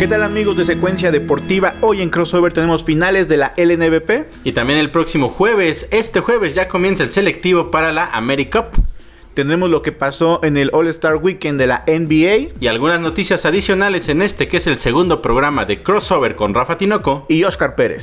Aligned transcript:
¿Qué 0.00 0.08
tal 0.08 0.22
amigos 0.22 0.56
de 0.56 0.64
Secuencia 0.64 1.10
Deportiva? 1.10 1.74
Hoy 1.82 2.00
en 2.00 2.08
Crossover 2.08 2.54
tenemos 2.54 2.84
finales 2.84 3.28
de 3.28 3.36
la 3.36 3.52
LNBP. 3.58 4.32
Y 4.44 4.52
también 4.52 4.78
el 4.78 4.88
próximo 4.88 5.28
jueves, 5.28 5.88
este 5.90 6.20
jueves 6.20 6.54
ya 6.54 6.68
comienza 6.68 7.02
el 7.02 7.10
selectivo 7.10 7.70
para 7.70 7.92
la 7.92 8.06
AmeriCup. 8.06 8.68
Tendremos 9.34 9.68
lo 9.68 9.82
que 9.82 9.92
pasó 9.92 10.42
en 10.42 10.56
el 10.56 10.70
All 10.72 10.88
Star 10.88 11.16
Weekend 11.16 11.60
de 11.60 11.66
la 11.66 11.84
NBA. 11.86 12.54
Y 12.58 12.66
algunas 12.68 13.02
noticias 13.02 13.44
adicionales 13.44 14.08
en 14.08 14.22
este 14.22 14.48
que 14.48 14.56
es 14.56 14.66
el 14.66 14.78
segundo 14.78 15.20
programa 15.20 15.66
de 15.66 15.82
Crossover 15.82 16.34
con 16.34 16.54
Rafa 16.54 16.78
Tinoco 16.78 17.26
y 17.28 17.44
Oscar 17.44 17.74
Pérez. 17.74 18.02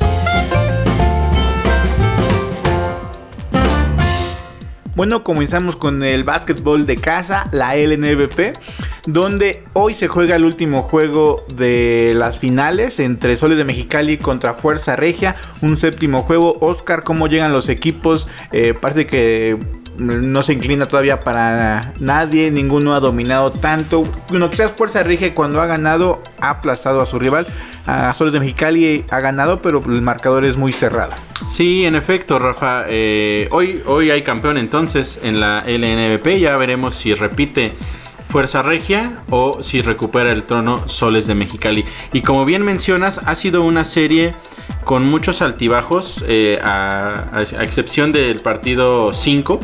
Bueno, 4.97 5.23
comenzamos 5.23 5.75
con 5.75 6.01
el 6.01 6.23
básquetbol 6.23 6.87
de 6.87 6.97
casa, 6.97 7.47
la 7.51 7.75
LNBP, 7.75 8.57
donde 9.05 9.61
hoy 9.73 9.93
se 9.93 10.07
juega 10.07 10.35
el 10.35 10.43
último 10.43 10.81
juego 10.81 11.45
de 11.55 12.15
las 12.15 12.39
finales 12.39 12.99
entre 12.99 13.35
Soles 13.35 13.59
de 13.59 13.63
Mexicali 13.63 14.17
contra 14.17 14.55
Fuerza 14.55 14.95
Regia, 14.95 15.35
un 15.61 15.77
séptimo 15.77 16.23
juego. 16.23 16.57
Oscar, 16.61 17.03
¿cómo 17.03 17.27
llegan 17.27 17.53
los 17.53 17.69
equipos? 17.69 18.27
Eh, 18.51 18.73
parece 18.73 19.05
que 19.05 19.59
no 19.97 20.43
se 20.43 20.53
inclina 20.53 20.85
todavía 20.85 21.21
para 21.21 21.81
nadie, 21.99 22.51
ninguno 22.51 22.95
ha 22.95 22.99
dominado 22.99 23.51
tanto. 23.51 24.03
Bueno, 24.29 24.49
quizás 24.49 24.71
Fuerza 24.71 25.03
Rige 25.03 25.33
cuando 25.33 25.61
ha 25.61 25.65
ganado 25.65 26.21
ha 26.39 26.51
aplastado 26.51 27.01
a 27.01 27.05
su 27.05 27.19
rival. 27.19 27.47
A 27.85 28.13
Soles 28.13 28.33
de 28.33 28.39
Mexicali 28.39 29.05
ha 29.09 29.19
ganado, 29.19 29.61
pero 29.61 29.83
el 29.85 30.01
marcador 30.01 30.45
es 30.45 30.57
muy 30.57 30.71
cerrado. 30.71 31.13
Sí, 31.47 31.85
en 31.85 31.95
efecto, 31.95 32.37
Rafa. 32.39 32.85
Eh, 32.87 33.47
hoy, 33.51 33.81
hoy 33.85 34.11
hay 34.11 34.21
campeón 34.21 34.57
entonces 34.57 35.19
en 35.23 35.39
la 35.39 35.63
LNBP. 35.65 36.39
Ya 36.39 36.55
veremos 36.57 36.95
si 36.95 37.13
repite 37.13 37.73
Fuerza 38.29 38.61
Regia 38.61 39.23
o 39.29 39.63
si 39.63 39.81
recupera 39.81 40.31
el 40.31 40.43
trono 40.43 40.87
Soles 40.87 41.27
de 41.27 41.35
Mexicali. 41.35 41.85
Y 42.13 42.21
como 42.21 42.45
bien 42.45 42.61
mencionas, 42.61 43.21
ha 43.25 43.35
sido 43.35 43.63
una 43.63 43.83
serie 43.83 44.35
con 44.83 45.05
muchos 45.05 45.41
altibajos, 45.41 46.23
eh, 46.27 46.59
a, 46.61 47.29
a, 47.33 47.63
excepción 47.63 48.11
del 48.11 48.39
partido 48.39 49.11
5 49.13 49.59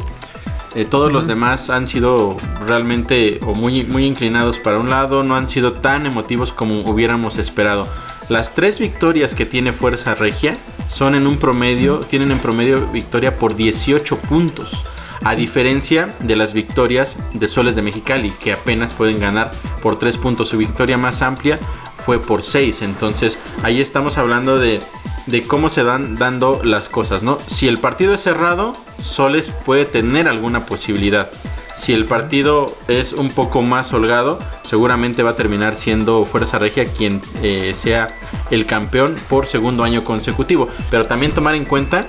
eh, 0.76 0.86
todos 0.86 1.12
los 1.12 1.28
demás 1.28 1.70
han 1.70 1.88
sido 1.88 2.38
realmente 2.66 3.40
o 3.46 3.54
muy, 3.54 3.84
muy 3.84 4.06
inclinados 4.06 4.60
para 4.60 4.80
un 4.80 4.90
lado, 4.90 5.24
no 5.24 5.36
han 5.36 5.48
sido 5.48 5.74
tan 5.74 6.06
emotivos 6.06 6.52
como 6.52 6.82
hubiéramos 6.82 7.38
esperado. 7.38 7.88
Las 8.30 8.56
tres 8.56 8.80
victorias 8.80 9.36
que 9.36 9.46
tiene 9.46 9.74
Fuerza 9.74 10.16
Regia 10.16 10.54
son 10.90 11.16
en 11.16 11.28
un 11.28 11.38
promedio, 11.38 12.00
tienen 12.00 12.32
en 12.32 12.40
promedio 12.40 12.88
victoria 12.88 13.38
por 13.38 13.56
18 13.56 14.18
puntos. 14.18 14.84
A 15.24 15.36
diferencia 15.36 16.16
de 16.20 16.36
las 16.36 16.54
victorias 16.54 17.16
de 17.34 17.48
Soles 17.48 17.76
de 17.76 17.82
Mexicali, 17.82 18.32
que 18.32 18.54
apenas 18.54 18.94
pueden 18.94 19.20
ganar 19.20 19.52
por 19.82 19.98
3 20.00 20.18
puntos. 20.18 20.50
Su 20.50 20.58
victoria 20.58 20.98
más 20.98 21.22
amplia 21.22 21.60
fue 22.06 22.20
por 22.20 22.42
6. 22.42 22.82
Entonces 22.82 23.40
ahí 23.62 23.80
estamos 23.80 24.18
hablando 24.18 24.60
de 24.60 24.80
de 25.28 25.42
cómo 25.42 25.70
se 25.70 25.84
dan 25.84 26.16
dando 26.16 26.62
las 26.64 26.90
cosas, 26.90 27.24
¿no? 27.24 27.38
Si 27.40 27.68
el 27.68 27.80
partido 27.80 28.14
es 28.14 28.22
cerrado, 28.22 28.74
Soles 29.02 29.52
puede 29.66 29.86
tener 29.86 30.28
alguna 30.28 30.66
posibilidad. 30.66 31.30
Si 31.76 31.94
el 31.94 32.06
partido 32.06 32.68
es 32.88 33.14
un 33.14 33.30
poco 33.30 33.62
más 33.62 33.94
holgado, 33.94 34.40
seguramente 34.64 35.24
va 35.24 35.32
a 35.32 35.36
terminar 35.36 35.76
siendo 35.76 36.24
Fuerza 36.24 36.60
Regia 36.60 36.86
quien 36.86 37.20
eh, 37.42 37.74
sea 37.76 38.08
el 38.52 38.66
campeón 38.66 39.16
por 39.28 39.48
segundo 39.48 39.84
año 39.84 40.04
consecutivo. 40.04 40.68
Pero 40.92 41.04
también 41.06 41.34
tomar 41.34 41.56
en 41.56 41.66
cuenta 41.66 42.02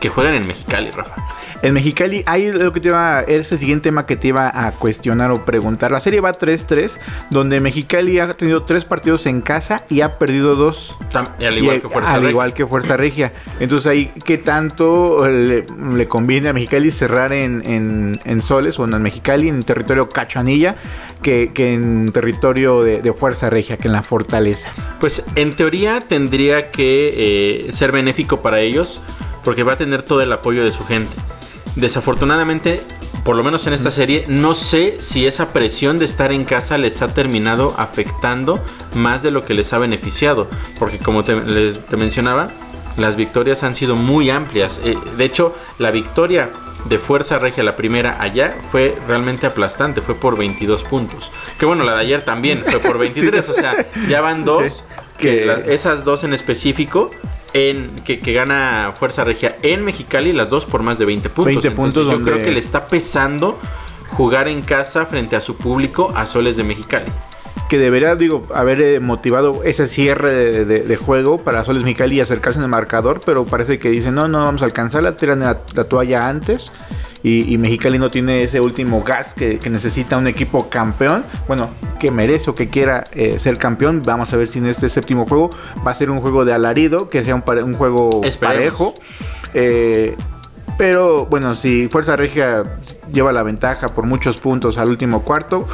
que 0.00 0.08
juegan 0.08 0.34
en 0.34 0.46
Mexicali, 0.46 0.90
Rafa. 0.90 1.14
En 1.62 1.74
Mexicali, 1.74 2.22
ahí 2.26 2.52
lo 2.52 2.72
que 2.72 2.80
te 2.80 2.88
iba, 2.88 3.22
es 3.22 3.50
el 3.52 3.58
siguiente 3.58 3.88
tema 3.88 4.06
que 4.06 4.16
te 4.16 4.28
iba 4.28 4.50
a 4.52 4.72
cuestionar 4.72 5.30
o 5.30 5.44
preguntar. 5.44 5.90
La 5.90 6.00
serie 6.00 6.20
va 6.20 6.32
3-3, 6.32 6.98
donde 7.30 7.60
Mexicali 7.60 8.18
ha 8.18 8.28
tenido 8.28 8.64
tres 8.64 8.84
partidos 8.84 9.26
en 9.26 9.40
casa 9.40 9.84
y 9.88 10.00
ha 10.00 10.18
perdido 10.18 10.54
dos. 10.54 10.96
Al 11.14 11.58
igual, 11.58 11.80
que, 11.80 11.88
Fuerza 11.88 12.10
al 12.10 12.16
Regia. 12.16 12.30
igual 12.30 12.54
que 12.54 12.66
Fuerza 12.66 12.96
Regia. 12.96 13.32
Entonces 13.60 13.86
ahí, 13.86 14.12
¿qué 14.24 14.38
tanto 14.38 15.26
le, 15.28 15.64
conviene 16.08 16.48
a 16.48 16.52
Mexicali 16.52 16.90
cerrar 16.90 17.32
en, 17.32 17.62
en, 18.24 18.40
Soles 18.40 18.78
o 18.78 18.84
en 18.84 19.02
Mexicali, 19.02 19.48
en 19.48 19.60
territorio 19.60 20.08
Cachanilla, 20.08 20.76
que, 21.22 21.52
que 21.52 21.72
en 21.72 22.06
territorio 22.06 22.82
de, 22.82 23.00
de, 23.02 23.12
Fuerza 23.12 23.50
Regia, 23.50 23.76
que 23.76 23.88
en 23.88 23.92
la 23.92 24.02
Fortaleza? 24.02 24.70
Pues 25.00 25.24
en 25.34 25.50
teoría 25.50 26.00
tendría 26.00 26.70
que 26.70 27.10
eh, 27.68 27.72
ser 27.72 27.92
benéfico 27.92 28.42
para 28.42 28.60
ellos, 28.60 29.02
porque 29.44 29.62
va 29.62 29.74
a 29.74 29.76
tener 29.76 30.02
todo 30.02 30.22
el 30.22 30.32
apoyo 30.32 30.64
de 30.64 30.72
su 30.72 30.84
gente. 30.84 31.10
Desafortunadamente, 31.76 32.80
por 33.22 33.36
lo 33.36 33.44
menos 33.44 33.66
en 33.66 33.74
esta 33.74 33.92
serie, 33.92 34.24
no 34.28 34.54
sé 34.54 34.96
si 34.98 35.26
esa 35.26 35.52
presión 35.52 35.98
de 35.98 36.06
estar 36.06 36.32
en 36.32 36.44
casa 36.44 36.78
les 36.78 37.02
ha 37.02 37.12
terminado 37.12 37.74
afectando 37.76 38.62
más 38.94 39.22
de 39.22 39.30
lo 39.30 39.44
que 39.44 39.52
les 39.52 39.74
ha 39.74 39.78
beneficiado. 39.78 40.48
Porque 40.78 40.98
como 40.98 41.22
te, 41.22 41.34
mencionaba, 41.96 42.48
las 42.96 43.16
victorias 43.16 43.62
han 43.62 43.74
sido 43.74 43.94
muy 43.94 44.30
amplias. 44.30 44.80
Eh, 44.84 44.96
de 45.18 45.24
hecho, 45.24 45.54
la 45.78 45.90
victoria 45.90 46.48
de 46.88 46.98
Fuerza 46.98 47.38
Regia, 47.38 47.62
la 47.62 47.76
primera 47.76 48.22
allá, 48.22 48.56
fue 48.72 48.96
realmente 49.06 49.46
aplastante, 49.46 50.00
fue 50.00 50.14
por 50.14 50.38
22 50.38 50.82
puntos. 50.84 51.30
Que 51.58 51.66
bueno, 51.66 51.84
la 51.84 51.94
de 51.94 52.00
ayer 52.00 52.24
también 52.24 52.64
fue 52.64 52.80
por 52.80 52.96
23, 52.98 53.46
o 53.50 53.54
sea, 53.54 53.86
ya 54.08 54.22
van 54.22 54.46
dos, 54.46 54.82
que 55.18 55.64
esas 55.66 56.04
dos 56.04 56.24
en 56.24 56.32
específico 56.32 57.10
en 57.56 57.90
que, 58.04 58.16
gana 58.32 58.92
Fuerza 58.94 59.24
Regia 59.24 59.56
en 59.62 59.82
Mexicali, 59.82 60.32
las 60.34 60.50
dos 60.50 60.66
por 60.66 60.82
más 60.82 60.98
de 60.98 61.06
20 61.06 61.30
puntos. 61.30 61.62
20 61.62 61.70
puntos 61.70 62.10
yo 62.10 62.20
creo 62.20 62.38
que 62.38 62.50
le 62.50 62.58
está 62.58 62.86
pesando 62.86 63.58
jugar 64.10 64.46
en 64.48 64.60
casa 64.60 65.06
frente 65.06 65.36
a 65.36 65.40
su 65.40 65.56
público 65.56 66.12
a 66.14 66.26
Soles 66.26 66.56
de 66.56 66.64
Mexicali. 66.64 67.10
Que 67.70 67.78
debería, 67.78 68.14
digo, 68.14 68.46
haber 68.54 68.82
eh, 68.82 69.00
motivado 69.00 69.64
ese 69.64 69.86
cierre 69.86 70.64
de, 70.66 70.96
juego 70.96 71.38
para 71.38 71.64
Soles 71.64 71.82
Mexicali 71.82 72.16
y 72.16 72.20
acercarse 72.20 72.58
en 72.58 72.64
el 72.64 72.70
marcador, 72.70 73.20
pero 73.24 73.46
parece 73.46 73.78
que 73.78 73.88
dicen, 73.88 74.14
no, 74.14 74.28
no 74.28 74.44
vamos 74.44 74.60
a 74.60 74.66
alcanzarla, 74.66 75.16
tiran 75.16 75.40
la 75.40 75.84
toalla 75.84 76.28
antes 76.28 76.72
y, 77.28 77.58
Mexicali 77.58 77.98
no 77.98 78.08
tiene 78.08 78.44
ese 78.44 78.60
último 78.60 79.02
gas 79.02 79.34
que, 79.34 79.58
necesita 79.68 80.16
un 80.16 80.28
equipo 80.28 80.68
campeón, 80.68 81.24
bueno, 81.48 81.70
que 81.98 82.12
merece 82.12 82.50
o 82.50 82.54
que 82.54 82.68
quiera 82.68 83.02
eh, 83.12 83.40
ser 83.40 83.58
campeón. 83.58 84.02
Vamos 84.06 84.32
a 84.32 84.36
ver 84.36 84.46
si 84.46 84.60
en 84.60 84.66
este 84.66 84.88
séptimo 84.88 85.26
juego 85.26 85.50
va 85.84 85.90
a 85.90 85.94
ser 85.96 86.08
un 86.10 86.20
juego 86.20 86.44
de 86.44 86.52
alarido, 86.52 87.08
que 87.08 87.24
sea 87.24 87.34
un, 87.34 87.42
un 87.64 87.74
juego 87.74 88.22
parejo. 88.38 88.94
Eh, 89.54 90.16
pero 90.78 91.26
bueno, 91.26 91.56
si 91.56 91.88
Fuerza 91.88 92.14
Regia 92.14 92.62
lleva 93.12 93.32
la 93.32 93.42
ventaja 93.42 93.88
por 93.88 94.06
muchos 94.06 94.40
puntos 94.40 94.78
al 94.78 94.88
último 94.88 95.22
cuarto, 95.22 95.66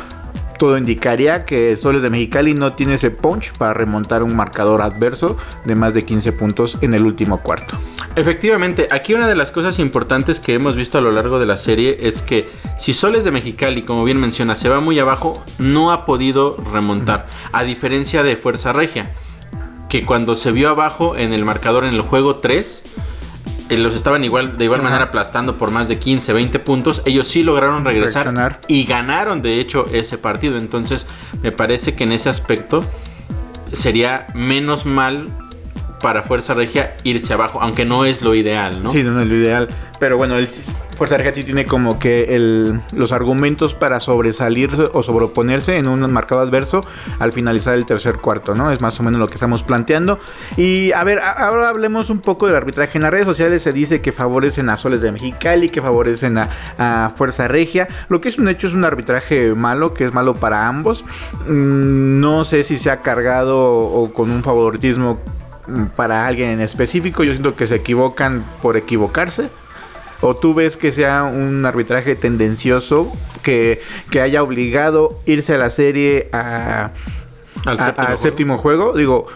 todo 0.59 0.79
indicaría 0.79 1.45
que 1.45 1.77
Soles 1.77 2.01
de 2.01 2.09
Mexicali 2.09 2.55
no 2.55 2.75
tiene 2.75 2.95
ese 2.95 3.11
punch 3.11 3.53
para 3.59 3.75
remontar 3.75 4.23
un 4.23 4.35
marcador 4.35 4.81
adverso 4.81 5.37
de 5.67 5.75
más 5.75 5.93
de 5.93 6.01
15 6.01 6.33
puntos 6.33 6.79
en 6.81 6.95
el 6.95 7.05
último 7.05 7.43
cuarto. 7.43 7.77
Efectivamente, 8.15 8.89
aquí 8.91 9.15
una 9.15 9.27
de 9.27 9.35
las 9.35 9.51
cosas 9.51 9.79
importantes 9.79 10.39
que 10.39 10.55
hemos 10.55 10.77
visto 10.77 10.99
a 10.99 11.01
lo 11.01 11.13
largo 11.13 11.39
de 11.39 11.47
la 11.47 11.57
serie 11.57 11.97
es 12.01 12.21
que 12.21 12.47
si 12.79 12.93
Soles 12.93 13.25
de 13.25 13.31
Mexicali, 13.31 13.83
como 13.83 14.05
bien 14.05 14.21
menciona, 14.21 14.55
se 14.55 14.69
va 14.69 14.81
muy 14.81 14.99
abajo, 14.99 15.43
no 15.59 15.93
ha 15.93 16.05
podido 16.05 16.57
remontar, 16.73 17.27
a 17.53 17.65
diferencia 17.65 18.23
de 18.23 18.37
Fuerza 18.37 18.73
Regia, 18.75 19.13
que 19.89 20.05
cuando 20.05 20.35
se 20.35 20.53
vio 20.53 20.69
abajo 20.69 21.17
en 21.17 21.33
el 21.33 21.45
marcador 21.45 21.87
en 21.87 21.95
el 21.95 22.03
juego 22.03 22.37
3, 22.37 22.83
eh, 23.71 23.79
los 23.79 23.95
estaban 23.95 24.23
igual, 24.25 24.59
de 24.59 24.65
igual 24.65 24.83
manera 24.83 25.05
aplastando 25.05 25.57
por 25.57 25.71
más 25.71 25.89
de 25.89 25.99
15, 25.99 26.35
20 26.35 26.59
puntos. 26.59 27.03
Ellos 27.07 27.27
sí 27.27 27.43
lograron 27.43 27.85
regresar 27.85 28.61
y 28.69 28.85
ganaron 28.85 29.41
de 29.41 29.59
hecho 29.59 29.87
ese 29.91 30.19
partido. 30.19 30.59
Entonces 30.59 31.07
me 31.43 31.53
parece 31.53 31.95
que 31.95 32.05
en 32.05 32.13
ese 32.13 32.29
aspecto 32.29 32.85
sería 33.73 34.27
menos 34.35 34.85
mal 34.85 35.31
para 36.03 36.25
Fuerza 36.25 36.53
Regia 36.55 36.95
irse 37.05 37.33
abajo, 37.33 37.61
aunque 37.63 37.85
no 37.85 38.05
es 38.05 38.23
lo 38.23 38.35
ideal, 38.35 38.83
¿no? 38.83 38.91
Sí, 38.91 39.03
no 39.03 39.21
es 39.21 39.29
lo 39.29 39.37
ideal. 39.37 39.69
Pero 39.99 40.17
bueno, 40.17 40.37
el 40.37 40.49
Fuerza 40.97 41.17
Regia 41.17 41.33
tiene 41.33 41.65
como 41.65 41.99
que 41.99 42.35
el, 42.35 42.81
los 42.95 43.13
argumentos 43.13 43.73
para 43.75 44.01
sobresalir 44.01 44.71
o 44.93 45.03
sobreponerse 45.03 45.77
en 45.77 45.89
un 45.89 46.13
marcado 46.13 46.41
adverso 46.41 46.81
al 47.21 47.33
finalizar 47.33 47.75
el 47.75 47.87
tercer 47.87 48.17
cuarto, 48.17 48.55
¿no? 48.55 48.73
Es 48.73 48.83
más 48.83 48.99
o 48.99 49.05
menos 49.05 49.21
lo 49.21 49.27
que 49.27 49.35
estamos 49.35 49.63
planteando. 49.63 50.19
Y 50.57 50.91
a 50.91 51.05
ver, 51.05 51.21
ahora 51.21 51.69
hablemos 51.69 52.11
un 52.11 52.21
poco 52.21 52.49
del 52.49 52.57
arbitraje. 52.57 52.99
En 52.99 53.03
las 53.03 53.13
redes 53.13 53.27
sociales 53.27 53.63
se 53.63 53.71
dice 53.73 54.01
que 54.01 54.11
favorecen 54.11 54.69
a 54.71 54.77
Soles 54.77 55.01
de 55.01 55.13
Mexicali, 55.13 55.69
que 55.69 55.81
favorecen 55.81 56.39
a, 56.39 57.13
Fuerza 57.17 57.47
Regia. 57.47 57.87
Lo 58.09 58.21
que 58.21 58.29
es 58.29 58.39
un 58.39 58.49
hecho 58.49 58.67
es 58.67 58.75
un 58.75 58.85
arbitraje 58.85 59.55
malo, 59.55 59.95
que 59.95 60.05
es 60.05 60.13
malo 60.13 60.35
para 60.35 60.67
ambos. 60.67 61.05
Mm, 61.47 62.21
no 62.21 62.45
sé 62.45 62.65
si 62.65 62.77
se 62.77 62.91
ha 62.91 63.03
cargado 63.03 63.61
o 63.61 64.13
con 64.13 64.31
un 64.31 64.43
favoritismo 64.43 65.21
para 65.97 66.27
alguien 66.27 66.51
en 66.51 66.61
específico. 66.61 67.25
Yo 67.25 67.33
siento 67.33 67.55
que 67.55 67.67
se 67.67 67.77
equivocan 67.77 68.45
por 68.61 68.77
equivocarse. 68.77 69.49
¿O 70.21 70.37
tú 70.37 70.55
ves 70.55 70.77
que 70.77 70.93
sea 70.93 71.25
un 71.25 71.67
arbitraje 71.67 72.15
tendencioso 72.15 73.13
que, 73.43 73.81
haya 74.23 74.43
obligado 74.43 75.19
irse 75.27 75.55
a 75.55 75.59
la 75.59 75.69
serie 75.71 76.29
a, 76.33 76.91
al 77.65 78.19
séptimo, 78.19 78.57
juego? 78.57 78.97
Digo, 78.97 79.27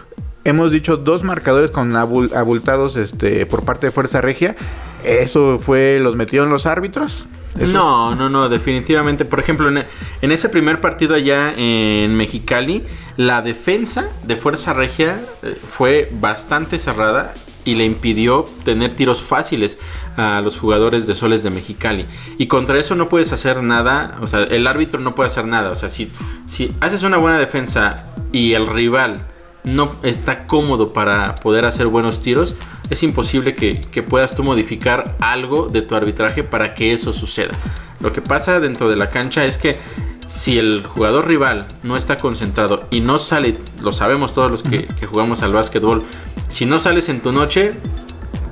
hemos 0.49 0.71
dicho 0.71 0.97
dos 0.97 1.23
marcadores 1.23 1.71
con 1.71 1.95
abultados 1.95 2.95
este, 2.95 3.45
por 3.45 3.65
parte 3.65 3.87
de 3.87 3.91
Fuerza 3.91 4.21
Regia. 4.21 4.55
¿Eso 5.03 5.59
fue, 5.59 5.99
los 6.01 6.15
metieron 6.15 6.49
los 6.49 6.65
árbitros? 6.65 7.27
no, 7.55 8.15
no, 8.15 8.29
no, 8.29 8.49
definitivamente. 8.49 9.25
Por 9.25 9.39
ejemplo, 9.39 9.67
en, 9.67 9.83
en, 10.21 10.31
ese 10.31 10.47
primer 10.47 10.79
partido 10.79 11.15
allá 11.15 11.53
en 11.57 12.15
Mexicali, 12.15 12.83
la 13.17 13.41
defensa 13.41 14.09
de 14.23 14.35
Fuerza 14.37 14.73
Regia 14.73 15.21
eh, 15.41 15.57
fue 15.67 16.09
bastante 16.11 16.77
cerrada 16.77 17.33
y 17.65 17.73
le 17.73 17.83
impidió 17.83 18.45
tener 18.63 18.95
tiros 18.95 19.21
fáciles 19.21 19.77
a 20.15 20.39
los 20.41 20.57
jugadores 20.57 21.07
de 21.07 21.15
Soles 21.15 21.43
de 21.43 21.49
Mexicali. 21.49 22.05
Y 22.37 22.47
contra 22.47 22.79
eso 22.79 22.95
no 22.95 23.09
puedes 23.09 23.33
hacer 23.33 23.61
nada, 23.61 24.17
o 24.21 24.27
sea, 24.27 24.43
el 24.43 24.67
árbitro 24.67 24.99
no 25.01 25.15
puede 25.15 25.29
hacer 25.29 25.45
nada. 25.45 25.71
O 25.71 25.75
sea, 25.75 25.89
si, 25.89 26.09
si 26.45 26.73
haces 26.79 27.03
una 27.03 27.17
buena 27.17 27.37
defensa 27.37 28.05
y 28.31 28.53
el 28.53 28.67
rival 28.67 29.25
no 29.67 29.97
está 30.01 30.47
cómodo 30.47 30.93
para 30.93 31.35
poder 31.35 31.65
hacer 31.65 31.87
buenos 31.87 32.21
tiros, 32.21 32.55
es 32.89 33.03
imposible 33.03 33.53
que, 33.53 33.81
que, 33.81 34.01
puedas 34.01 34.33
tú 34.33 34.43
modificar 34.43 35.17
algo 35.19 35.67
de 35.67 35.81
tu 35.81 35.93
arbitraje 35.93 36.43
para 36.43 36.73
que 36.73 36.93
eso 36.93 37.11
suceda. 37.11 37.53
Lo 37.99 38.13
que 38.13 38.21
pasa 38.21 38.59
dentro 38.59 38.89
de 38.89 38.95
la 38.95 39.09
cancha 39.09 39.43
es 39.43 39.57
que 39.57 39.77
si 40.25 40.57
el 40.57 40.85
jugador 40.85 41.27
rival 41.27 41.67
no 41.83 41.97
está 41.97 42.15
concentrado 42.17 42.87
y 42.91 43.01
no 43.01 43.17
sale, 43.17 43.57
lo 43.81 43.91
sabemos 43.91 44.33
todos 44.33 44.49
los 44.49 44.63
que, 44.63 44.87
que 44.87 45.05
jugamos 45.05 45.43
al 45.43 45.51
básquetbol, 45.51 46.03
si 46.47 46.65
no 46.65 46.79
sales 46.79 47.09
en 47.09 47.21
tu 47.21 47.33
noche, 47.33 47.73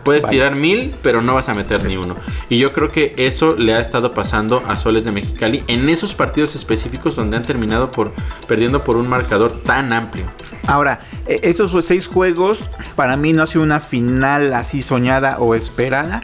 puedes 0.06 0.26
tirar 0.28 0.58
mil, 0.58 0.96
pero 1.02 1.22
no 1.22 1.34
vas 1.34 1.50
a 1.50 1.54
meter 1.54 1.84
ni 1.84 1.98
uno. 1.98 2.16
Y 2.48 2.60
yo 2.60 2.72
creo 2.72 2.92
que 2.92 3.14
eso 3.18 3.56
le 3.58 3.74
ha 3.74 3.80
estado 3.80 4.14
pasando 4.14 4.64
a 4.68 4.76
Soles 4.76 5.04
de 5.04 5.12
Mexicali 5.12 5.64
en 5.68 5.90
esos 5.90 6.14
partidos 6.14 6.56
específicos 6.56 7.16
donde 7.16 7.36
han 7.36 7.44
terminado 7.44 7.90
por 7.92 8.14
perdiendo 8.48 8.84
por 8.84 8.96
un 8.98 9.10
marcador 9.10 9.62
tan 9.64 9.92
amplio. 9.92 10.26
Ahora, 10.68 11.02
e, 11.28 11.40
estos 11.44 11.86
seis 11.86 12.08
juegos 12.08 12.70
para 12.96 13.18
mí 13.18 13.34
no 13.34 13.44
ha 13.44 13.48
sido 13.48 13.64
una 13.64 13.80
final 13.80 14.54
así 14.54 14.82
soñada 14.82 15.38
o 15.40 15.56
esperada. 15.56 16.24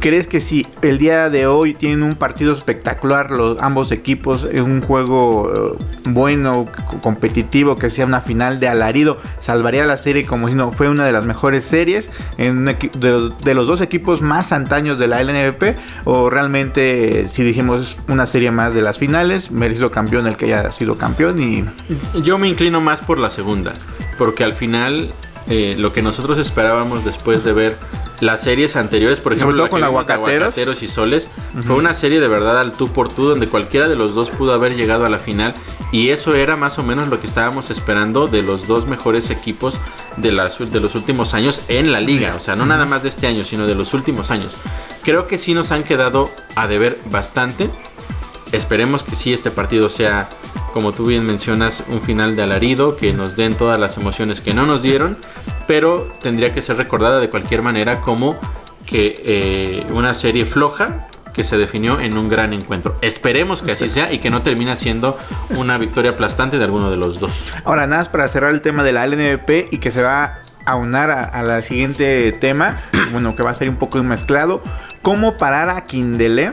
¿Crees 0.00 0.26
que 0.26 0.40
si 0.40 0.66
el 0.80 0.98
día 0.98 1.28
de 1.28 1.46
hoy 1.46 1.74
tienen 1.74 2.02
un 2.02 2.12
partido 2.12 2.52
espectacular 2.52 3.30
los 3.30 3.60
ambos 3.62 3.92
equipos, 3.92 4.44
un 4.44 4.80
juego 4.80 5.52
eh, 5.52 5.84
bueno, 6.10 6.68
competitivo, 7.02 7.76
que 7.76 7.90
sea 7.90 8.06
una 8.06 8.20
final 8.20 8.58
de 8.60 8.68
alarido, 8.68 9.18
salvaría 9.40 9.84
la 9.84 9.96
serie 9.96 10.24
como 10.24 10.48
si 10.48 10.54
no 10.54 10.72
fue 10.72 10.88
una 10.88 11.04
de 11.04 11.12
las 11.12 11.26
mejores 11.26 11.64
series 11.64 12.10
en 12.38 12.64
de, 12.64 13.54
los, 13.54 13.66
dos 13.66 13.80
equipos 13.80 14.22
más 14.22 14.52
antaños 14.52 14.98
de 14.98 15.08
la 15.08 15.22
LNVP? 15.22 15.76
¿O 16.04 16.30
realmente 16.30 17.26
si 17.26 17.42
dijimos 17.42 17.98
una 18.08 18.26
serie 18.26 18.50
más 18.50 18.74
de 18.74 18.82
las 18.82 18.98
finales, 18.98 19.50
merecido 19.50 19.90
campeón 19.90 20.26
el 20.26 20.36
que 20.36 20.46
haya 20.46 20.70
sido 20.72 20.96
campeón? 20.96 21.40
y 21.40 21.64
Yo 22.22 22.38
me 22.38 22.48
inclino 22.48 22.80
más 22.80 23.00
por 23.02 23.18
la 23.18 23.30
segunda, 23.30 23.72
porque 24.18 24.44
al 24.44 24.54
final 24.54 25.12
eh, 25.48 25.74
lo 25.76 25.92
que 25.92 26.02
nosotros 26.02 26.38
esperábamos 26.38 27.04
después 27.04 27.44
de 27.44 27.52
ver 27.52 27.76
las 28.20 28.42
series 28.42 28.76
anteriores, 28.76 29.20
por 29.20 29.32
ejemplo, 29.32 29.68
con 29.68 29.82
Aguacateros. 29.82 30.82
y 30.82 30.88
Soles, 30.88 31.28
fue 31.66 31.74
una 31.74 31.92
serie 31.92 32.20
de 32.20 32.28
verdad 32.28 32.60
al 32.60 32.70
tú 32.70 32.88
por 32.88 33.12
tú, 33.12 33.28
donde 33.28 33.48
cualquiera 33.48 33.88
de 33.88 33.96
los 33.96 34.14
dos 34.14 34.30
pudo 34.30 34.52
haber 34.54 34.76
llegado 34.76 35.04
a 35.04 35.10
la 35.10 35.18
final. 35.18 35.52
Y 35.90 36.10
eso 36.10 36.36
era 36.36 36.56
más 36.56 36.78
o 36.78 36.84
menos 36.84 37.08
lo 37.08 37.20
que 37.20 37.26
estábamos 37.26 37.70
esperando 37.70 38.28
de 38.28 38.42
los 38.42 38.68
dos 38.68 38.86
mejores 38.86 39.30
equipos 39.30 39.78
de, 40.16 40.30
las, 40.30 40.72
de 40.72 40.80
los 40.80 40.94
últimos 40.94 41.34
años 41.34 41.64
en 41.68 41.90
la 41.90 42.00
liga. 42.00 42.34
O 42.36 42.40
sea, 42.40 42.54
no 42.54 42.64
nada 42.64 42.84
más 42.84 43.02
de 43.02 43.08
este 43.08 43.26
año, 43.26 43.42
sino 43.42 43.66
de 43.66 43.74
los 43.74 43.92
últimos 43.92 44.30
años. 44.30 44.54
Creo 45.02 45.26
que 45.26 45.36
sí 45.36 45.52
nos 45.52 45.72
han 45.72 45.82
quedado 45.82 46.30
a 46.54 46.68
deber 46.68 46.96
bastante. 47.10 47.70
Esperemos 48.52 49.02
que 49.02 49.16
sí 49.16 49.32
este 49.32 49.50
partido 49.50 49.88
sea, 49.88 50.28
como 50.72 50.92
tú 50.92 51.06
bien 51.06 51.26
mencionas, 51.26 51.84
un 51.88 52.00
final 52.00 52.34
de 52.36 52.42
alarido, 52.42 52.96
que 52.96 53.12
nos 53.12 53.36
den 53.36 53.54
todas 53.54 53.78
las 53.78 53.96
emociones 53.96 54.40
que 54.40 54.54
no 54.54 54.66
nos 54.66 54.82
dieron, 54.82 55.16
pero 55.66 56.12
tendría 56.20 56.52
que 56.52 56.62
ser 56.62 56.76
recordada 56.76 57.20
de 57.20 57.30
cualquier 57.30 57.62
manera 57.62 58.00
como 58.00 58.36
que 58.86 59.14
eh, 59.24 59.86
una 59.92 60.14
serie 60.14 60.46
floja 60.46 61.06
que 61.32 61.44
se 61.44 61.56
definió 61.56 62.00
en 62.00 62.16
un 62.16 62.28
gran 62.28 62.52
encuentro. 62.52 62.96
Esperemos 63.00 63.62
que 63.62 63.72
así 63.72 63.88
sea 63.88 64.12
y 64.12 64.18
que 64.18 64.30
no 64.30 64.42
termine 64.42 64.76
siendo 64.76 65.16
una 65.56 65.78
victoria 65.78 66.12
aplastante 66.12 66.58
de 66.58 66.64
alguno 66.64 66.90
de 66.90 66.96
los 66.96 67.20
dos. 67.20 67.32
Ahora, 67.64 67.86
nada, 67.86 68.04
para 68.10 68.28
cerrar 68.28 68.52
el 68.52 68.60
tema 68.60 68.84
de 68.84 68.92
la 68.92 69.06
LNVP 69.06 69.68
y 69.70 69.78
que 69.78 69.90
se 69.90 70.02
va 70.02 70.40
a 70.64 70.72
aunar 70.72 71.10
a, 71.10 71.42
la 71.42 71.62
siguiente 71.62 72.32
tema, 72.32 72.82
bueno, 73.12 73.34
que 73.34 73.42
va 73.42 73.50
a 73.50 73.54
ser 73.54 73.68
un 73.68 73.76
poco 73.76 74.02
mezclado, 74.02 74.62
¿cómo 75.00 75.36
parar 75.36 75.70
a 75.70 75.84
Kindele? 75.84 76.52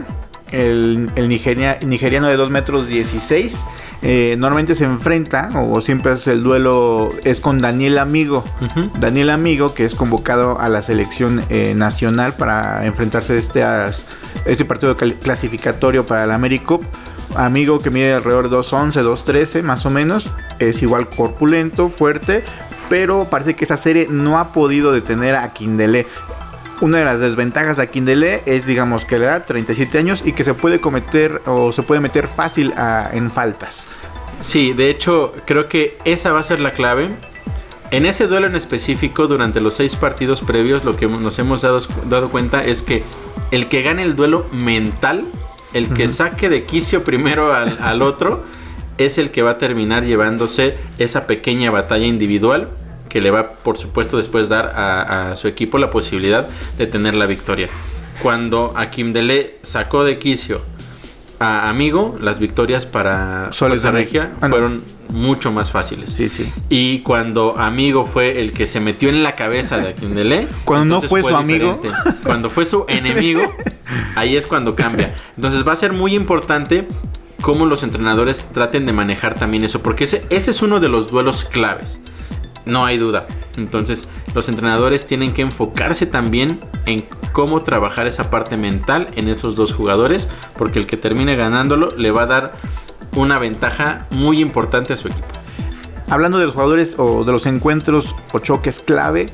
el, 0.52 1.28
nigeriano 1.28 2.28
de 2.28 2.36
2 2.36 2.50
metros 2.50 2.88
16. 2.88 3.64
Eh, 4.02 4.36
normalmente 4.38 4.76
se 4.76 4.86
enfrenta, 4.86 5.50
o 5.56 5.82
siempre 5.82 6.14
es 6.14 6.26
el 6.28 6.42
duelo, 6.42 7.10
es 7.26 7.42
con 7.42 7.60
Daniel 7.60 7.98
Amigo. 7.98 8.44
Daniel 9.00 9.30
Amigo, 9.30 9.74
que 9.74 9.86
es 9.86 9.96
convocado 9.96 10.60
a 10.60 10.70
la 10.70 10.82
selección 10.82 11.44
eh, 11.50 11.74
nacional 11.76 12.34
para 12.38 12.86
enfrentarse 12.86 13.34
a 13.34 13.38
este, 13.38 13.62
este 14.46 14.66
partido 14.66 14.96
clasificatorio 14.96 16.06
para 16.06 16.24
el 16.24 16.32
AmeriCup. 16.32 16.84
Amigo 17.36 17.80
que 17.80 17.92
mide 17.92 18.14
alrededor 18.14 18.50
de 18.50 18.58
2'11, 18.58 19.04
2'13 19.04 19.64
más 19.64 19.86
o 19.86 19.90
menos. 19.90 20.30
Es 20.60 20.82
igual 20.82 21.08
corpulento, 21.08 21.90
fuerte, 21.90 22.44
pero 22.90 23.28
parece 23.30 23.56
que 23.56 23.66
esta 23.66 23.78
serie 23.78 24.08
no 24.10 24.40
ha 24.40 24.52
podido 24.52 24.92
detener 24.92 25.36
a 25.36 25.54
Kindele. 25.54 26.08
Una 26.82 27.00
de 27.00 27.06
las 27.06 27.20
desventajas 27.20 27.76
de 27.76 27.84
Akindele 27.84 28.42
es, 28.46 28.66
digamos, 28.66 29.04
que 29.04 29.20
le 29.20 29.26
da 29.26 29.46
37 29.46 29.98
años 29.98 30.24
y 30.26 30.32
que 30.32 30.46
se 30.46 30.54
puede 30.54 30.80
cometer 30.80 31.42
o 31.46 31.74
se 31.74 31.84
puede 31.84 32.00
meter 32.00 32.28
fácil 32.30 32.74
en 33.12 33.30
faltas. 33.32 33.86
Sí, 34.42 34.72
de 34.72 34.90
hecho, 34.90 35.34
creo 35.46 35.68
que 35.68 35.98
esa 36.06 36.32
va 36.32 36.40
a 36.40 36.44
ser 36.44 36.62
la 36.62 36.72
clave. 36.72 37.10
En 37.92 38.06
ese 38.06 38.28
duelo 38.28 38.48
en 38.48 38.56
específico, 38.56 39.28
durante 39.28 39.60
los 39.60 39.74
seis 39.74 39.96
partidos 39.98 40.42
previos, 40.42 40.86
lo 40.86 40.96
que 40.96 41.08
nos 41.08 41.38
hemos 41.40 41.62
dado, 41.62 41.80
dado 42.06 42.30
cuenta 42.30 42.62
es 42.62 42.82
que 42.82 43.04
el 43.52 43.68
que 43.68 43.82
gane 43.82 44.04
el 44.04 44.16
duelo 44.16 44.46
mental, 44.52 45.26
el 45.74 45.90
que 45.90 46.08
saque 46.08 46.48
de 46.48 46.64
quicio 46.64 47.04
primero 47.04 47.54
al, 47.54 47.78
al 47.82 48.02
otro, 48.02 48.46
es 48.98 49.18
el 49.18 49.32
que 49.32 49.42
va 49.42 49.52
a 49.52 49.58
terminar 49.58 50.06
llevándose 50.06 50.78
esa 50.98 51.28
pequeña 51.28 51.72
batalla 51.72 52.06
individual 52.06 52.70
que 53.10 53.22
le 53.22 53.32
va, 53.32 53.52
por 53.52 53.78
supuesto, 53.78 54.18
después 54.18 54.48
dar 54.48 54.68
a, 54.76 55.36
su 55.36 55.48
equipo 55.48 55.78
la 55.78 55.90
posibilidad 55.90 56.48
de 56.78 56.88
tener 56.88 57.16
la 57.16 57.26
victoria. 57.26 57.68
Cuando 58.22 58.74
Akim 58.78 59.14
Dele 59.14 59.58
sacó 59.64 60.04
de 60.04 60.20
quicio 60.20 60.62
a 61.40 61.70
Amigo, 61.70 62.18
las 62.22 62.40
victorias 62.40 62.86
para 62.86 63.52
Soles 63.52 63.82
de 63.82 63.92
Regia 63.92 64.32
ah, 64.42 64.50
fueron 64.50 64.84
mucho 65.10 65.52
más 65.52 65.72
fáciles. 65.72 66.12
Sí, 66.12 66.30
sí. 66.30 66.52
Y 66.70 67.00
cuando 67.00 67.58
Amigo 67.58 68.06
fue 68.06 68.42
el 68.42 68.52
que 68.52 68.68
se 68.68 68.80
metió 68.80 69.10
en 69.10 69.24
la 69.24 69.36
cabeza 69.36 69.80
de 69.80 69.90
Akim 69.90 70.14
Dele, 70.14 70.48
cuando 70.66 71.02
no 71.02 71.02
fue, 71.02 71.24
su 71.24 71.36
amigo, 71.36 71.82
cuando 72.24 72.50
fue 72.50 72.66
su 72.66 72.86
enemigo, 72.88 73.42
ahí 74.16 74.36
es 74.36 74.46
cuando 74.46 74.76
cambia. 74.76 75.16
Entonces 75.36 75.68
va 75.68 75.74
a 75.74 75.78
ser 75.78 75.94
muy 75.94 76.14
importante 76.14 76.88
cómo 77.42 77.66
los 77.66 77.84
entrenadores 77.84 78.46
traten 78.54 78.86
de 78.86 78.94
manejar 78.94 79.36
también 79.36 79.64
eso, 79.64 79.82
porque 79.82 80.04
ese, 80.04 80.26
ese 80.30 80.52
es 80.52 80.62
uno 80.62 80.80
de 80.80 80.90
los 80.90 81.08
duelos 81.08 81.46
claves. 81.46 82.02
No 82.70 82.86
hay 82.86 82.98
duda. 82.98 83.28
Entonces 83.58 84.08
los 84.34 84.48
entrenadores 84.48 85.06
tienen 85.06 85.34
que 85.34 85.42
enfocarse 85.42 86.06
también 86.06 86.62
en 86.86 87.04
cómo 87.34 87.64
trabajar 87.64 88.08
esa 88.08 88.30
parte 88.30 88.58
mental 88.58 89.10
en 89.16 89.28
esos 89.28 89.56
dos 89.56 89.74
jugadores, 89.74 90.28
porque 90.58 90.80
el 90.80 90.86
que 90.86 90.98
termine 90.98 91.36
ganándolo 91.36 91.90
le 91.98 92.12
va 92.12 92.24
a 92.24 92.28
dar 92.28 92.54
una 93.16 93.38
ventaja 93.38 94.08
muy 94.12 94.40
importante 94.40 94.94
a 94.94 94.98
su 94.98 95.08
equipo. 95.08 95.28
Hablando 96.10 96.40
de 96.40 96.46
los 96.46 96.54
jugadores 96.54 96.96
o 96.98 97.24
de 97.24 97.32
los 97.32 97.46
encuentros 97.46 98.16
o 98.34 98.40
choques 98.40 98.82
clave, 98.82 99.28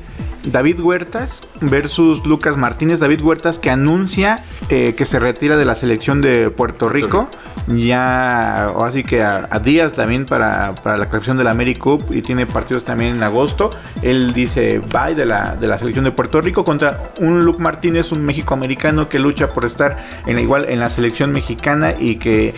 David 0.46 0.80
Huertas 0.80 1.40
versus 1.60 2.24
Lucas 2.26 2.56
Martínez. 2.56 3.00
David 3.00 3.22
Huertas 3.22 3.58
que 3.58 3.70
anuncia 3.70 4.36
eh, 4.68 4.94
que 4.94 5.04
se 5.04 5.18
retira 5.18 5.56
de 5.56 5.64
la 5.64 5.74
selección 5.74 6.20
de 6.20 6.50
Puerto 6.50 6.88
Rico. 6.88 7.28
Ya, 7.66 8.68
así 8.68 9.02
que 9.02 9.22
a, 9.22 9.58
días 9.58 9.94
también 9.94 10.24
para, 10.24 10.72
la 10.84 11.08
creación 11.08 11.36
de 11.36 11.44
la 11.44 11.50
AmeriCup 11.50 12.12
y 12.12 12.22
tiene 12.22 12.46
partidos 12.46 12.84
también 12.84 13.16
en 13.16 13.22
agosto. 13.22 13.70
Él 14.02 14.32
dice 14.32 14.80
bye 14.92 15.14
de 15.14 15.26
la, 15.26 15.56
de 15.56 15.66
la 15.66 15.78
selección 15.78 16.04
de 16.04 16.12
Puerto 16.12 16.40
Rico 16.40 16.64
contra 16.64 17.10
un 17.20 17.44
Luke 17.44 17.62
Martínez, 17.62 18.12
un 18.12 18.24
México 18.24 18.54
americano 18.54 19.08
que 19.08 19.18
lucha 19.18 19.52
por 19.52 19.64
estar 19.64 20.04
en 20.26 20.38
igual 20.38 20.66
en 20.68 20.78
la 20.78 20.90
selección 20.90 21.32
mexicana 21.32 21.94
y 21.98 22.16
que 22.16 22.54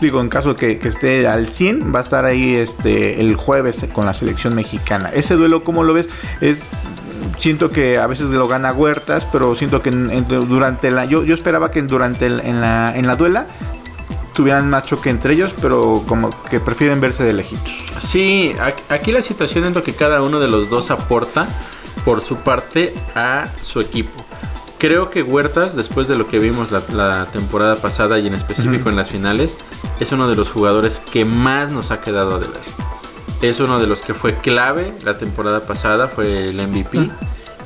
digo, 0.00 0.20
en 0.20 0.28
caso 0.28 0.56
que, 0.56 0.78
que, 0.78 0.88
esté 0.88 1.26
al 1.26 1.48
100, 1.48 1.94
va 1.94 2.00
a 2.00 2.02
estar 2.02 2.24
ahí 2.24 2.54
este 2.54 3.20
el 3.20 3.36
jueves 3.36 3.84
con 3.92 4.06
la 4.06 4.14
selección 4.14 4.54
mexicana. 4.54 5.10
Ese 5.12 5.34
duelo, 5.34 5.62
¿cómo 5.62 5.82
lo 5.82 5.94
ves? 5.94 6.08
Es 6.40 6.58
siento 7.36 7.70
que 7.70 7.98
a 7.98 8.06
veces 8.06 8.28
lo 8.30 8.46
gana 8.46 8.72
Huertas, 8.72 9.26
pero 9.32 9.54
siento 9.54 9.82
que 9.82 9.90
durante 9.90 10.90
la 10.90 11.04
yo, 11.04 11.24
yo 11.24 11.34
esperaba 11.34 11.70
que 11.70 11.82
durante 11.82 12.26
en 12.26 12.60
la 12.60 12.92
en 12.94 13.06
la 13.06 13.16
duela 13.16 13.46
tuvieran 14.32 14.68
más 14.68 14.84
choque 14.84 15.10
entre 15.10 15.34
ellos, 15.34 15.54
pero 15.60 16.02
como 16.06 16.30
que 16.50 16.60
prefieren 16.60 17.00
verse 17.00 17.24
de 17.24 17.32
lejitos. 17.32 17.72
Sí, 18.00 18.54
aquí 18.88 19.12
la 19.12 19.22
situación 19.22 19.64
es 19.64 19.74
lo 19.74 19.82
que 19.82 19.92
cada 19.92 20.22
uno 20.22 20.40
de 20.40 20.48
los 20.48 20.70
dos 20.70 20.90
aporta 20.90 21.46
por 22.04 22.22
su 22.22 22.36
parte 22.36 22.94
a 23.14 23.46
su 23.60 23.80
equipo. 23.80 24.24
Creo 24.80 25.10
que 25.10 25.22
Huertas, 25.22 25.76
después 25.76 26.08
de 26.08 26.16
lo 26.16 26.26
que 26.26 26.38
vimos 26.38 26.70
la, 26.70 27.26
temporada 27.26 27.76
pasada 27.76 28.18
y 28.18 28.26
en 28.26 28.32
específico 28.32 28.88
en 28.88 28.96
las 28.96 29.10
finales, 29.10 29.58
es 30.00 30.10
uno 30.10 30.26
de 30.26 30.34
los 30.34 30.48
jugadores 30.48 31.00
que 31.00 31.26
más 31.26 31.70
nos 31.70 31.90
ha 31.90 32.00
quedado 32.00 32.38
de 32.38 32.46
ver. 32.46 32.62
Es 33.42 33.60
uno 33.60 33.78
de 33.78 33.86
los 33.86 34.00
que 34.00 34.14
fue 34.14 34.38
clave 34.38 34.94
la 35.04 35.18
temporada 35.18 35.66
pasada, 35.66 36.08
fue 36.08 36.46
el 36.46 36.66
MVP. 36.66 37.10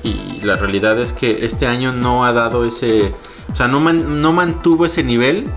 Y 0.02 0.40
la 0.40 0.56
realidad 0.56 0.98
es 0.98 1.12
que 1.12 1.46
este 1.46 1.68
año 1.68 1.92
no 1.92 2.24
ha 2.24 2.32
dado 2.32 2.64
ese 2.64 3.14
O 3.52 3.54
sea, 3.54 3.68
no, 3.68 3.78
no 3.80 4.32
mantuvo 4.32 4.84
ese 4.84 5.04
nivel 5.04 5.48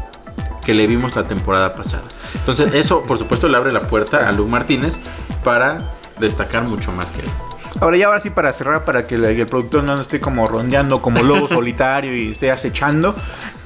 que 0.64 0.76
le 0.76 0.86
vimos 0.86 1.16
la 1.16 1.28
temporada 1.28 1.74
pasada. 1.74 2.04
Entonces, 2.36 2.76
eso, 2.76 3.02
por 3.02 3.18
supuesto, 3.18 3.50
le 3.50 3.58
abre 3.58 3.74
la 3.74 3.88
puerta 3.88 4.30
a 4.30 4.32
Luke 4.32 4.52
Martínez 4.52 5.00
para 5.44 5.94
destacar 6.20 6.66
mucho 6.66 6.92
más 6.92 7.10
que 7.10 7.22
él. 7.22 7.32
Ahora 7.80 7.98
ya 7.98 8.08
ahora 8.08 8.22
sí 8.22 8.30
para 8.30 8.52
cerrar, 8.54 8.86
para 8.86 9.06
que 9.06 9.16
el, 9.16 9.46
productor 9.46 9.84
no 9.84 9.96
esté 9.96 10.20
como 10.20 10.46
rondeando 10.48 11.02
como 11.02 11.22
lobo 11.22 11.48
solitario 11.50 12.16
y 12.16 12.32
esté 12.32 12.52
acechando. 12.52 13.16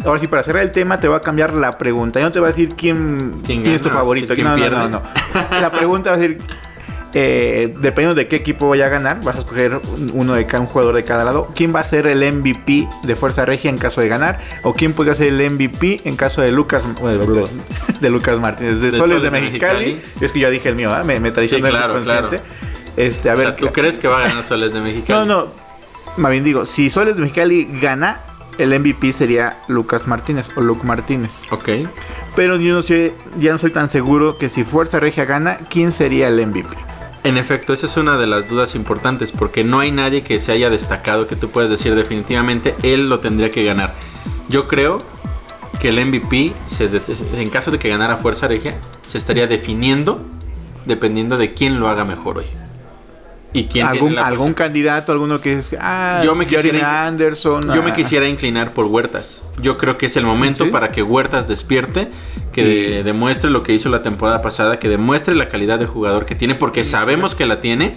Ahora 0.05 0.19
sí 0.19 0.27
para 0.27 0.43
cerrar 0.43 0.63
el 0.63 0.71
tema 0.71 0.99
te 0.99 1.07
voy 1.07 1.17
a 1.17 1.21
cambiar 1.21 1.53
la 1.53 1.71
pregunta. 1.71 2.19
Yo 2.19 2.25
no 2.25 2.31
te 2.31 2.39
voy 2.39 2.49
a 2.49 2.51
decir 2.51 2.69
quién, 2.75 3.41
¿Quién, 3.45 3.65
es 3.67 3.81
tu 3.81 3.89
favorito. 3.89 4.35
¿Quién 4.35 4.53
pierde? 4.55 4.75
no, 4.75 4.89
no, 4.89 5.01
La 5.61 5.71
pregunta 5.71 6.11
va 6.11 6.17
a 6.17 6.19
ser 6.19 6.37
eh, 7.13 7.75
dependiendo 7.79 8.15
de 8.15 8.27
qué 8.29 8.37
equipo 8.37 8.69
vaya 8.69 8.85
a 8.85 8.89
ganar, 8.89 9.21
vas 9.23 9.35
a 9.35 9.39
escoger 9.39 9.79
uno 10.13 10.33
de 10.33 10.45
cada 10.45 10.61
un 10.61 10.67
jugador 10.67 10.95
de 10.95 11.03
cada 11.03 11.25
lado. 11.25 11.49
¿Quién 11.53 11.75
va 11.75 11.81
a 11.81 11.83
ser 11.83 12.07
el 12.07 12.19
MVP 12.33 12.87
de 13.03 13.15
Fuerza 13.15 13.43
Regia 13.43 13.69
en 13.69 13.77
caso 13.77 14.01
de 14.01 14.07
ganar? 14.07 14.39
¿O 14.63 14.73
quién 14.73 14.93
puede 14.93 15.13
ser 15.13 15.27
el 15.27 15.51
MVP 15.51 16.01
en 16.05 16.15
caso 16.15 16.41
de 16.41 16.51
Lucas 16.51 16.83
de 17.99 18.09
Lucas 18.09 18.39
Martínez? 18.39 18.81
De, 18.81 18.91
Soles, 18.91 19.21
de, 19.21 19.29
Mexicali. 19.29 20.01
Es 20.21 20.31
que 20.31 20.39
ya 20.39 20.49
dije 20.49 20.69
el 20.69 20.75
mío, 20.75 20.89
¿eh? 20.91 21.03
me, 21.05 21.19
me 21.19 21.31
sí, 21.47 21.61
claro, 21.61 21.99
claro. 21.99 22.29
Este, 23.01 23.29
a 23.29 23.35
ver, 23.35 23.47
o 23.47 23.49
sea, 23.49 23.57
¿tú 23.57 23.71
crees 23.71 23.97
que 23.97 24.07
va 24.07 24.19
a 24.19 24.27
ganar 24.27 24.43
Soles 24.43 24.73
de 24.73 24.81
Mexicali? 24.81 25.19
No, 25.19 25.25
no. 25.25 25.47
Más 26.17 26.31
bien 26.31 26.43
digo, 26.43 26.65
si 26.65 26.89
Soles 26.89 27.15
de 27.15 27.21
Mexicali 27.21 27.67
gana, 27.81 28.21
el 28.57 28.77
MVP 28.79 29.13
sería 29.13 29.63
Lucas 29.67 30.07
Martínez 30.07 30.47
o 30.55 30.61
Luke 30.61 30.85
Martínez. 30.85 31.31
Ok. 31.49 31.69
Pero 32.35 32.57
yo 32.57 32.73
no 32.73 32.81
sé, 32.81 33.13
ya 33.39 33.51
no 33.51 33.57
soy 33.57 33.71
tan 33.71 33.89
seguro 33.89 34.37
que 34.37 34.49
si 34.49 34.63
Fuerza 34.63 34.99
Regia 34.99 35.25
gana, 35.25 35.57
¿quién 35.69 35.91
sería 35.91 36.27
el 36.27 36.45
MVP? 36.45 36.69
En 37.23 37.37
efecto, 37.37 37.73
esa 37.73 37.85
es 37.85 37.97
una 37.97 38.17
de 38.17 38.27
las 38.27 38.49
dudas 38.49 38.73
importantes 38.75 39.31
porque 39.31 39.63
no 39.63 39.79
hay 39.79 39.91
nadie 39.91 40.23
que 40.23 40.39
se 40.39 40.51
haya 40.51 40.69
destacado 40.69 41.27
que 41.27 41.35
tú 41.35 41.49
puedas 41.49 41.69
decir 41.69 41.93
definitivamente 41.95 42.75
él 42.83 43.09
lo 43.09 43.19
tendría 43.19 43.49
que 43.49 43.63
ganar. 43.63 43.93
Yo 44.49 44.67
creo 44.67 44.97
que 45.79 45.89
el 45.89 46.03
MVP, 46.05 46.53
en 47.33 47.49
caso 47.49 47.71
de 47.71 47.79
que 47.79 47.89
ganara 47.89 48.17
Fuerza 48.17 48.47
Regia, 48.47 48.77
se 49.07 49.17
estaría 49.17 49.47
definiendo 49.47 50.23
dependiendo 50.85 51.37
de 51.37 51.53
quién 51.53 51.79
lo 51.79 51.87
haga 51.87 52.05
mejor 52.05 52.39
hoy. 52.39 52.45
¿Y 53.53 53.65
quién 53.65 53.85
¿Algún, 53.85 54.17
algún 54.17 54.53
candidato, 54.53 55.11
alguno 55.11 55.39
que 55.39 55.57
es. 55.57 55.75
Ah, 55.79 56.21
yo 56.23 56.35
me 56.35 56.47
quisiera, 56.47 57.05
Anderson. 57.05 57.63
Yo 57.73 57.83
me 57.83 57.91
ah. 57.91 57.93
quisiera 57.93 58.27
inclinar 58.27 58.71
por 58.71 58.85
Huertas. 58.85 59.41
Yo 59.61 59.77
creo 59.77 59.97
que 59.97 60.05
es 60.05 60.15
el 60.15 60.23
momento 60.23 60.71
para 60.71 60.91
que 60.91 61.03
Huertas 61.03 61.47
despierte, 61.47 62.07
que 62.53 63.03
demuestre 63.03 63.49
lo 63.49 63.63
que 63.63 63.73
hizo 63.73 63.89
la 63.89 64.01
temporada 64.01 64.41
pasada, 64.41 64.79
que 64.79 64.87
demuestre 64.87 65.35
la 65.35 65.49
calidad 65.49 65.79
de 65.79 65.85
jugador 65.85 66.25
que 66.25 66.35
tiene, 66.35 66.55
porque 66.55 66.83
sabemos 66.83 67.35
que 67.35 67.45
la 67.45 67.59
tiene. 67.59 67.95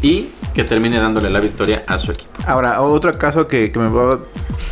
Y 0.00 0.28
que 0.54 0.62
termine 0.64 1.00
dándole 1.00 1.28
la 1.30 1.40
victoria 1.40 1.82
a 1.86 1.98
su 1.98 2.12
equipo. 2.12 2.32
Ahora, 2.46 2.80
otro 2.80 3.10
caso 3.12 3.48
que, 3.48 3.72
que 3.72 3.78
me, 3.78 3.90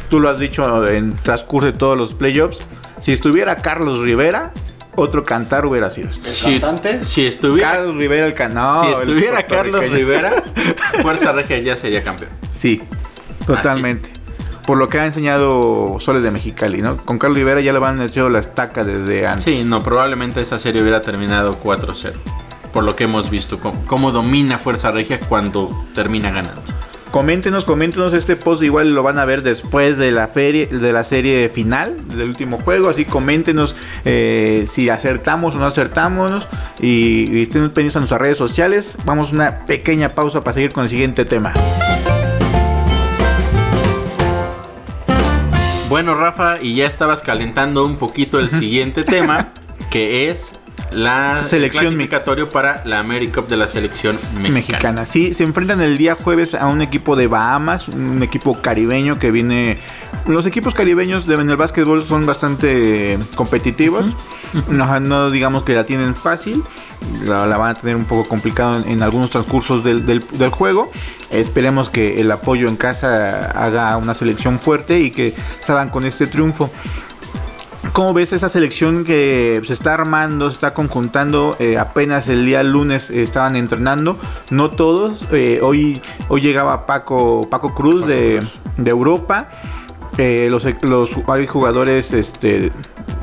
tú 0.09 0.21
lo 0.21 0.29
has 0.29 0.39
dicho 0.39 0.87
en 0.87 1.17
transcurso 1.17 1.67
de 1.67 1.73
todos 1.73 1.97
los 1.97 2.15
playoffs. 2.15 2.59
Si 3.01 3.13
estuviera 3.13 3.57
Carlos 3.57 4.01
Rivera, 4.01 4.53
otro 4.97 5.25
cantar 5.25 5.67
hubiera 5.67 5.91
sido. 5.91 6.09
¿El 6.09 6.15
si, 6.15 6.61
cantante? 6.61 7.05
Si 7.05 7.25
estuviera 7.27 7.75
Carlos 7.75 7.97
Rivera 7.97 8.27
el 8.27 8.35
canal. 8.35 8.87
Si 8.87 8.93
estuviera 8.93 9.47
Carlos 9.47 9.91
Rivera, 9.91 10.45
Fuerza 11.03 11.33
Regia 11.33 11.59
ya 11.59 11.77
sería 11.77 12.03
campeón. 12.03 12.31
Sí, 12.53 12.83
totalmente. 13.47 14.11
Por 14.67 14.79
lo 14.79 14.89
que 14.89 14.99
ha 14.99 15.07
enseñado 15.07 15.99
Soles 16.01 16.25
de 16.25 16.33
Mexicali, 16.33 16.83
¿no? 16.83 16.97
Con 16.97 17.19
Carlos 17.19 17.39
Rivera 17.39 17.61
ya 17.61 17.73
le 17.73 17.79
van 17.79 18.01
a 18.01 18.07
echar 18.07 18.31
la 18.31 18.41
estaca 18.41 18.83
desde 18.83 19.27
antes. 19.27 19.45
Sí, 19.45 19.65
no, 19.65 19.83
probablemente 19.83 20.41
esa 20.41 20.59
serie 20.59 20.83
hubiera 20.83 21.01
terminado 21.01 21.53
4-0. 21.53 22.13
Por 22.73 22.83
lo 22.83 22.97
que 22.97 23.05
hemos 23.05 23.31
visto, 23.31 23.61
cómo 23.87 24.11
domina 24.11 24.59
Fuerza 24.59 24.91
Regia 24.91 25.21
cuando 25.21 25.71
termina 25.95 26.31
ganando. 26.31 26.63
Coméntenos, 27.11 27.65
coméntenos 27.65 28.13
este 28.13 28.37
post 28.37 28.63
igual 28.63 28.91
lo 28.91 29.03
van 29.03 29.19
a 29.19 29.25
ver 29.25 29.43
después 29.43 29.97
de 29.97 30.11
la 30.11 30.29
feria, 30.29 30.67
de 30.67 30.93
la 30.93 31.05
serie 31.05 31.49
final 31.49 32.09
del 32.09 32.29
último 32.29 32.59
juego, 32.59 32.91
así 32.91 33.05
coméntenos 33.05 33.75
eh, 34.05 34.67
si 34.69 34.91
acertamos 34.91 35.55
o 35.55 35.59
no 35.59 35.67
acertamos 35.67 36.47
y, 36.81 37.43
estén 37.43 37.63
pendientes 37.71 37.97
a 37.97 38.01
nuestras 38.01 38.21
redes 38.21 38.37
sociales. 38.37 38.97
Vamos 39.05 39.31
a 39.31 39.35
una 39.35 39.67
pequeña 39.67 40.11
pausa 40.11 40.41
para 40.41 40.55
seguir 40.55 40.73
con 40.73 40.83
el 40.83 40.91
siguiente 40.91 41.25
tema. 41.25 41.53
Bueno, 45.89 46.17
Rafa, 46.17 46.57
y 46.61 46.75
ya 46.75 46.87
estabas 46.87 47.23
calentando 47.23 47.87
un 47.87 47.97
poquito 47.97 48.41
el 48.41 48.51
siguiente 48.51 49.05
tema, 49.05 49.53
que 49.91 50.29
es 50.29 50.61
la 50.93 51.43
selección 51.43 51.85
clasificatorio 51.85 52.49
para 52.49 52.83
la 52.85 53.01
AmeriCup 53.01 53.49
de 53.49 53.57
la 53.57 53.67
selección 53.67 54.19
mexicana. 54.41 55.07
Sí, 55.07 55.35
se 55.35 55.45
enfrentan 55.45 55.81
el 55.81 55.99
día 55.99 56.15
jueves 56.15 56.55
a 56.55 56.67
un 56.67 56.83
equipo 56.83 57.17
de 57.17 57.27
Bahamas, 57.27 57.89
un 57.89 58.23
equipo 58.23 58.61
caribeño 58.61 59.19
que 59.19 59.31
viene. 59.31 59.79
Los 60.27 60.47
equipos 60.47 60.75
caribeños 60.75 61.29
en 61.29 61.51
el 61.51 61.57
básquetbol 61.57 62.03
son 62.03 62.27
bastante 62.27 63.19
competitivos. 63.35 64.07
no, 64.69 65.31
digamos 65.31 65.65
que 65.65 65.75
la 65.75 65.87
tienen 65.87 66.15
fácil. 66.15 66.63
La, 67.27 67.57
van 67.57 67.71
a 67.71 67.75
tener 67.75 67.95
un 67.95 68.07
poco 68.07 68.29
complicado 68.29 68.83
en, 68.87 69.03
algunos 69.03 69.31
transcursos 69.31 69.85
del, 69.85 70.07
del, 70.07 70.51
juego. 70.51 70.91
Esperemos 71.31 71.91
que 71.91 72.21
el 72.21 72.31
apoyo 72.31 72.69
en 72.69 72.77
casa 72.77 73.51
haga 73.51 73.97
una 73.97 74.15
selección 74.15 74.59
fuerte 74.59 75.01
y 75.01 75.11
que 75.11 75.35
salgan 75.61 75.91
con 75.91 76.05
este 76.05 76.27
triunfo. 76.27 76.71
¿Cómo 77.93 78.13
ves 78.13 78.33
esa 78.33 78.49
selección 78.49 79.05
que 79.05 79.61
se 79.67 79.73
está 79.73 79.95
armando, 79.95 80.51
se 80.51 80.55
está 80.55 80.75
conjuntando? 80.75 81.57
Eh, 81.59 81.79
apenas 81.79 82.29
el 82.29 82.47
día 82.47 82.63
lunes 82.63 83.11
estaban 83.11 83.57
entrenando, 83.57 84.19
no 84.51 84.71
todos. 84.71 85.27
Eh, 85.33 85.61
hoy, 85.63 86.01
hoy 86.29 86.41
llegaba 86.41 86.87
Paco, 86.87 87.43
Paco 87.51 87.75
Cruz, 87.75 88.07
de, 88.07 88.41
Europa. 88.77 89.49
Eh, 90.19 90.49
los, 90.51 90.67
los 90.83 91.11
hay 91.29 91.47
jugadores, 91.47 92.13
este, 92.13 92.73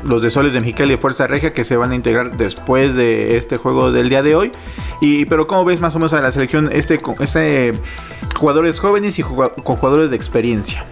los 0.04 0.22
de 0.22 0.30
Soles 0.30 0.52
de 0.52 0.60
Mexicali 0.60 0.94
y 0.94 0.96
Fuerza 0.96 1.26
Regia, 1.26 1.52
que 1.52 1.64
se 1.64 1.76
van 1.76 1.92
a 1.92 1.94
integrar 1.94 2.36
después 2.36 2.94
de 2.94 3.36
este 3.36 3.56
juego 3.56 3.92
del 3.92 4.08
día 4.08 4.22
de 4.22 4.36
hoy. 4.36 4.50
Y, 5.00 5.24
pero 5.26 5.46
¿cómo 5.46 5.64
ves 5.64 5.80
más 5.80 5.94
o 5.94 5.98
menos 5.98 6.12
a 6.12 6.20
la 6.20 6.30
selección 6.30 6.70
este, 6.72 6.98
este 7.20 7.72
jugadores 8.36 8.78
jóvenes 8.78 9.18
y 9.18 9.22
con 9.22 9.76
jugadores 9.76 10.10
de 10.10 10.16
experiencia? 10.16 10.84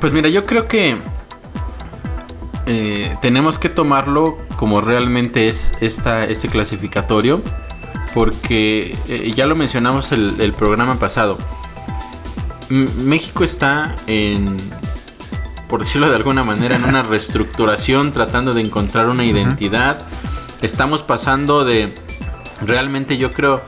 Pues 0.00 0.12
mira, 0.12 0.28
yo 0.28 0.46
creo 0.46 0.68
que 0.68 0.98
eh, 2.66 3.16
tenemos 3.22 3.58
que 3.58 3.68
tomarlo 3.68 4.38
como 4.56 4.80
realmente 4.80 5.48
es 5.48 5.72
esta, 5.80 6.24
este 6.24 6.48
clasificatorio, 6.48 7.42
porque 8.14 8.96
eh, 9.08 9.30
ya 9.34 9.46
lo 9.46 9.54
mencionamos 9.54 10.12
el, 10.12 10.40
el 10.40 10.52
programa 10.52 10.96
pasado. 10.96 11.38
México 12.68 13.44
está 13.44 13.94
en, 14.08 14.56
por 15.68 15.80
decirlo 15.80 16.08
de 16.08 16.16
alguna 16.16 16.44
manera, 16.44 16.76
en 16.76 16.84
una 16.84 17.02
reestructuración, 17.04 18.12
tratando 18.12 18.52
de 18.52 18.60
encontrar 18.62 19.08
una 19.08 19.24
identidad. 19.24 19.98
Estamos 20.62 21.02
pasando 21.02 21.64
de, 21.64 21.92
realmente 22.64 23.16
yo 23.16 23.32
creo, 23.32 23.62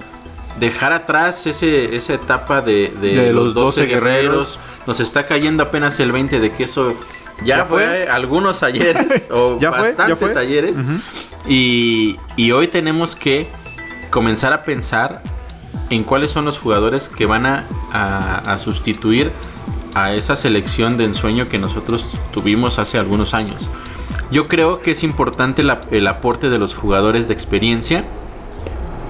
dejar 0.58 0.92
atrás 0.92 1.46
ese, 1.46 1.96
esa 1.96 2.14
etapa 2.14 2.60
de, 2.60 3.30
los 3.32 3.54
12, 3.54 3.86
guerreros. 3.86 4.58
Nos 4.86 5.00
está 5.00 5.26
cayendo 5.26 5.62
apenas 5.62 6.00
el 6.00 6.12
20 6.12 6.40
de 6.40 6.52
que 6.52 6.64
eso 6.64 6.94
ya, 7.44 7.64
fue, 7.64 8.08
algunos 8.08 8.62
ayeres 8.62 9.24
o 9.30 9.58
bastantes 9.58 10.36
ayeres. 10.36 10.76
y, 11.46 12.18
hoy 12.52 12.68
tenemos 12.68 13.14
que 13.14 13.48
comenzar 14.10 14.52
a 14.52 14.64
pensar 14.64 15.22
en 15.90 16.02
cuáles 16.02 16.30
son 16.30 16.44
los 16.44 16.58
jugadores 16.58 17.08
que 17.08 17.26
van 17.26 17.46
a, 17.46 18.58
sustituir 18.58 19.30
a 19.94 20.12
esa 20.12 20.36
selección 20.36 20.96
de 20.96 21.04
ensueño 21.04 21.48
que 21.48 21.58
nosotros 21.58 22.18
tuvimos 22.32 22.78
hace 22.78 22.98
algunos 22.98 23.34
años. 23.34 23.68
Yo 24.30 24.46
creo 24.48 24.80
que 24.80 24.90
es 24.90 25.02
importante 25.02 25.62
el 25.62 26.06
aporte 26.06 26.50
de 26.50 26.58
los 26.58 26.74
jugadores 26.74 27.28
de 27.28 27.34
experiencia, 27.34 28.04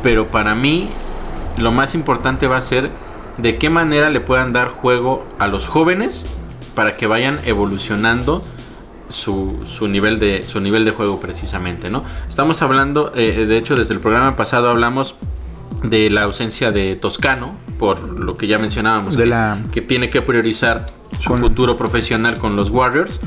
pero 0.03 0.29
para 0.29 0.55
mí 0.55 0.89
lo 1.57 1.73
más 1.73 1.95
importante 1.95 2.47
va 2.47 2.57
a 2.57 2.61
ser 2.61 2.91
de 3.37 3.59
qué 3.59 3.71
manera 3.71 4.11
le 4.11 4.21
puedan 4.21 4.53
dar 4.53 4.69
juego 4.69 5.27
a 5.39 5.49
los 5.49 5.67
jóvenes 5.67 6.39
para 6.79 6.97
que 6.97 7.09
vayan 7.09 7.41
evolucionando 7.45 8.45
su, 9.09 9.65
nivel 9.89 10.21
de, 10.21 10.45
su 10.45 10.61
nivel 10.61 10.85
de 10.85 10.93
juego 10.93 11.21
precisamente, 11.21 11.91
¿no? 11.91 12.05
Estamos 12.29 12.63
hablando, 12.63 13.11
eh, 13.17 13.47
de 13.47 13.57
hecho 13.59 13.75
desde 13.75 13.95
el 13.95 13.99
programa 13.99 14.37
pasado 14.37 14.71
hablamos 14.71 15.17
de 15.83 16.09
la 16.09 16.23
ausencia 16.23 16.71
de 16.71 16.95
Toscano, 16.95 17.57
por 17.81 18.21
lo 18.21 18.37
que 18.37 18.47
ya 18.47 18.61
mencionábamos, 18.61 19.17
que, 19.73 19.83
tiene 19.83 20.09
que 20.09 20.23
priorizar 20.23 20.87
su 21.19 21.37
futuro 21.37 21.77
profesional 21.77 22.39
con 22.39 22.55
los 22.55 22.71
Warriors. 22.71 23.19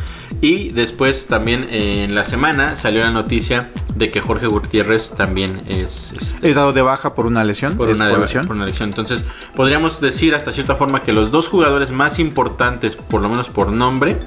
Y 0.42 0.72
después 0.72 1.28
también 1.28 1.68
en 1.70 2.16
la 2.16 2.24
semana 2.24 2.76
salió 2.76 3.02
la 3.02 3.12
noticia 3.12 3.70
de 3.96 4.10
que 4.10 4.22
Jorge 4.22 4.48
Gutiérrez 4.48 5.12
también 5.12 5.62
es... 5.68 6.14
Este, 6.14 6.52
dado 6.54 6.74
de 6.74 6.82
baja 6.82 7.14
por 7.14 7.28
una 7.28 7.44
lesión. 7.44 7.78
Por 7.78 7.90
una, 7.90 8.10
lesión. 8.18 8.46
por 8.46 8.56
una 8.56 8.66
lesión. 8.66 8.90
Entonces 8.90 9.24
podríamos 9.56 10.02
decir 10.02 10.34
hasta 10.34 10.52
cierta 10.52 10.76
forma 10.76 11.04
que 11.04 11.14
los 11.14 11.30
dos 11.30 11.48
jugadores 11.48 11.92
más 11.92 12.18
importantes, 12.18 12.96
por 12.96 13.22
lo 13.22 13.30
menos 13.30 13.50
por 13.50 13.72
nombre, 13.72 14.18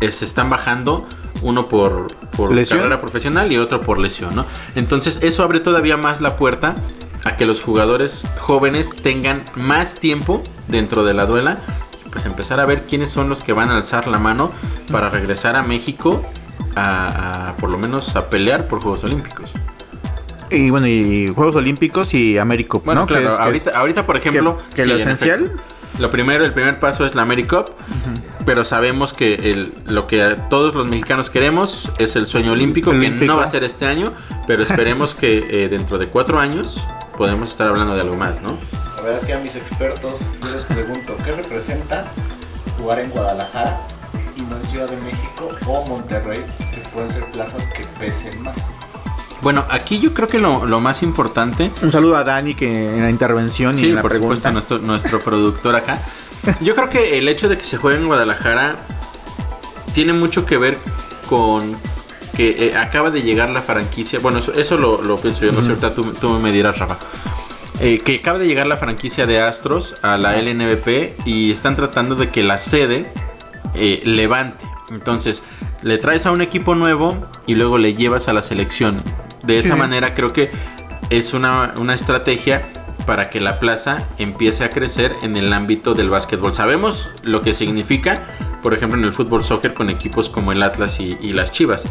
se 0.00 0.24
están 0.24 0.50
bajando 0.50 1.06
uno 1.42 1.68
por, 1.68 2.08
por 2.36 2.54
carrera 2.66 2.98
profesional 2.98 3.52
y 3.52 3.58
otro 3.58 3.80
por 3.80 3.98
lesión, 3.98 4.34
¿no? 4.34 4.44
Entonces 4.74 5.20
eso 5.22 5.44
abre 5.44 5.60
todavía 5.60 5.96
más 5.96 6.20
la 6.20 6.36
puerta 6.36 6.74
a 7.24 7.36
que 7.36 7.46
los 7.46 7.60
jugadores 7.60 8.26
jóvenes 8.40 8.90
tengan 8.90 9.44
más 9.54 9.94
tiempo 9.94 10.42
dentro 10.66 11.04
de 11.04 11.14
la 11.14 11.26
duela 11.26 11.58
pues 12.12 12.26
empezar 12.26 12.60
a 12.60 12.66
ver 12.66 12.82
quiénes 12.82 13.10
son 13.10 13.28
los 13.28 13.42
que 13.42 13.52
van 13.52 13.70
a 13.70 13.76
alzar 13.76 14.06
la 14.06 14.18
mano 14.18 14.52
para 14.92 15.08
regresar 15.08 15.56
a 15.56 15.62
México 15.62 16.22
a, 16.76 17.54
por 17.58 17.70
lo 17.70 17.78
menos 17.78 18.14
a 18.14 18.28
pelear 18.28 18.68
por 18.68 18.82
Juegos 18.82 19.02
Olímpicos. 19.04 19.50
Y 20.50 20.68
bueno, 20.68 20.86
y 20.86 21.26
Juegos 21.34 21.56
Olímpicos 21.56 22.12
y 22.12 22.36
Américo. 22.36 22.82
Bueno, 22.84 23.06
claro, 23.06 23.38
ahorita, 23.38 23.70
ahorita 23.74 24.04
por 24.04 24.18
ejemplo, 24.18 24.58
que, 24.74 24.84
lo 24.84 24.96
esencial. 24.96 25.52
lo 25.98 26.10
primero, 26.10 26.44
el 26.44 26.52
primer 26.52 26.78
paso 26.78 27.06
es 27.06 27.14
la 27.14 27.22
AmeriCup, 27.22 27.70
pero 28.44 28.62
sabemos 28.62 29.14
que 29.14 29.34
el, 29.34 29.72
lo 29.86 30.06
que 30.06 30.36
todos 30.50 30.74
los 30.74 30.86
mexicanos 30.86 31.30
queremos 31.30 31.90
es 31.98 32.16
el 32.16 32.26
sueño 32.26 32.52
olímpico, 32.52 32.90
que 32.90 33.10
no 33.10 33.38
va 33.38 33.44
a 33.44 33.48
ser 33.48 33.64
este 33.64 33.86
año, 33.86 34.12
pero 34.46 34.62
esperemos 34.62 35.14
que 35.14 35.48
eh, 35.50 35.68
dentro 35.70 35.98
de 35.98 36.06
cuatro 36.08 36.38
años 36.38 36.84
podemos 37.16 37.48
estar 37.48 37.68
hablando 37.68 37.94
de 37.94 38.02
algo 38.02 38.16
más, 38.16 38.42
¿no? 38.42 38.81
A 39.02 39.04
ver, 39.04 39.18
aquí 39.20 39.32
a 39.32 39.38
mis 39.40 39.56
expertos 39.56 40.20
yo 40.46 40.54
les 40.54 40.64
pregunto, 40.64 41.16
¿qué 41.24 41.32
representa 41.32 42.12
jugar 42.78 43.00
en 43.00 43.10
Guadalajara 43.10 43.80
y 44.36 44.42
no 44.42 44.56
en 44.56 44.66
Ciudad 44.68 44.88
de 44.88 44.96
México 44.98 45.50
o 45.66 45.84
Monterrey, 45.88 46.38
que 46.72 46.88
pueden 46.90 47.10
ser 47.10 47.24
plazas 47.32 47.66
que 47.74 47.82
pesen 47.98 48.40
más? 48.44 48.56
Bueno, 49.40 49.64
aquí 49.70 49.98
yo 49.98 50.14
creo 50.14 50.28
que 50.28 50.38
lo, 50.38 50.78
más 50.78 51.02
importante. 51.02 51.72
Un 51.82 51.90
saludo 51.90 52.16
a 52.16 52.22
Dani 52.22 52.54
que 52.54 52.72
en 52.72 53.02
la 53.02 53.10
intervención 53.10 53.76
y 53.76 53.86
en 53.86 53.96
la 53.96 54.02
por 54.02 54.12
pregunta. 54.12 54.36
supuesto, 54.36 54.52
nuestro, 54.52 54.78
nuestro 54.78 55.18
productor 55.18 55.74
acá. 55.74 55.98
Yo 56.60 56.76
creo 56.76 56.88
que 56.88 57.18
el 57.18 57.28
hecho 57.28 57.48
de 57.48 57.58
que 57.58 57.64
se 57.64 57.78
juegue 57.78 57.98
en 57.98 58.06
Guadalajara 58.06 58.86
tiene 59.96 60.12
mucho 60.12 60.46
que 60.46 60.58
ver 60.58 60.78
con 61.28 61.76
que 62.36 62.54
eh, 62.56 62.76
acaba 62.76 63.10
de 63.10 63.20
llegar 63.20 63.50
la 63.50 63.62
franquicia. 63.62 64.20
Bueno, 64.20 64.38
eso, 64.38 64.76
lo, 64.76 65.16
pienso 65.16 65.44
yo, 65.44 65.50
no 65.50 65.62
sé, 65.62 65.74
tú, 65.90 66.12
tú 66.12 66.30
me 66.38 66.52
dirás, 66.52 66.78
Rafa. 66.78 66.98
Eh, 67.84 67.98
que 67.98 68.18
acaba 68.18 68.38
de 68.38 68.46
llegar 68.46 68.68
la 68.68 68.76
franquicia 68.76 69.26
de 69.26 69.40
Astros 69.40 69.96
a 70.02 70.16
la 70.16 70.36
LNBP 70.40 71.26
y 71.26 71.50
están 71.50 71.74
tratando 71.74 72.14
de 72.14 72.30
que 72.30 72.44
la 72.44 72.56
sede 72.56 73.10
eh, 73.74 74.02
levante. 74.04 74.64
Entonces, 74.92 75.42
le 75.82 75.98
traes 75.98 76.24
a 76.26 76.30
un 76.30 76.42
equipo 76.42 76.76
nuevo 76.76 77.26
y 77.44 77.56
luego 77.56 77.78
le 77.78 77.94
llevas 77.94 78.28
a 78.28 78.32
la 78.34 78.42
selección. 78.42 79.02
De 79.42 79.58
esa 79.58 79.74
manera 79.74 80.14
creo 80.14 80.28
que 80.28 80.52
es 81.10 81.34
una, 81.34 81.74
una 81.80 81.94
estrategia 81.94 82.68
para 83.04 83.24
que 83.24 83.40
la 83.40 83.58
plaza 83.58 84.06
empiece 84.16 84.62
a 84.62 84.70
crecer 84.70 85.16
en 85.22 85.36
el 85.36 85.52
ámbito 85.52 85.94
del 85.94 86.08
básquetbol. 86.08 86.54
Sabemos 86.54 87.10
lo 87.24 87.40
que 87.40 87.52
significa, 87.52 88.14
por 88.62 88.74
ejemplo, 88.74 88.96
en 88.96 89.04
el 89.04 89.12
fútbol 89.12 89.42
soccer 89.42 89.74
con 89.74 89.90
equipos 89.90 90.28
como 90.28 90.52
el 90.52 90.62
Atlas 90.62 91.00
y, 91.00 91.18
y 91.20 91.32
las 91.32 91.50
Chivas. 91.50 91.82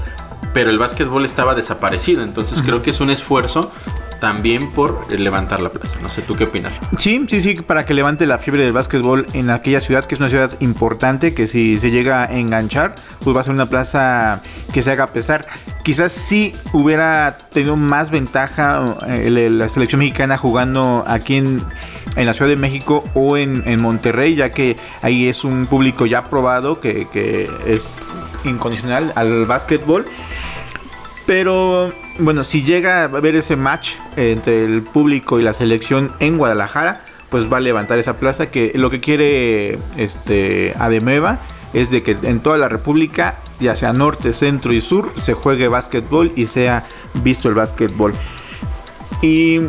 Pero 0.54 0.70
el 0.70 0.80
básquetbol 0.80 1.26
estaba 1.26 1.54
desaparecido, 1.54 2.24
entonces 2.24 2.62
creo 2.62 2.82
que 2.82 2.92
es 2.92 3.02
un 3.02 3.10
esfuerzo 3.10 3.74
también 4.22 4.72
por 4.72 5.12
levantar 5.12 5.62
la 5.62 5.70
plaza. 5.70 5.98
No 6.00 6.08
sé, 6.08 6.22
¿tú 6.22 6.36
qué 6.36 6.46
opinas? 6.46 6.74
Sí, 6.98 7.26
sí, 7.28 7.42
sí, 7.42 7.56
para 7.56 7.86
que 7.86 7.94
levante 7.96 8.28
la 8.28 8.38
fiebre 8.38 8.64
del 8.64 8.72
básquetbol 8.72 9.26
en 9.34 9.50
aquella 9.50 9.82
ciudad, 9.82 10.06
que 10.06 10.14
es 10.14 10.22
una 10.22 10.30
ciudad 10.30 10.54
importante, 10.62 11.34
que 11.34 11.48
si 11.48 11.80
se 11.80 11.90
llega 11.90 12.24
a 12.24 12.26
enganchar, 12.28 12.94
pues 13.24 13.36
va 13.36 13.42
a 13.42 13.44
ser 13.44 13.54
una 13.54 13.66
plaza 13.66 14.40
que 14.72 14.84
se 14.84 14.92
haga 14.92 15.08
pesar. 15.08 15.46
Quizás 15.84 16.12
sí 16.12 16.54
hubiera 16.72 17.36
tenido 17.52 17.76
más 17.76 18.12
ventaja 18.12 18.86
eh, 19.10 19.50
la 19.50 19.68
selección 19.70 20.00
mexicana 20.00 20.38
jugando 20.38 21.04
aquí 21.08 21.38
en, 21.38 21.64
la 22.16 22.34
Ciudad 22.34 22.50
de 22.50 22.58
México 22.58 23.04
o 23.16 23.38
en, 23.38 23.82
Monterrey, 23.82 24.36
ya 24.36 24.52
que 24.52 24.78
ahí 25.02 25.30
es 25.30 25.44
un 25.44 25.66
público 25.66 26.06
ya 26.06 26.26
probado 26.26 26.80
que, 26.80 27.08
que 27.12 27.50
es 27.66 27.88
incondicional 28.44 29.14
al 29.16 29.46
básquetbol. 29.46 30.06
Pero 31.32 31.94
bueno, 32.20 32.44
si 32.44 32.62
llega 32.62 33.04
a 33.04 33.04
haber 33.06 33.38
ese 33.38 33.56
match 33.56 33.92
entre 34.18 34.66
el 34.66 34.82
público 34.82 35.40
y 35.40 35.42
la 35.42 35.54
selección 35.54 36.12
en 36.20 36.38
Guadalajara, 36.38 37.04
pues 37.30 37.50
va 37.50 37.56
a 37.56 37.60
levantar 37.62 38.00
esa 38.00 38.18
plaza 38.18 38.48
que 38.52 38.74
lo 38.76 38.90
que 38.90 39.00
quiere 39.00 39.80
este 39.96 40.74
Ademeva 40.78 41.40
es 41.72 41.90
de 41.90 42.04
que 42.04 42.18
en 42.24 42.42
toda 42.42 42.58
la 42.58 42.68
República, 42.68 43.38
ya 43.62 43.78
sea 43.78 43.94
norte, 43.94 44.34
centro 44.34 44.74
y 44.74 44.82
sur, 44.82 45.14
se 45.16 45.34
juegue 45.34 45.70
básquetbol 45.70 46.34
y 46.36 46.48
sea 46.48 46.86
visto 47.24 47.48
el 47.48 47.56
básquetbol. 47.56 48.12
Y 49.22 49.62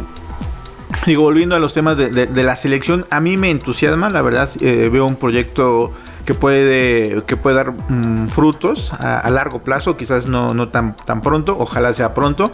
digo, 1.06 1.22
volviendo 1.22 1.54
a 1.54 1.60
los 1.60 1.72
temas 1.74 1.96
de, 1.96 2.42
la 2.42 2.56
selección, 2.56 3.06
a 3.08 3.20
mí 3.20 3.36
me 3.36 3.50
entusiasma, 3.50 4.10
la 4.10 4.22
verdad, 4.22 4.50
eh, 4.62 4.90
veo 4.92 5.06
un 5.06 5.14
proyecto 5.14 5.92
que 6.24 6.34
puede, 6.34 7.22
que 7.24 7.36
puede 7.36 7.56
dar 7.56 7.72
mm, 7.72 8.28
frutos 8.28 8.92
a, 8.92 9.28
largo 9.30 9.60
plazo, 9.60 9.96
quizás 9.96 10.26
no, 10.26 10.48
no 10.48 10.68
tan, 10.68 10.94
tan 10.96 11.20
pronto, 11.20 11.56
ojalá 11.58 11.92
sea 11.92 12.14
pronto. 12.14 12.44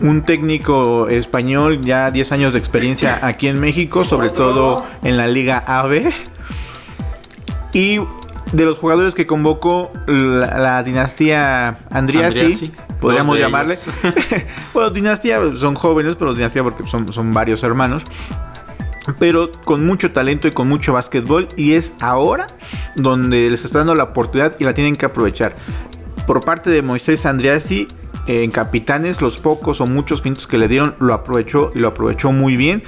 Un 0.00 0.22
técnico 0.22 1.08
español, 1.08 1.80
ya 1.80 2.10
10 2.10 2.32
años 2.32 2.52
de 2.52 2.58
experiencia 2.58 3.20
aquí 3.26 3.48
en 3.48 3.60
México, 3.60 4.04
sobre 4.04 4.30
todo 4.30 4.84
en 5.02 5.16
la 5.16 5.26
Liga 5.26 5.62
AB. 5.66 6.12
Y 7.72 8.00
de 8.52 8.64
los 8.64 8.78
jugadores 8.78 9.14
que 9.14 9.26
convocó 9.26 9.90
la, 10.06 10.82
dinastía 10.82 11.78
Andriasi, 11.90 12.72
podríamos 13.00 13.38
llamarle. 13.38 13.76
bueno, 14.74 14.90
dinastía 14.90 15.40
son 15.54 15.74
jóvenes, 15.74 16.14
pero 16.16 16.34
dinastía 16.34 16.62
porque 16.62 16.86
son, 16.86 17.12
son 17.12 17.32
varios 17.32 17.62
hermanos 17.62 18.04
pero 19.18 19.50
con 19.64 19.84
mucho 19.84 20.12
talento 20.12 20.48
y 20.48 20.50
con 20.50 20.68
mucho 20.68 20.92
básquetbol 20.92 21.48
y 21.56 21.72
es 21.72 21.92
ahora 22.00 22.46
donde 22.96 23.48
les 23.48 23.64
está 23.64 23.78
dando 23.78 23.94
la 23.94 24.04
oportunidad 24.04 24.56
y 24.58 24.64
la 24.64 24.74
tienen 24.74 24.96
que 24.96 25.06
aprovechar. 25.06 25.56
Por 26.26 26.40
parte 26.40 26.70
de 26.70 26.82
Moisés 26.82 27.26
Andreassi 27.26 27.86
en 28.26 28.50
Capitanes, 28.50 29.20
los 29.20 29.38
pocos 29.40 29.80
o 29.80 29.86
muchos 29.86 30.24
minutos 30.24 30.46
que 30.46 30.58
le 30.58 30.68
dieron 30.68 30.94
lo 30.98 31.12
aprovechó 31.12 31.70
y 31.74 31.78
lo 31.78 31.88
aprovechó 31.88 32.32
muy 32.32 32.56
bien. 32.56 32.82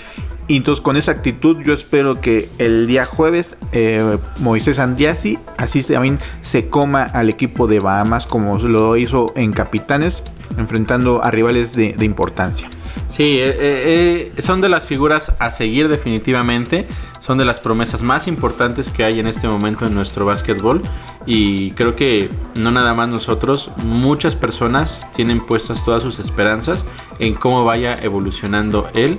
Y 0.49 0.57
entonces 0.57 0.83
con 0.83 0.97
esa 0.97 1.13
actitud 1.13 1.59
yo 1.65 1.73
espero 1.73 2.21
que 2.21 2.49
el 2.59 2.87
día 2.87 3.05
jueves 3.05 3.57
eh, 3.73 4.19
Moisés 4.41 4.79
Andriasi 4.79 5.39
así 5.57 5.83
también 5.83 6.19
se 6.43 6.69
coma 6.69 7.03
al 7.03 7.29
equipo 7.29 7.67
de 7.67 7.81
Bahamas 7.81 8.27
como 8.27 8.59
lo 8.59 8.97
hizo 8.97 9.27
en 9.35 9.53
Capitanes, 9.53 10.23
enfrentando 10.57 11.25
a 11.25 11.31
rivales 11.31 11.75
de 11.75 12.05
importancia. 12.05 12.69
Sí, 13.09 13.39
eh, 13.39 13.51
eh, 13.51 14.33
eh, 14.37 14.43
son 14.43 14.61
de 14.61 14.69
las 14.69 14.85
figuras 14.85 15.33
a 15.39 15.51
seguir 15.51 15.89
definitivamente. 15.89 16.87
Son 17.21 17.39
de 17.39 17.45
las 17.45 17.61
promesas 17.61 18.03
más 18.03 18.29
importantes 18.29 18.91
que 18.91 19.05
hay 19.05 19.19
en 19.19 19.27
este 19.27 19.49
momento 19.49 19.87
en 19.87 19.95
nuestro 19.95 20.27
básquetbol. 20.27 20.83
Y 21.25 21.73
creo 21.73 21.97
que 21.97 22.31
no 22.61 22.71
nada 22.71 22.95
más 22.95 23.09
nosotros, 23.09 23.71
muchas 23.85 24.37
personas 24.37 25.09
tienen 25.15 25.45
puestas 25.45 25.85
todas 25.85 26.03
sus 26.03 26.19
esperanzas 26.19 26.85
en 27.19 27.35
cómo 27.35 27.65
vaya 27.65 27.95
evolucionando 28.01 28.89
él 28.95 29.19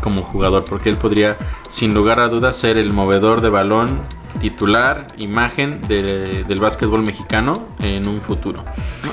como 0.00 0.22
jugador. 0.22 0.64
Porque 0.64 0.88
él 0.88 0.96
podría, 0.96 1.36
sin 1.68 1.94
lugar 1.94 2.20
a 2.20 2.28
dudas, 2.28 2.56
ser 2.56 2.78
el 2.78 2.92
movedor 2.92 3.40
de 3.40 3.50
balón 3.50 4.00
titular, 4.40 5.06
imagen 5.18 5.80
del 5.88 6.60
básquetbol 6.60 7.02
mexicano 7.02 7.52
en 7.82 8.08
un 8.08 8.20
futuro. 8.20 8.64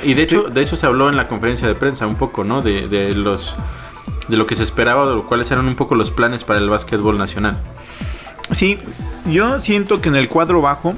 Y 0.04 0.13
de 0.13 0.24
hecho, 0.24 0.44
de 0.44 0.62
eso 0.62 0.76
se 0.76 0.86
habló 0.86 1.10
en 1.10 1.18
la 1.18 1.28
conferencia 1.28 1.68
de 1.68 1.76
prensa 1.76 2.08
un 2.08 2.16
poco, 2.16 2.44
¿no? 2.44 2.62
De, 2.62 2.88
de 2.88 3.13
los 3.16 3.56
de 4.28 4.36
lo 4.36 4.46
que 4.46 4.56
se 4.56 4.63
esperaba, 4.63 5.08
de 5.08 5.16
lo 5.16 5.26
cuáles 5.26 5.50
eran 5.52 5.68
un 5.68 5.76
poco 5.76 5.96
los 5.96 6.12
planes 6.12 6.44
para 6.44 6.60
el 6.60 6.70
básquetbol 6.70 7.18
nacional. 7.18 7.58
Sí, 8.52 8.80
yo 9.30 9.60
siento 9.60 10.02
que 10.02 10.10
en 10.10 10.16
el 10.16 10.30
cuadro 10.30 10.62
bajo 10.62 10.94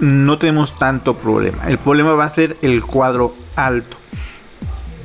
no 0.00 0.38
tenemos 0.38 0.78
tanto 0.78 1.14
problema. 1.14 1.68
El 1.68 1.78
problema 1.78 2.12
va 2.14 2.24
a 2.24 2.30
ser 2.30 2.56
el 2.62 2.82
cuadro 2.82 3.34
alto. 3.56 3.96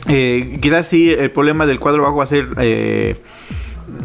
Eh, 0.07 0.59
quizás 0.61 0.87
sí, 0.87 1.11
el 1.11 1.31
problema 1.31 1.65
del 1.65 1.79
cuadro 1.79 2.03
bajo 2.03 2.17
va 2.17 2.23
a 2.23 2.27
ser 2.27 2.47
eh, 2.57 3.21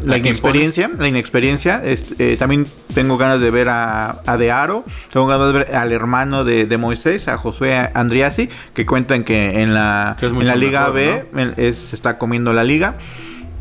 la 0.05 0.19
inexperiencia. 0.19 0.91
La 0.99 1.09
inexperiencia. 1.09 1.81
Eh, 1.85 2.37
también 2.39 2.65
tengo 2.95 3.17
ganas 3.17 3.41
de 3.41 3.51
ver 3.51 3.69
a, 3.69 4.21
a 4.27 4.37
De 4.37 4.51
Aro. 4.51 4.85
Tengo 5.13 5.27
ganas 5.27 5.49
de 5.49 5.53
ver 5.53 5.75
al 5.75 5.93
hermano 5.93 6.45
de, 6.45 6.77
Moisés, 6.77 7.29
a 7.29 7.39
Josué 7.39 7.91
Andriasi, 7.95 8.49
que 8.75 8.87
cuentan 8.87 9.25
que 9.25 9.63
en 9.63 9.75
la, 9.75 10.17
en 10.21 10.47
la 10.47 10.57
Liga 10.57 10.89
B 10.91 11.25
se 11.73 11.97
está 11.97 12.19
comiendo 12.19 12.53
la 12.53 12.65
liga. 12.65 12.97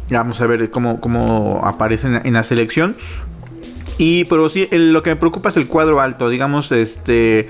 Vamos 0.10 0.42
a 0.42 0.48
ver 0.48 0.70
cómo, 0.70 1.00
cómo 1.00 1.62
aparecen 1.64 2.22
en 2.24 2.34
la 2.34 2.44
selección. 2.44 2.96
Y 3.98 4.26
pero 4.26 4.50
sí, 4.50 4.68
lo 4.72 5.04
que 5.04 5.12
me 5.12 5.16
preocupa 5.16 5.50
es 5.50 5.58
el 5.58 5.68
cuadro 5.68 6.02
alto. 6.02 6.30
Digamos, 6.30 6.72
este 6.72 7.50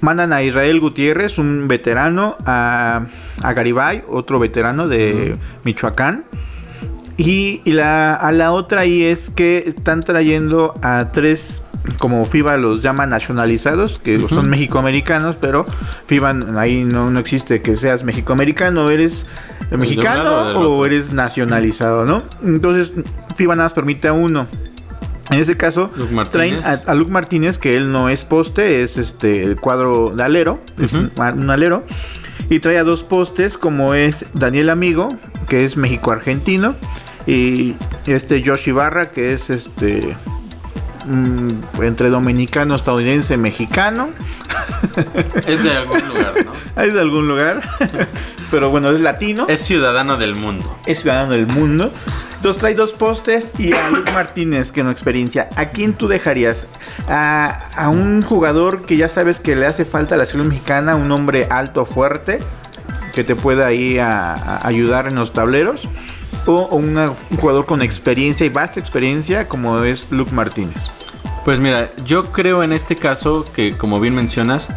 mandan 0.00 0.32
a 0.32 0.42
Israel 0.42 0.80
Gutiérrez, 0.80 1.38
un 1.38 1.68
veterano, 1.68 2.36
a, 2.44 3.06
a 3.42 3.52
Garibay, 3.52 4.02
otro 4.08 4.38
veterano 4.38 4.88
de 4.88 5.36
Michoacán. 5.64 6.24
Y, 7.16 7.60
la, 7.64 8.14
a 8.14 8.32
la 8.32 8.52
otra 8.52 8.82
ahí 8.82 9.02
es 9.02 9.30
que 9.30 9.64
están 9.66 10.00
trayendo 10.00 10.74
a 10.82 11.12
tres, 11.12 11.62
como 11.98 12.24
FIBA 12.24 12.56
los 12.56 12.82
llama 12.82 13.06
nacionalizados, 13.06 14.00
que 14.00 14.20
son 14.28 14.48
mexicoamericanos, 14.50 15.36
pero 15.36 15.66
FIBA 16.06 16.38
ahí 16.56 16.84
no, 16.84 17.10
no 17.10 17.20
existe 17.20 17.62
que 17.62 17.76
seas 17.76 18.04
mexicoamericano, 18.04 18.88
eres 18.88 19.26
mexicano 19.70 20.58
o 20.60 20.84
eres 20.84 21.12
nacionalizado, 21.12 22.04
¿no? 22.04 22.22
Entonces, 22.44 22.92
FIBA 23.36 23.56
nada 23.56 23.66
más 23.66 23.74
permite 23.74 24.08
a 24.08 24.12
uno. 24.12 24.46
En 25.30 25.38
ese 25.38 25.56
caso, 25.56 25.90
traen 26.30 26.60
a, 26.62 26.94
Luke 26.94 27.10
Martínez, 27.10 27.56
que 27.56 27.70
él 27.70 27.90
no 27.90 28.08
es 28.08 28.26
poste, 28.26 28.82
es 28.82 28.98
este 28.98 29.42
el 29.42 29.56
cuadro 29.56 30.12
de 30.14 30.22
alero, 30.22 30.60
es 30.78 30.92
un, 30.92 31.10
alero. 31.50 31.84
Y 32.50 32.60
trae 32.60 32.76
a 32.78 32.84
dos 32.84 33.02
postes, 33.02 33.56
como 33.56 33.94
es 33.94 34.26
Daniel 34.34 34.68
Amigo, 34.68 35.08
que 35.48 35.64
es 35.64 35.76
México-Argentino, 35.76 36.74
y 37.26 37.74
este 38.06 38.42
Josh 38.44 38.68
Ibarra, 38.68 39.06
que 39.06 39.32
es 39.32 39.50
este 39.50 40.16
mm, 41.06 41.48
entre 41.82 42.08
dominicano, 42.10 42.74
estadounidense, 42.74 43.36
mexicano. 43.36 44.10
Es 45.46 45.62
de 45.62 45.70
algún 45.76 46.08
lugar, 46.08 46.34
¿no? 46.44 46.52
Es 46.82 46.94
de 46.94 47.00
algún 47.00 47.28
lugar. 47.28 47.62
Pero 48.50 48.70
bueno, 48.70 48.90
es 48.90 49.00
latino. 49.00 49.46
Es 49.48 49.60
ciudadano 49.60 50.16
del 50.16 50.36
mundo. 50.36 50.78
es 50.86 51.00
ciudadano 51.02 51.32
del 51.32 51.46
mundo. 51.46 51.92
Entonces 52.34 52.58
trae 52.60 52.74
dos 52.74 52.92
postes 52.92 53.50
y 53.58 53.72
a 53.72 53.88
Luke 53.90 54.10
Martínez, 54.12 54.72
que 54.72 54.80
en 54.80 54.90
experiencia, 54.90 55.48
¿a 55.54 55.66
quién 55.66 55.92
tú 55.94 56.08
dejarías? 56.08 56.66
¿A, 57.08 57.68
a 57.76 57.88
un 57.88 58.20
jugador 58.22 58.84
que 58.84 58.96
ya 58.96 59.08
sabes 59.08 59.38
que 59.38 59.54
le 59.54 59.64
hace 59.66 59.84
falta 59.84 60.16
a 60.16 60.18
la 60.18 60.26
selección 60.26 60.48
mexicana, 60.48 60.96
un 60.96 61.12
hombre 61.12 61.46
alto, 61.50 61.84
fuerte, 61.86 62.40
que 63.12 63.22
te 63.22 63.36
pueda 63.36 63.68
ahí 63.68 63.98
a- 63.98 64.32
a 64.34 64.66
ayudar 64.66 65.06
en 65.08 65.14
los 65.14 65.32
tableros? 65.32 65.88
¿O 66.46 66.54
o 66.54 66.76
una- 66.76 67.10
un 67.30 67.36
jugador 67.38 67.66
con 67.66 67.82
experiencia 67.82 68.44
y 68.44 68.48
vasta 68.48 68.80
experiencia 68.80 69.48
como 69.48 69.82
es 69.84 70.08
Luke 70.10 70.32
Martínez? 70.34 70.76
Pues 71.44 71.58
mira, 71.60 71.90
yo 72.04 72.30
creo 72.32 72.62
en 72.62 72.72
este 72.72 72.96
caso 72.96 73.44
que, 73.54 73.76
como 73.76 73.98
bien 74.00 74.14
mencionas, 74.14 74.68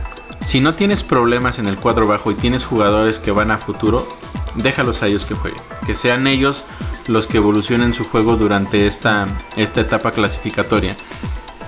si 0.43 0.59
no 0.61 0.75
tienes 0.75 1.03
problemas 1.03 1.57
en 1.59 1.65
el 1.67 1.77
cuadro 1.77 2.07
bajo 2.07 2.31
y 2.31 2.35
tienes 2.35 2.65
jugadores 2.65 3.19
que 3.19 3.31
van 3.31 3.51
a 3.51 3.57
futuro, 3.57 4.07
déjalos 4.55 5.01
a 5.03 5.07
ellos 5.07 5.25
que 5.25 5.33
jueguen. 5.35 5.61
Que 5.85 5.95
sean 5.95 6.27
ellos 6.27 6.63
los 7.07 7.27
que 7.27 7.37
evolucionen 7.37 7.93
su 7.93 8.03
juego 8.03 8.35
durante 8.35 8.85
esta, 8.87 9.27
esta 9.57 9.81
etapa 9.81 10.11
clasificatoria. 10.11 10.95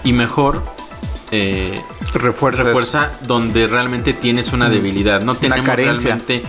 Y 0.03 0.13
mejor, 0.13 0.63
eh, 1.31 1.79
Refuerza. 2.13 2.63
refuerza 2.63 3.11
donde 3.27 3.67
realmente 3.67 4.13
tienes 4.13 4.53
una 4.53 4.69
debilidad. 4.69 5.21
No 5.23 5.35
tenemos 5.35 5.75
realmente. 5.75 6.43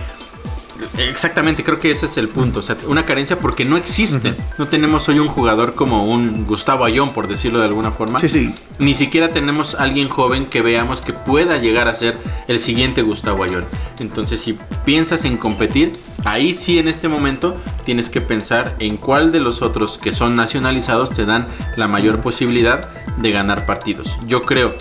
Exactamente, 0.97 1.63
creo 1.63 1.79
que 1.79 1.91
ese 1.91 2.05
es 2.05 2.17
el 2.17 2.29
punto. 2.29 2.59
O 2.59 2.63
sea, 2.63 2.77
una 2.87 3.05
carencia 3.05 3.39
porque 3.39 3.65
no 3.65 3.77
existe. 3.77 4.35
No 4.57 4.65
tenemos 4.65 5.07
hoy 5.09 5.19
un 5.19 5.27
jugador 5.27 5.75
como 5.75 6.05
un 6.05 6.45
Gustavo 6.45 6.85
Ayón, 6.85 7.11
por 7.11 7.27
decirlo 7.27 7.59
de 7.59 7.65
alguna 7.65 7.91
forma. 7.91 8.19
Sí, 8.19 8.29
sí. 8.29 8.53
Ni 8.79 8.93
siquiera 8.93 9.33
tenemos 9.33 9.75
alguien 9.75 10.09
joven 10.09 10.47
que 10.47 10.61
veamos 10.61 11.01
que 11.01 11.13
pueda 11.13 11.57
llegar 11.57 11.87
a 11.87 11.93
ser 11.93 12.17
el 12.47 12.59
siguiente 12.59 13.01
Gustavo 13.01 13.43
Ayón. 13.43 13.65
Entonces, 13.99 14.41
si 14.41 14.57
piensas 14.85 15.25
en 15.25 15.37
competir, 15.37 15.91
ahí 16.25 16.53
sí 16.53 16.79
en 16.79 16.87
este 16.87 17.07
momento 17.07 17.57
tienes 17.85 18.09
que 18.09 18.21
pensar 18.21 18.75
en 18.79 18.97
cuál 18.97 19.31
de 19.31 19.39
los 19.39 19.61
otros 19.61 19.97
que 19.97 20.11
son 20.11 20.35
nacionalizados 20.35 21.11
te 21.11 21.25
dan 21.25 21.47
la 21.75 21.87
mayor 21.87 22.21
posibilidad 22.21 22.81
de 23.17 23.31
ganar 23.31 23.65
partidos. 23.65 24.17
Yo 24.27 24.43
creo 24.43 24.75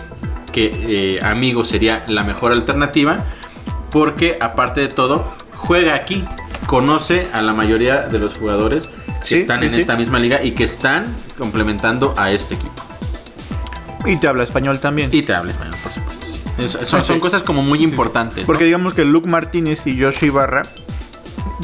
que 0.52 1.16
eh, 1.16 1.20
Amigo 1.22 1.64
sería 1.64 2.04
la 2.08 2.22
mejor 2.22 2.52
alternativa 2.52 3.24
porque 3.90 4.36
aparte 4.40 4.80
de 4.80 4.88
todo 4.88 5.32
juega 5.58 5.94
aquí, 5.94 6.24
conoce 6.66 7.28
a 7.32 7.42
la 7.42 7.52
mayoría 7.52 8.06
de 8.06 8.18
los 8.18 8.38
jugadores 8.38 8.88
que 8.88 9.24
Sí, 9.24 9.34
están 9.36 9.60
sí, 9.60 9.66
en 9.66 9.72
sí. 9.72 9.80
esta 9.80 9.96
misma 9.96 10.18
liga 10.18 10.42
y 10.42 10.52
que 10.52 10.64
están 10.64 11.04
complementando 11.36 12.14
a 12.16 12.30
este 12.32 12.54
equipo. 12.54 12.72
Y 14.06 14.16
te 14.16 14.28
habla 14.28 14.44
español 14.44 14.78
también. 14.78 15.10
Y 15.12 15.22
te 15.22 15.34
habla 15.34 15.50
español, 15.52 15.74
por 15.82 15.92
supuesto. 15.92 16.26
sí. 16.26 16.42
Es- 16.58 16.72
son, 16.88 17.04
son 17.04 17.20
cosas 17.20 17.42
como 17.42 17.62
muy 17.62 17.82
importantes. 17.82 18.44
Porque 18.46 18.64
¿no? 18.64 18.66
digamos 18.66 18.94
que 18.94 19.04
Luke 19.04 19.28
Martínez 19.28 19.86
y 19.86 20.00
Josh 20.00 20.24
Ibarra 20.24 20.62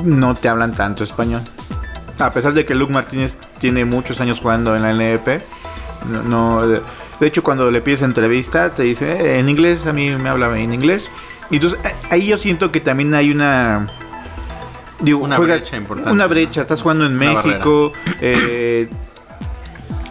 no 0.05 0.35
te 0.35 0.49
hablan 0.49 0.75
tanto 0.75 1.05
español. 1.05 1.41
A 2.19 2.31
pesar 2.31 2.53
de 2.55 2.65
que 2.65 2.75
Luke 2.75 2.93
Martínez 2.93 3.37
tiene 3.59 3.85
muchos 3.85 4.21
años 4.21 4.39
jugando 4.41 4.77
en 4.77 4.83
la 4.83 4.93
NEP, 4.93 5.43
no, 6.29 6.67
de 6.67 6.81
hecho 7.21 7.43
cuando 7.43 7.71
le 7.71 7.81
pides 7.81 8.03
entrevista 8.03 8.71
te 8.71 8.83
dice 8.85 9.11
"Eh, 9.13 9.39
en 9.39 9.49
inglés, 9.49 9.87
a 9.87 9.93
mí 9.93 10.11
me 10.11 10.29
habla 10.29 10.57
en 10.59 10.73
inglés. 10.75 11.09
Y 11.55 11.59
entonces 11.59 11.79
ahí 12.11 12.27
yo 12.27 12.37
siento 12.37 12.73
que 12.73 12.81
también 12.81 13.15
hay 13.15 13.31
una... 13.31 13.87
Digo, 14.99 15.21
Una 15.23 15.37
juega- 15.37 15.55
brecha 15.55 15.77
importante, 15.77 16.11
Una 16.11 16.25
¿no? 16.25 16.29
brecha, 16.31 16.63
estás 16.63 16.83
jugando 16.83 17.07
en 17.07 17.13
Una 17.17 17.33
México, 17.43 17.93
eh, 18.21 18.89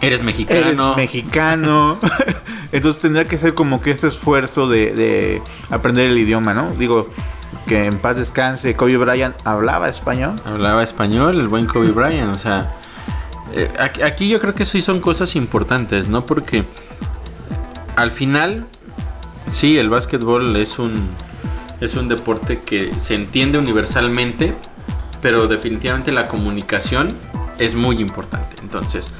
eres 0.00 0.22
mexicano. 0.22 0.94
mexicano. 0.96 1.98
Entonces 2.72 3.02
tendrá 3.02 3.24
que 3.26 3.36
ser 3.36 3.52
como 3.52 3.82
que 3.82 3.90
ese 3.90 4.06
esfuerzo 4.06 4.68
de, 4.68 4.92
de 4.94 5.42
aprender 5.70 6.06
el 6.10 6.18
idioma, 6.18 6.54
¿no? 6.54 6.70
Digo, 6.78 7.10
que 7.66 7.86
en 7.86 7.98
paz 7.98 8.16
descanse, 8.16 8.74
Kobe 8.74 8.96
Bryant 8.96 9.34
hablaba 9.46 9.86
español. 9.86 10.32
Hablaba 10.46 10.82
español, 10.82 11.38
el 11.38 11.48
buen 11.48 11.66
Kobe 11.66 11.90
Bryant, 11.90 12.34
o 12.34 12.38
sea... 12.38 12.74
eh, 13.52 13.70
aquí 14.02 14.28
yo 14.30 14.40
creo 14.40 14.54
que 14.54 14.64
sí 14.64 14.80
son 14.80 15.00
cosas 15.00 15.36
importantes, 15.36 16.08
¿no? 16.08 16.24
Porque 16.24 16.64
al 17.96 18.10
final, 18.12 18.66
sí, 19.46 19.76
el 19.78 19.88
básquetbol 19.90 20.56
es 20.56 20.78
un, 20.78 21.08
es 21.84 21.94
un 21.96 22.08
deporte 22.08 22.60
que 22.60 22.92
se 22.98 23.14
entiende 23.14 23.58
universalmente, 23.58 24.54
pero 25.20 25.46
definitivamente 25.46 26.12
la 26.12 26.28
comunicación 26.28 27.08
es 27.58 27.74
muy 27.74 28.00
importante. 28.00 28.56
Entonces, 28.62 29.12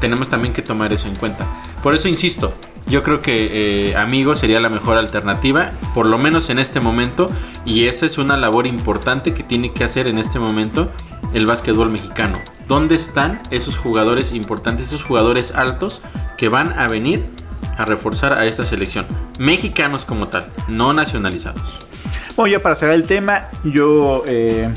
tenemos 0.00 0.28
también 0.28 0.54
que 0.54 0.62
tomar 0.62 0.92
eso 0.92 1.08
en 1.08 1.16
cuenta. 1.16 1.46
Por 1.82 1.94
eso 1.94 2.08
insisto, 2.08 2.54
yo 2.88 3.02
creo 3.02 3.20
que 3.20 3.88
eh, 3.90 3.96
Amigo 3.96 4.34
sería 4.34 4.60
la 4.60 4.68
mejor 4.68 4.96
alternativa, 4.96 5.72
por 5.94 6.08
lo 6.08 6.18
menos 6.18 6.50
en 6.50 6.58
este 6.58 6.80
momento, 6.80 7.30
y 7.64 7.86
esa 7.86 8.06
es 8.06 8.18
una 8.18 8.36
labor 8.36 8.66
importante 8.66 9.34
que 9.34 9.42
tiene 9.42 9.72
que 9.72 9.84
hacer 9.84 10.06
en 10.06 10.18
este 10.18 10.38
momento 10.38 10.90
el 11.32 11.46
básquetbol 11.46 11.90
mexicano. 11.90 12.38
¿Dónde 12.68 12.94
están 12.94 13.40
esos 13.50 13.76
jugadores 13.76 14.32
importantes, 14.32 14.88
esos 14.88 15.02
jugadores 15.02 15.52
altos 15.52 16.00
que 16.38 16.48
van 16.48 16.78
a 16.78 16.86
venir 16.86 17.26
a 17.76 17.84
reforzar 17.84 18.40
a 18.40 18.46
esta 18.46 18.64
selección? 18.64 19.06
Mexicanos 19.38 20.04
como 20.04 20.28
tal, 20.28 20.50
no 20.68 20.92
nacionalizados. 20.92 21.78
Bueno, 22.36 22.52
ya 22.52 22.62
para 22.62 22.76
cerrar 22.76 22.94
el 22.94 23.04
tema, 23.04 23.48
yo 23.64 24.22
eh, 24.26 24.68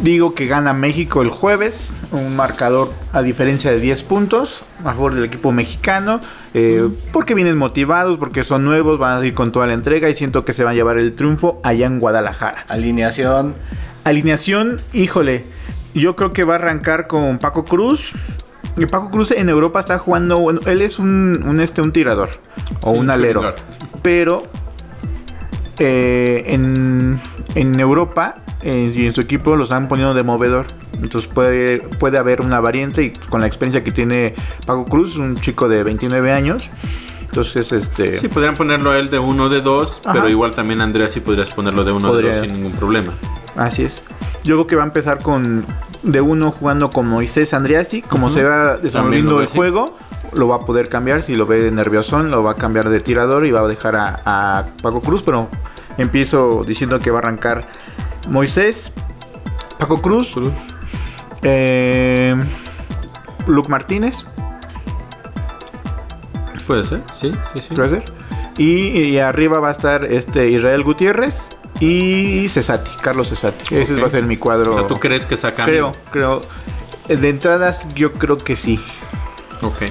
digo 0.00 0.34
que 0.34 0.46
gana 0.46 0.72
México 0.72 1.22
el 1.22 1.28
jueves, 1.28 1.94
un 2.10 2.34
marcador 2.34 2.92
a 3.12 3.22
diferencia 3.22 3.70
de 3.70 3.78
10 3.78 4.02
puntos 4.02 4.64
a 4.80 4.92
favor 4.92 5.14
del 5.14 5.24
equipo 5.24 5.52
mexicano, 5.52 6.20
eh, 6.54 6.88
porque 7.12 7.34
vienen 7.34 7.56
motivados, 7.56 8.18
porque 8.18 8.44
son 8.44 8.64
nuevos, 8.64 8.98
van 8.98 9.22
a 9.22 9.26
ir 9.26 9.34
con 9.34 9.52
toda 9.52 9.66
la 9.66 9.74
entrega 9.74 10.08
y 10.10 10.14
siento 10.14 10.44
que 10.44 10.52
se 10.52 10.64
van 10.64 10.72
a 10.72 10.74
llevar 10.74 10.98
el 10.98 11.14
triunfo 11.14 11.60
allá 11.62 11.86
en 11.86 12.00
Guadalajara. 12.00 12.64
Alineación. 12.68 13.54
Alineación, 14.04 14.80
híjole, 14.92 15.44
yo 15.94 16.16
creo 16.16 16.32
que 16.32 16.44
va 16.44 16.54
a 16.54 16.56
arrancar 16.56 17.06
con 17.06 17.38
Paco 17.38 17.64
Cruz. 17.64 18.12
Y 18.76 18.86
Paco 18.86 19.10
Cruz 19.10 19.30
en 19.32 19.48
Europa 19.48 19.80
está 19.80 19.98
jugando, 19.98 20.36
bueno, 20.36 20.60
él 20.66 20.82
es 20.82 20.98
un, 20.98 21.44
un, 21.46 21.60
este, 21.60 21.82
un 21.82 21.92
tirador 21.92 22.30
o 22.82 22.92
Sí, 22.92 22.98
un 22.98 23.10
alero, 23.10 23.54
pero 24.02 24.44
eh, 25.78 26.44
en, 26.46 27.20
en 27.54 27.80
Europa 27.80 28.36
eh, 28.62 28.92
y 28.94 29.06
en 29.06 29.14
su 29.14 29.20
equipo 29.20 29.56
los 29.56 29.68
están 29.68 29.88
poniendo 29.88 30.14
de 30.14 30.22
movedor. 30.22 30.66
Entonces 30.94 31.28
puede, 31.28 31.80
puede 31.80 32.18
haber 32.18 32.40
una 32.40 32.60
variante 32.60 33.02
y 33.02 33.10
con 33.10 33.40
la 33.40 33.46
experiencia 33.46 33.82
que 33.82 33.90
tiene 33.90 34.34
Paco 34.66 34.84
Cruz, 34.84 35.16
un 35.16 35.36
chico 35.36 35.68
de 35.68 35.82
29 35.82 36.32
años. 36.32 36.70
Entonces, 37.22 37.72
este... 37.72 38.18
Sí, 38.18 38.28
podrían 38.28 38.54
ponerlo 38.54 38.90
a 38.90 38.98
él 38.98 39.08
de 39.08 39.18
uno 39.18 39.48
de 39.48 39.62
dos, 39.62 40.00
Ajá. 40.04 40.12
pero 40.12 40.28
igual 40.28 40.54
también 40.54 40.82
Andrea 40.82 41.08
sí 41.08 41.20
podrías 41.20 41.48
ponerlo 41.54 41.82
de 41.82 41.92
uno 41.92 42.14
de 42.14 42.22
dos 42.24 42.36
sin 42.36 42.52
ningún 42.52 42.72
problema. 42.72 43.14
Así 43.56 43.84
es. 43.84 44.02
Yo 44.44 44.56
creo 44.56 44.66
que 44.66 44.76
va 44.76 44.82
a 44.82 44.86
empezar 44.86 45.20
con 45.20 45.64
de 46.02 46.20
uno 46.20 46.50
jugando 46.50 46.90
con 46.90 47.06
Moisés 47.08 47.54
Andriasi. 47.54 48.02
Como 48.02 48.30
se 48.30 48.44
va 48.44 48.76
desenvolviendo 48.76 49.40
el 49.40 49.46
juego, 49.46 49.96
lo 50.34 50.48
va 50.48 50.56
a 50.56 50.60
poder 50.60 50.88
cambiar. 50.88 51.22
Si 51.22 51.34
lo 51.34 51.46
ve 51.46 51.70
nerviosón, 51.70 52.30
lo 52.30 52.42
va 52.42 52.52
a 52.52 52.56
cambiar 52.56 52.88
de 52.88 53.00
tirador 53.00 53.46
y 53.46 53.50
va 53.50 53.60
a 53.60 53.68
dejar 53.68 53.96
a, 53.96 54.22
a 54.24 54.64
Paco 54.82 55.00
Cruz. 55.00 55.22
Pero 55.22 55.48
empiezo 55.98 56.64
diciendo 56.66 56.98
que 56.98 57.10
va 57.10 57.18
a 57.18 57.22
arrancar 57.22 57.68
Moisés, 58.28 58.92
Paco 59.78 60.00
Cruz, 60.00 60.34
eh, 61.42 62.36
Luke 63.46 63.68
Martínez, 63.68 64.26
Puede 66.66 66.84
ser, 66.84 67.02
sí, 67.12 67.32
sí, 67.54 67.62
sí. 67.68 67.74
puede 67.74 67.90
ser. 67.90 68.04
Y, 68.56 69.10
y 69.10 69.18
arriba 69.18 69.58
va 69.58 69.70
a 69.70 69.72
estar 69.72 70.06
este 70.06 70.48
Israel 70.48 70.84
Gutiérrez 70.84 71.48
y 71.84 72.48
Cesati, 72.48 72.92
Carlos 73.02 73.28
Cesati. 73.28 73.74
Ese 73.74 74.00
va 74.00 74.06
a 74.06 74.10
ser 74.10 74.22
mi 74.22 74.36
cuadro. 74.36 74.70
O 74.70 74.74
sea, 74.74 74.86
¿tú 74.86 74.94
crees 74.94 75.26
que 75.26 75.36
saca 75.36 75.64
Creo, 75.64 75.90
creo. 76.12 76.40
Eh, 77.08 77.16
De 77.16 77.28
entradas, 77.28 77.92
yo 77.96 78.12
creo 78.12 78.38
que 78.38 78.54
sí. 78.54 78.78
Ok. 79.62 79.82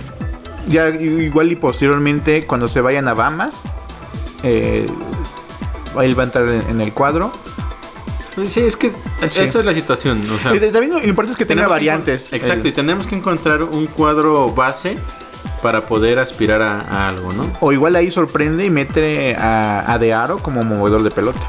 Ya 0.70 0.88
igual 0.88 1.52
y 1.52 1.58
posteriormente, 1.58 2.44
cuando 2.44 2.70
se 2.70 2.80
vayan 2.80 3.10
a 3.10 3.14
Bahamas, 3.14 3.56
eh, 4.44 4.86
él 6.02 6.18
va 6.18 6.24
a 6.24 6.26
entrar 6.28 6.50
en, 6.50 6.80
el 6.80 6.94
cuadro. 6.94 7.30
Sí, 8.42 8.62
es 8.62 8.78
que 8.78 8.94
esa 9.22 9.60
es 9.60 9.66
la 9.66 9.74
situación. 9.74 10.26
O 10.32 10.40
sea, 10.40 10.54
también 10.72 10.94
lo 10.94 11.04
importante 11.04 11.34
es 11.34 11.38
que 11.38 11.46
tenga 11.46 11.64
que 11.64 11.72
variantes. 11.72 12.32
Exacto, 12.32 12.62
El- 12.62 12.68
y 12.68 12.72
tenemos 12.72 13.06
que 13.06 13.18
encontrar 13.18 13.64
un 13.64 13.88
cuadro 13.88 14.50
base 14.54 14.98
para 15.62 15.82
poder 15.82 16.20
aspirar 16.20 16.62
a, 16.62 16.80
a 16.80 17.10
algo, 17.10 17.34
¿no? 17.34 17.52
o 17.60 17.72
igual 17.72 17.96
ahí 17.96 18.10
sorprende 18.10 18.66
y 18.66 18.70
mete 18.70 19.36
a, 19.36 19.92
a 19.92 20.00
De 20.00 20.14
Aro 20.14 20.38
como 20.38 20.62
movedor 20.62 21.04
de 21.04 21.12
pelota. 21.12 21.42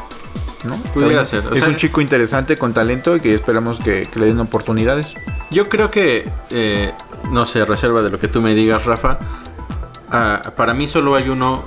¿No? 0.64 0.74
Pudiera 0.94 1.24
ser, 1.24 1.46
o 1.46 1.52
es 1.52 1.58
sea- 1.60 1.68
un 1.68 1.76
chico 1.76 2.00
interesante 2.00 2.56
con 2.56 2.72
talento 2.72 3.16
y 3.16 3.20
que 3.20 3.34
esperamos 3.34 3.78
que, 3.80 4.02
que 4.02 4.18
le 4.20 4.26
den 4.26 4.40
oportunidades. 4.40 5.14
Yo 5.50 5.68
creo 5.68 5.90
que, 5.90 6.30
eh, 6.50 6.92
no 7.30 7.44
sé, 7.46 7.64
reserva 7.64 8.00
de 8.02 8.10
lo 8.10 8.18
que 8.18 8.28
tú 8.28 8.40
me 8.40 8.54
digas, 8.54 8.84
Rafa. 8.86 9.18
ah, 10.10 10.40
para 10.56 10.74
mí 10.74 10.86
solo 10.86 11.14
hay 11.14 11.28
uno 11.28 11.62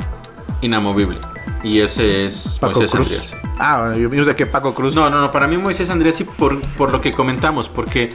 inamovible. 0.61 1.19
Y 1.63 1.79
ese 1.79 2.25
es 2.25 2.57
Paco 2.59 2.79
Moisés 2.79 2.91
Cruz. 2.91 3.11
Andrías. 3.11 3.35
Ah, 3.59 3.93
yo 3.97 4.09
pienso 4.09 4.35
que 4.35 4.45
Paco 4.45 4.73
Cruz. 4.75 4.93
No, 4.95 5.09
no, 5.09 5.17
no. 5.17 5.31
Para 5.31 5.47
mí 5.47 5.57
Moisés 5.57 5.89
Andrías 5.89 6.21
por, 6.37 6.59
por 6.77 6.91
lo 6.91 7.01
que 7.01 7.11
comentamos. 7.11 7.69
Porque 7.69 8.09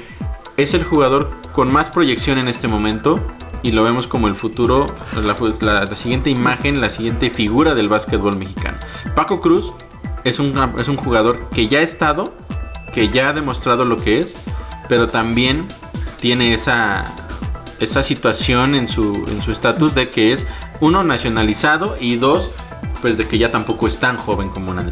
es 0.56 0.74
el 0.74 0.84
jugador 0.84 1.30
con 1.52 1.72
más 1.72 1.90
proyección 1.90 2.38
en 2.38 2.48
este 2.48 2.68
momento. 2.68 3.18
y 3.62 3.72
lo 3.72 3.82
vemos 3.84 4.06
como 4.06 4.26
el 4.28 4.36
futuro, 4.36 4.86
la, 5.14 5.34
la- 5.60 5.84
la 5.84 5.94
siguiente 5.94 6.30
imagen, 6.30 6.80
la 6.80 6.88
siguiente 6.88 7.28
figura 7.28 7.74
del 7.74 7.88
básquetbol 7.90 8.38
mexicano. 8.38 8.78
Paco 9.14 9.42
Cruz 9.42 9.74
es 10.24 10.38
un, 10.38 10.54
es 10.78 10.88
un 10.88 10.96
jugador 10.96 11.48
que 11.50 11.68
ya 11.68 11.78
ha 11.78 11.83
estado, 11.83 12.35
que 12.92 13.09
ya 13.09 13.30
ha 13.30 13.33
demostrado 13.33 13.85
lo 13.85 13.96
que 13.96 14.18
es, 14.18 14.35
pero 14.88 15.06
también 15.06 15.66
tiene 16.20 16.54
esa, 16.54 17.04
esa 17.78 18.02
situación 18.02 18.74
en 18.74 18.88
su 18.88 19.24
en 19.28 19.40
su 19.42 19.52
estatus 19.52 19.94
de 19.94 20.11
que 20.11 20.33
es 20.33 20.46
uno 20.80 21.02
nacionalizado 21.02 21.96
y 22.00 22.16
dos 22.16 22.50
pues 23.00 23.16
de 23.16 23.26
que 23.26 23.38
ya 23.38 23.50
tampoco 23.50 23.87
es 23.87 23.98
tan 23.98 24.18
joven 24.18 24.50
como 24.50 24.70
una. 24.70 24.83
¿no? 24.83 24.90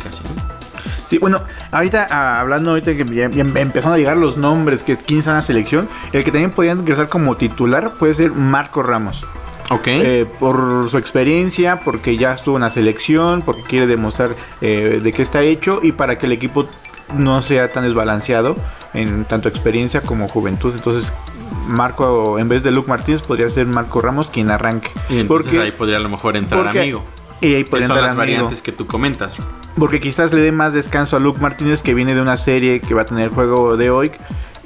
Sí, 1.08 1.18
bueno, 1.18 1.42
ahorita 1.70 2.06
ah, 2.10 2.40
hablando 2.40 2.70
ahorita 2.70 2.96
que 2.96 3.04
ya, 3.04 3.30
ya 3.30 3.42
empezaron 3.42 3.94
a 3.94 3.98
llegar 3.98 4.16
los 4.16 4.36
nombres 4.36 4.82
que 4.82 4.96
quién 4.96 5.20
está 5.20 5.30
en 5.30 5.36
la 5.36 5.42
selección, 5.42 5.88
el 6.12 6.24
que 6.24 6.30
también 6.30 6.50
podría 6.50 6.72
ingresar 6.72 7.08
como 7.08 7.36
titular 7.36 7.94
puede 7.98 8.14
ser 8.14 8.32
Marco 8.32 8.82
Ramos. 8.82 9.26
Eh, 9.86 10.26
por 10.40 10.88
su 10.90 10.96
experiencia, 10.98 11.80
porque 11.84 12.16
ya 12.16 12.32
estuvo 12.34 12.56
en 12.56 12.62
la 12.62 12.70
selección, 12.70 13.42
porque 13.42 13.62
quiere 13.62 13.86
demostrar 13.86 14.30
eh, 14.60 15.00
de 15.02 15.12
qué 15.12 15.22
está 15.22 15.42
hecho 15.42 15.80
y 15.82 15.92
para 15.92 16.18
que 16.18 16.26
el 16.26 16.32
equipo 16.32 16.66
no 17.16 17.42
sea 17.42 17.72
tan 17.72 17.84
desbalanceado 17.84 18.56
en 18.94 19.24
tanto 19.24 19.48
experiencia 19.48 20.00
como 20.02 20.28
juventud. 20.28 20.72
Entonces, 20.74 21.12
Marco, 21.66 22.38
en 22.38 22.48
vez 22.48 22.62
de 22.62 22.70
Luke 22.70 22.88
Martínez, 22.88 23.22
podría 23.22 23.48
ser 23.50 23.66
Marco 23.66 24.00
Ramos 24.00 24.28
quien 24.28 24.50
arranque. 24.50 24.90
y 25.08 25.20
entonces 25.20 25.26
porque 25.52 25.60
ahí 25.60 25.70
podría 25.70 25.96
a 25.98 26.00
lo 26.00 26.08
mejor 26.08 26.36
entrar 26.36 26.62
porque- 26.64 26.80
amigo. 26.80 27.04
y 27.40 27.54
ahí 27.54 27.64
podría 27.64 27.88
son 27.88 27.96
entrar 27.98 28.10
las 28.10 28.18
amigo. 28.18 28.36
variantes 28.38 28.62
que 28.62 28.72
tú 28.72 28.86
comentas. 28.86 29.34
Porque 29.78 30.00
quizás 30.00 30.32
le 30.32 30.40
dé 30.40 30.50
más 30.50 30.72
descanso 30.72 31.16
a 31.16 31.20
Luke 31.20 31.40
Martínez 31.40 31.82
que 31.82 31.94
viene 31.94 32.14
de 32.14 32.20
una 32.20 32.36
serie 32.36 32.80
que 32.80 32.94
va 32.94 33.02
a 33.02 33.04
tener 33.04 33.24
el 33.24 33.30
juego 33.30 33.76
de 33.76 33.90
hoy, 33.90 34.10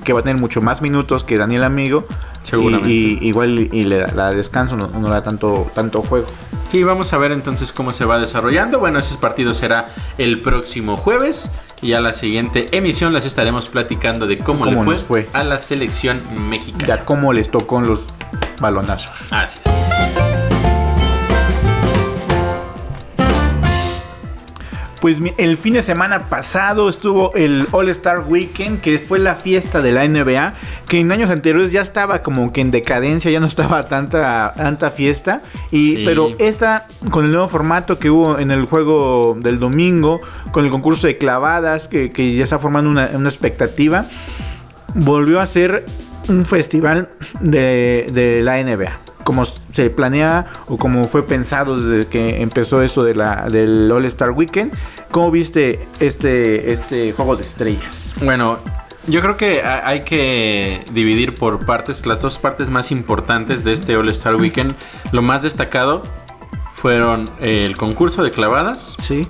que 0.05 0.13
va 0.13 0.21
a 0.21 0.23
tener 0.23 0.41
mucho 0.41 0.61
más 0.61 0.83
minutos 0.83 1.25
que 1.25 1.37
Daniel 1.37 1.65
Amigo. 1.65 2.07
Seguramente. 2.43 2.91
Y, 2.91 3.19
y 3.21 3.29
igual 3.29 3.69
y 3.73 3.83
le 3.85 3.99
da, 3.99 4.09
la 4.15 4.31
descanso, 4.31 4.77
no, 4.77 4.89
no 4.89 5.09
da 5.09 5.23
tanto, 5.23 5.71
tanto 5.75 6.03
juego. 6.03 6.27
Sí, 6.71 6.83
vamos 6.83 7.13
a 7.13 7.19
ver 7.19 7.33
entonces 7.33 7.73
cómo 7.73 7.93
se 7.93 8.05
va 8.05 8.19
desarrollando. 8.19 8.79
Bueno, 8.81 8.99
ese 8.99 9.15
partido 9.17 9.53
será 9.55 9.89
el 10.19 10.41
próximo 10.41 10.97
jueves. 10.97 11.51
Y 11.81 11.89
ya 11.89 12.01
la 12.01 12.13
siguiente 12.13 12.67
emisión 12.71 13.13
les 13.13 13.25
estaremos 13.25 13.69
platicando 13.69 14.27
de 14.27 14.39
cómo, 14.39 14.65
Cómo 14.65 14.85
le 14.85 14.99
fue, 14.99 15.25
fue. 15.25 15.29
a 15.33 15.43
la 15.45 15.59
selección 15.59 16.21
mexicana. 16.49 16.87
Ya 16.87 17.05
como 17.05 17.33
les 17.33 17.51
tocó 17.51 17.81
los 17.81 18.03
balonazos. 18.61 19.11
Así 19.33 19.59
es. 19.65 19.92
Pues 25.03 25.19
el 25.37 25.59
fin 25.59 25.75
de 25.75 25.83
semana 25.83 26.29
pasado 26.29 26.89
estuvo 26.89 27.35
el 27.35 27.67
All 27.73 27.89
Star 27.89 28.21
Weekend, 28.21 28.81
que 28.81 29.01
fue 29.01 29.19
la 29.19 29.35
fiesta 29.35 29.83
de 29.83 29.91
la 29.91 30.07
NBA, 30.07 30.55
que 30.89 31.01
en 31.01 31.11
años 31.11 31.29
anteriores 31.29 31.73
ya 31.73 31.81
estaba 31.81 32.23
como 32.23 32.53
que 32.53 32.61
en 32.61 32.71
decadencia, 32.71 33.29
ya 33.29 33.41
no 33.41 33.47
estaba 33.49 33.83
tanta, 33.83 34.55
tanta 34.55 34.93
fiesta. 34.93 35.43
Y, 35.73 35.83
Sí. 35.83 36.05
Pero 36.05 36.29
esta, 36.39 36.87
con 37.11 37.25
el 37.25 37.33
nuevo 37.33 37.49
formato 37.49 37.99
que 37.99 38.09
hubo 38.11 38.39
en 38.39 38.53
el 38.53 38.67
juego 38.67 39.37
del 39.39 39.59
domingo, 39.59 40.21
con 40.53 40.65
el 40.65 40.71
concurso 40.71 41.09
de 41.09 41.19
clavadas, 41.19 41.89
que, 41.89 42.13
que 42.13 42.37
ya 42.37 42.45
está 42.45 42.61
formando 42.61 42.89
una, 42.89 43.11
una 43.15 43.29
expectativa, 43.29 44.05
volvió 44.95 45.41
a 45.41 45.47
ser 45.47 45.85
un 46.29 46.47
festival 46.47 47.09
de, 47.41 48.07
de 48.13 48.41
la 48.43 48.63
NBA. 48.63 49.01
Como 49.25 49.45
se 49.45 49.91
planea 49.91 50.47
o 50.69 50.77
como 50.77 51.05
fue 51.05 51.23
pensado 51.27 51.81
desde 51.81 52.09
que 52.09 52.43
empezó 52.43 52.83
esto 52.83 53.05
de 53.05 53.15
la, 53.15 53.47
del 53.51 53.91
All 53.93 54.05
Star 54.07 54.31
Weekend. 54.33 54.73
¿Cómo 55.11 55.31
viste 55.31 55.87
este, 56.01 56.73
este 56.73 57.13
juego 57.13 57.37
de 57.37 57.43
estrellas? 57.43 58.15
Bueno, 58.23 58.59
yo 59.07 59.21
creo 59.21 59.37
que 59.37 59.63
ha- 59.63 59.87
hay 59.87 60.03
que 60.05 60.85
dividir 60.93 61.35
por 61.35 61.65
partes, 61.67 62.05
las 62.07 62.21
dos 62.23 62.39
partes 62.39 62.71
más 62.71 62.91
importantes 62.91 63.65
de 63.65 63.73
este 63.73 63.97
All 63.97 64.09
Star 64.11 64.37
Weekend. 64.37 64.75
Lo 65.13 65.23
más 65.23 65.43
destacado 65.43 66.03
fueron 66.75 67.25
el 67.41 67.77
concurso 67.77 68.23
de 68.23 68.31
clavadas 68.31 68.97
Sí. 68.99 69.23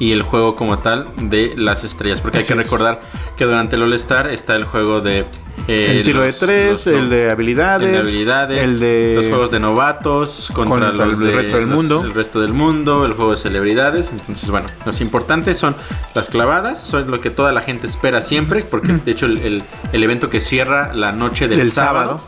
Y 0.00 0.10
el 0.12 0.22
juego 0.22 0.56
como 0.56 0.78
tal 0.78 1.08
de 1.16 1.54
las 1.56 1.84
estrellas. 1.84 2.20
Porque 2.20 2.38
hay 2.38 2.44
que 2.44 2.52
es. 2.52 2.58
recordar 2.58 3.00
que 3.36 3.44
durante 3.44 3.76
el 3.76 3.82
All 3.82 3.92
Star 3.94 4.26
está 4.26 4.56
el 4.56 4.64
juego 4.64 5.00
de... 5.00 5.26
eh, 5.68 5.98
el 5.98 6.04
tiro 6.04 6.24
los- 6.24 6.40
de 6.40 6.46
tres, 6.46 6.70
los- 6.70 6.86
el 6.88 7.08
de 7.10 7.30
habilidades. 7.30 7.86
el 7.88 7.92
de 7.94 7.98
habilidades, 8.00 8.64
el 8.64 8.78
de- 8.80 9.12
los 9.16 9.26
juegos 9.28 9.50
de 9.52 9.60
novatos 9.60 10.50
contra, 10.52 10.88
Contra 10.90 11.06
los 11.06 11.16
el 11.18 11.22
de- 11.26 11.32
resto 11.32 11.56
del 11.58 11.66
los- 11.66 11.76
mundo. 11.76 12.02
el 12.02 12.12
resto 12.14 12.40
del 12.40 12.52
mundo, 12.52 13.04
el 13.06 13.12
juego 13.12 13.30
de 13.30 13.36
celebridades. 13.36 14.10
Entonces, 14.10 14.50
bueno, 14.50 14.66
los 14.84 15.00
importantes 15.00 15.58
son 15.58 15.76
las 16.14 16.28
clavadas, 16.28 16.82
son 16.82 17.08
lo 17.10 17.20
que 17.20 17.30
toda 17.30 17.52
la 17.52 17.60
gente 17.62 17.86
espera 17.86 18.20
siempre, 18.20 18.62
porque 18.62 18.90
es 18.92 19.04
de 19.04 19.12
hecho 19.12 19.26
el, 19.26 19.38
el- 19.38 19.62
el 19.92 20.02
evento 20.02 20.28
que 20.28 20.40
cierra 20.40 20.92
la 20.92 21.12
noche 21.12 21.46
del, 21.46 21.58
Del 21.58 21.70
sábado. 21.70 22.18
sábado. 22.18 22.20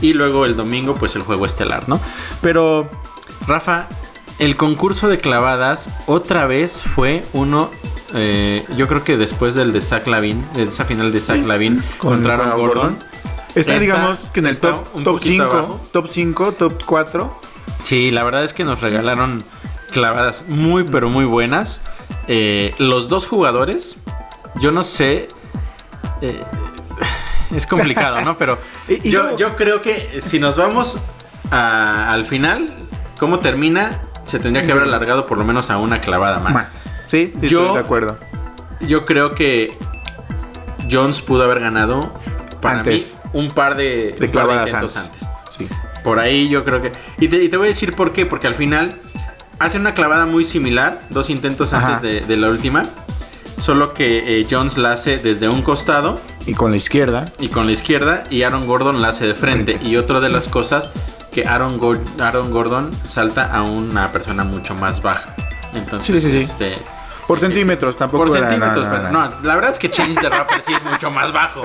Y 0.00 0.14
luego 0.14 0.46
el 0.46 0.56
domingo, 0.56 0.94
pues 0.94 1.14
el 1.14 1.22
juego 1.22 1.44
estelar, 1.46 1.88
¿no? 1.88 2.00
Pero, 2.40 2.90
Rafa, 3.46 3.86
el 4.38 4.56
concurso 4.56 5.08
de 5.08 5.18
clavadas 5.18 5.88
otra 6.06 6.46
vez 6.46 6.82
fue 6.94 7.22
uno. 7.32 7.70
eh, 8.14 8.64
yo 8.76 8.88
creo 8.88 9.04
que 9.04 9.16
después 9.16 9.54
del 9.54 9.72
de 9.72 9.80
Zach 9.80 10.06
Lavin, 10.06 10.44
de 10.54 10.64
esa 10.64 10.84
final 10.84 11.12
de 11.12 11.20
Zach 11.20 11.44
Lavin 11.46 11.82
Con 11.98 12.12
contra 12.14 12.34
Aaron 12.34 12.46
Aaron 12.48 12.60
Gordon. 12.60 12.82
Gordon. 12.88 12.98
Está, 13.54 13.78
digamos, 13.78 14.18
que 14.32 14.40
en 14.40 14.46
el 14.46 14.58
top, 14.58 14.86
un 14.94 15.04
top 15.04 15.14
poquito 15.14 15.44
5, 15.44 15.52
abajo. 15.58 15.80
top 15.92 16.08
5, 16.08 16.52
top 16.52 16.82
4. 16.86 17.40
Sí, 17.84 18.10
la 18.10 18.22
verdad 18.24 18.44
es 18.44 18.54
que 18.54 18.64
nos 18.64 18.80
regalaron 18.80 19.42
clavadas 19.90 20.44
muy, 20.48 20.84
pero 20.84 21.08
muy 21.10 21.24
buenas. 21.26 21.82
Eh, 22.28 22.74
los 22.78 23.08
dos 23.08 23.26
jugadores, 23.26 23.96
yo 24.60 24.72
no 24.72 24.82
sé. 24.82 25.28
eh, 26.22 26.42
es 27.54 27.66
complicado, 27.66 28.20
¿no? 28.22 28.36
Pero 28.38 28.58
yo, 28.88 28.96
yo- 29.04 29.36
yo 29.36 29.56
creo 29.56 29.82
que 29.82 30.20
si 30.22 30.38
nos 30.38 30.56
vamos 30.56 30.96
a- 31.50 32.12
al 32.12 32.24
final, 32.26 32.66
¿cómo 33.18 33.40
termina? 33.40 34.00
Se 34.24 34.38
tendría 34.38 34.62
que 34.62 34.72
haber 34.72 34.84
alargado 34.84 35.26
por 35.26 35.38
lo 35.38 35.44
menos 35.44 35.70
a 35.70 35.78
una 35.78 36.00
clavada 36.00 36.38
más. 36.38 36.52
Más. 36.54 36.84
Sí, 37.08 37.32
sí, 37.40 37.48
Yo- 37.48 37.60
estoy 37.60 37.74
de 37.74 37.80
acuerdo. 37.80 38.18
Yo 38.80 39.04
creo 39.04 39.34
que 39.34 39.76
Jones 40.90 41.20
pudo 41.22 41.44
haber 41.44 41.60
ganado 41.60 42.00
para 42.60 42.78
Antes. 42.78 43.16
mí 43.32 43.40
un 43.40 43.48
par 43.48 43.76
de, 43.76 43.84
De 43.84 44.04
un 44.04 44.10
par 44.10 44.20
de 44.20 44.30
clavadas 44.30 44.66
intentos 44.68 44.96
antes. 44.96 45.22
antes. 45.22 45.56
Sí. 45.56 45.68
Por 46.02 46.18
ahí 46.18 46.48
yo 46.48 46.64
creo 46.64 46.82
que. 46.82 46.92
Y 47.20 47.28
te, 47.28 47.42
y 47.42 47.48
te 47.48 47.56
voy 47.56 47.66
a 47.66 47.68
decir 47.68 47.94
por 47.94 48.12
qué. 48.12 48.26
Porque 48.26 48.46
al 48.46 48.54
final 48.54 48.88
hace 49.58 49.78
una 49.78 49.94
clavada 49.94 50.26
muy 50.26 50.44
similar. 50.44 51.00
Dos 51.10 51.30
intentos 51.30 51.72
Ajá. 51.72 51.96
antes 51.96 52.02
de, 52.02 52.20
de 52.26 52.36
la 52.40 52.50
última. 52.50 52.82
Solo 53.60 53.94
que 53.94 54.40
eh, 54.40 54.46
Jones 54.50 54.76
la 54.78 54.92
hace 54.92 55.18
desde 55.18 55.48
un 55.48 55.62
costado 55.62 56.14
Y 56.46 56.54
con 56.54 56.72
la 56.72 56.76
izquierda. 56.76 57.24
y 57.38 57.46
con 57.48 57.66
la 57.66 57.72
izquierda. 57.72 58.24
Y 58.30 58.42
Aaron 58.42 58.66
Gordon 58.66 59.00
la 59.00 59.08
hace 59.08 59.26
de 59.28 59.34
frente. 59.36 59.74
Frente. 59.74 59.88
Y 59.88 59.96
otra 59.96 60.18
de 60.18 60.30
las 60.30 60.48
cosas 60.48 60.90
que 61.32 61.46
Aaron, 61.46 61.80
Aaron 62.20 62.50
Gordon 62.50 62.92
salta 62.92 63.52
a 63.52 63.62
una 63.62 64.08
persona 64.12 64.44
mucho 64.44 64.74
más 64.74 65.00
baja. 65.02 65.34
Entonces, 65.74 66.22
Sí, 66.22 66.30
sí, 66.30 66.38
sí. 66.40 66.44
este. 66.44 66.78
Por 67.26 67.40
centímetros, 67.40 67.96
tampoco. 67.96 68.24
Por 68.26 68.36
era- 68.36 68.48
centímetros, 68.48 68.84
no, 68.84 68.90
pero 68.90 69.02
no, 69.04 69.10
no, 69.10 69.28
no. 69.36 69.42
la 69.42 69.54
verdad 69.54 69.70
es 69.70 69.78
que 69.78 69.90
Chase 69.90 70.12
de 70.20 70.28
Rapper 70.28 70.60
sí 70.62 70.74
es 70.74 70.82
mucho 70.84 71.10
más 71.10 71.32
bajo. 71.32 71.62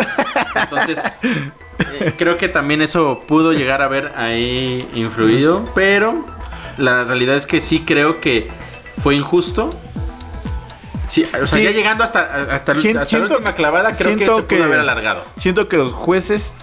Entonces, 0.55 0.99
eh, 1.21 2.13
creo 2.17 2.37
que 2.37 2.47
también 2.47 2.81
eso 2.81 3.23
pudo 3.27 3.51
llegar 3.53 3.81
a 3.81 3.85
haber 3.85 4.13
ahí 4.15 4.87
influido, 4.93 5.67
pero 5.75 6.25
la 6.77 7.03
realidad 7.03 7.35
es 7.35 7.45
que 7.47 7.59
sí 7.59 7.83
creo 7.85 8.21
que 8.21 8.49
fue 9.01 9.15
injusto. 9.15 9.69
Sí, 11.07 11.25
o 11.33 11.47
sea, 11.47 11.59
Sí. 11.59 11.63
ya 11.63 11.71
llegando 11.71 12.03
hasta, 12.03 12.19
hasta, 12.53 12.73
el- 12.73 12.81
Sien- 12.81 12.97
hasta 12.97 13.09
siento- 13.09 13.29
la 13.29 13.35
última 13.35 13.53
clavada, 13.53 13.91
creo 13.93 14.11
que 14.11 14.15
siento 14.17 14.35
se 14.37 14.43
pudo 14.43 14.47
que- 14.59 14.63
haber 14.63 14.79
alargado. 14.79 15.23
Siento 15.39 15.67
que 15.67 15.77
los 15.77 15.93
jueces, 15.93 16.53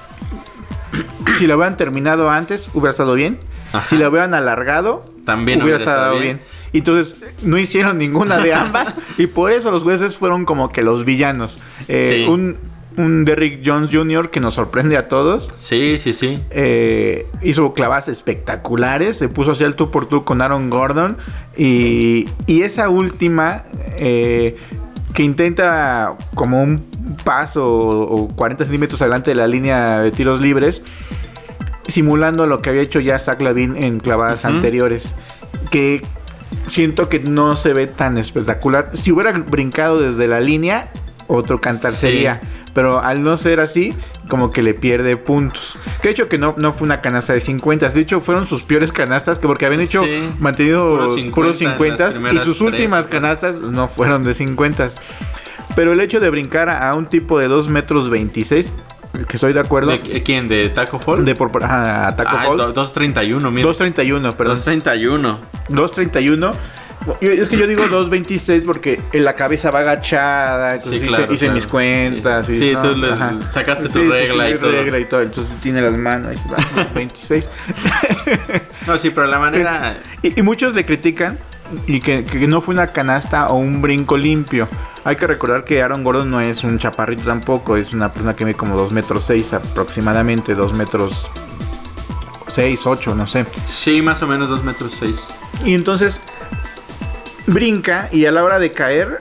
si 1.39 1.47
lo 1.47 1.57
hubieran 1.57 1.77
terminado 1.77 2.31
antes, 2.31 2.69
hubiera 2.75 2.91
estado 2.91 3.15
bien. 3.15 3.39
Ajá. 3.73 3.87
Si 3.87 3.97
lo 3.99 4.09
hubieran 4.09 4.35
alargado, 4.35 5.05
También 5.25 5.63
hubiera 5.63 5.79
hubiera 5.79 5.93
estado 5.93 6.21
bien. 6.21 6.41
Entonces 6.73 7.45
no 7.45 7.57
hicieron 7.59 7.99
ninguna 7.99 8.39
de 8.39 8.53
ambas. 8.55 8.95
y 9.19 9.27
por 9.29 9.53
eso 9.53 9.71
los 9.71 9.83
jueces 9.83 10.17
fueron 10.17 10.45
como 10.45 10.71
que 10.71 10.83
los 10.83 11.05
villanos. 11.05 11.63
Eh, 11.89 12.25
Sí. 12.25 12.31
un, 12.31 12.57
un 12.97 13.25
Derrick 13.25 13.61
Jones 13.65 13.91
Jr. 13.93 14.31
que 14.31 14.39
nos 14.41 14.55
sorprende 14.55 14.97
a 14.97 15.09
todos. 15.09 15.53
Sí, 15.57 15.99
sí, 15.99 16.13
sí. 16.13 16.41
Eh, 16.51 17.27
hizo 17.43 17.75
clavadas 17.75 18.09
espectaculares, 18.09 19.17
se 19.17 19.29
puso 19.29 19.53
así 19.53 19.65
al 19.65 19.75
tú 19.77 19.91
por 19.91 20.07
tú 20.07 20.25
con 20.25 20.41
Aaron 20.43 20.71
Gordon 20.71 21.17
y, 21.57 22.29
y 22.47 22.63
esa 22.63 22.89
última 22.89 23.65
eh, 23.99 24.57
que 25.13 25.23
intenta 25.23 26.15
como 26.35 26.63
un 26.63 26.85
paso 27.25 27.67
o 27.67 28.29
40 28.29 28.65
centímetros 28.65 29.01
adelante 29.03 29.31
de 29.31 29.35
la 29.37 29.47
línea 29.47 30.01
de 30.01 30.11
tiros 30.11 30.41
libres, 30.41 30.83
simulando 31.89 32.47
lo 32.47 32.61
que 32.63 32.71
había 32.71 32.83
hecho 32.83 33.01
ya 33.01 33.19
Zach 33.19 33.41
Lavin 33.41 33.83
en 33.83 34.01
clavadas 34.01 34.45
anteriores, 34.45 35.15
que 35.71 36.03
siento 36.69 37.09
que 37.09 37.21
no 37.21 37.57
se 37.57 37.73
ve 37.75 37.87
tan 37.87 38.17
espectacular. 38.19 38.91
Si 38.95 39.13
hubiera 39.13 39.33
brincado 39.33 40.01
desde 40.01 40.27
la 40.27 40.41
línea, 40.41 40.91
otro 41.27 41.61
cantar 41.61 41.93
Sí. 41.93 41.99
sería. 41.99 42.41
Pero 42.75 43.01
al 43.01 43.23
no 43.23 43.37
ser 43.37 43.61
así, 43.61 43.95
como 44.29 44.51
que 44.51 44.61
le 44.63 44.75
pierde 44.75 45.17
puntos. 45.17 45.77
Que 46.03 46.09
de 46.09 46.13
hecho 46.13 46.29
que 46.29 46.39
no, 46.39 46.57
no 46.59 46.73
fue 46.73 46.87
una 46.87 47.01
canasta 47.01 47.33
de 47.33 47.41
50. 47.41 47.89
De 47.91 48.01
hecho, 48.01 48.21
fueron 48.21 48.47
sus 48.47 48.63
peores 48.65 48.91
canastas 48.91 49.39
que 49.39 49.47
porque 49.47 49.65
habían 49.67 49.81
hecho 49.83 50.03
Sí. 50.03 50.29
mantenido 50.41 50.83
Puros 50.91 51.21
puros 51.33 51.57
50 51.59 52.11
50, 52.13 52.33
las 52.35 52.43
y 52.43 52.47
sus 52.47 52.59
tres, 52.59 52.61
últimas 52.73 53.07
canastas 53.07 53.55
no 53.61 53.87
fueron 53.89 54.25
de 54.25 54.35
50. 54.35 54.89
Pero 55.77 55.93
el 55.93 56.01
hecho 56.01 56.21
de 56.21 56.31
brincar 56.31 56.69
a 56.71 56.95
un 56.95 57.07
tipo 57.07 57.39
de 57.39 57.49
2 57.49 57.69
metros 57.69 58.09
26 58.11 58.71
que 59.29 59.37
estoy 59.37 59.53
de 59.53 59.61
acuerdo. 59.61 59.91
¿De 59.97 60.23
quién? 60.23 60.49
¿De 60.49 60.69
Taco 60.71 60.99
Fall? 60.99 61.25
De 61.25 61.35
por, 61.35 61.51
ajá, 61.65 62.15
Taco 62.17 62.31
Ah, 62.37 62.45
Fall. 62.47 62.61
es 62.61 62.75
do- 62.75 62.75
2.31, 62.75 63.51
mira. 63.53 63.69
2.31, 63.69 64.33
perdón. 64.35 64.57
2.31. 64.57 65.39
2.31. 65.69 66.53
Yo- 67.21 67.31
Es 67.33 67.49
que 67.49 67.59
yo 67.59 67.67
digo 67.67 67.85
2.26 67.85 68.63
porque 68.65 68.99
en 69.13 69.25
la 69.25 69.35
cabeza 69.35 69.71
va 69.71 69.81
agachada. 69.81 70.71
Entonces 70.73 70.91
Sí, 71.01 71.07
hice, 71.07 71.07
claro, 71.17 71.33
hice 71.35 71.45
claro. 71.45 71.55
mis 71.55 71.67
cuentas. 71.67 72.49
y 72.49 72.59
Sí, 72.59 72.73
¿no? 72.73 72.81
tú 72.83 72.97
le- 72.97 73.15
sacaste 73.53 73.85
tu 73.85 73.91
Sí, 73.91 74.01
sí, 74.05 74.09
regla 74.09 74.51
y 74.51 74.59
todo. 74.59 74.73
regla 74.73 74.99
y 74.99 75.05
todo. 75.05 75.21
Entonces 75.23 75.53
tiene 75.61 75.81
las 75.83 75.93
manos. 75.93 76.35
y 76.35 76.49
va, 76.49 76.87
26. 76.95 77.49
No, 78.87 78.97
sí, 78.99 79.11
pero 79.11 79.27
la 79.27 79.39
manera... 79.39 79.97
Y, 80.23 80.41
y 80.41 80.43
muchos 80.43 80.75
le 80.75 80.85
critican 80.87 81.39
y 81.87 82.01
que, 82.01 82.25
que 82.25 82.47
no 82.47 82.61
fue 82.61 82.75
una 82.75 82.89
canasta 82.89 83.49
o 83.49 83.57
un 83.57 83.81
brinco 83.83 84.17
limpio. 84.17 84.69
Hay 85.05 85.17
que 85.17 85.27
recordar 85.27 85.65
que 85.65 85.83
Aaron 85.83 86.03
Gordon 86.05 86.31
no 86.31 86.41
es 86.41 86.65
un 86.65 86.79
chaparrito 86.79 87.25
tampoco, 87.25 87.77
es 87.77 87.93
una 87.95 88.11
persona 88.13 88.35
que 88.35 88.45
mide 88.45 88.57
como 88.57 88.77
2 88.77 88.93
metros 88.93 89.25
6 89.27 89.53
aproximadamente, 89.55 90.55
2 90.55 90.75
metros 90.75 91.29
6, 92.49 92.81
8, 92.87 93.15
no 93.15 93.27
sé. 93.27 93.45
Sí, 93.67 94.01
más 94.03 94.23
o 94.23 94.27
menos 94.27 94.49
2 94.49 94.63
metros 94.65 94.95
6. 94.99 95.27
Y 95.65 95.75
entonces 95.75 96.21
brinca 97.47 98.09
y 98.13 98.25
a 98.27 98.33
la 98.33 98.43
hora 98.45 98.59
de 98.59 98.71
caer, 98.73 99.21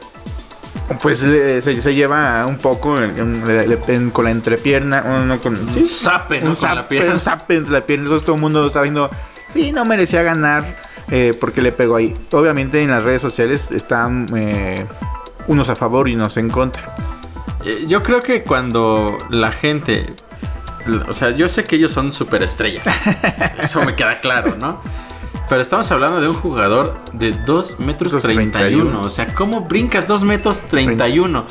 pues 1.02 1.22
le- 1.22 1.62
se, 1.62 1.82
se 1.82 1.94
lleva 1.96 2.46
un 2.48 2.58
poco 2.58 2.98
en- 2.98 3.18
en- 3.18 3.46
le- 3.48 3.68
le- 3.68 3.80
en- 3.88 4.10
con 4.12 4.26
la 4.26 4.32
entrepierna, 4.32 5.04
o 5.06 5.26
no, 5.26 5.40
con, 5.40 5.56
Un 5.56 5.74
sí, 5.74 5.86
zape, 5.86 6.42
¿no? 6.42 6.52
un 6.52 6.56
Con 6.56 6.70
la 6.70 6.76
zape, 6.76 6.88
pierna. 6.90 7.14
un 7.14 7.20
zape 7.20 7.56
entre 7.56 7.74
la 7.74 7.86
pierna. 7.86 8.04
Entonces 8.06 8.26
todo 8.26 8.36
el 8.36 8.42
mundo 8.42 8.68
está 8.68 8.82
viendo, 8.82 9.10
sí, 9.54 9.72
no 9.72 9.84
merecía 9.86 10.22
ganar 10.24 10.78
eh, 11.16 11.32
porque 11.40 11.62
le 11.62 11.72
pegó 11.72 11.98
ahí. 11.98 12.12
Obviamente 12.32 12.82
en 12.82 12.90
las 12.90 13.04
redes 13.04 13.22
sociales 13.22 13.70
están 13.70 14.26
eh, 14.36 14.84
unos 15.48 15.70
a 15.70 15.76
favor 15.76 16.10
y 16.10 16.16
unos 16.16 16.38
en 16.38 16.50
contra. 16.50 16.96
Eh, 17.64 17.86
Yo 17.88 18.02
creo 18.02 18.20
que 18.20 18.42
cuando 18.42 19.16
la 19.30 19.52
gente... 19.52 20.12
O 21.08 21.14
sea, 21.14 21.30
yo 21.30 21.48
sé 21.48 21.64
que 21.64 21.76
ellos 21.76 21.92
son 21.92 22.12
superestrellas. 22.12 22.84
Eso 23.60 23.86
me 23.86 23.96
queda 23.96 24.22
claro, 24.22 24.58
¿no? 24.60 24.82
Pero 25.48 25.62
estamos 25.62 25.90
hablando 25.92 26.20
de 26.20 26.28
un 26.28 26.34
jugador 26.34 26.98
de 27.14 27.32
2 27.32 27.80
metros 27.80 28.12
Dos 28.12 28.24
31. 28.24 28.52
31. 28.52 29.02
O 29.02 29.10
sea, 29.12 29.28
¿cómo 29.36 29.62
brincas 29.62 30.08
2 30.08 30.24
metros 30.24 30.62
31? 30.62 31.46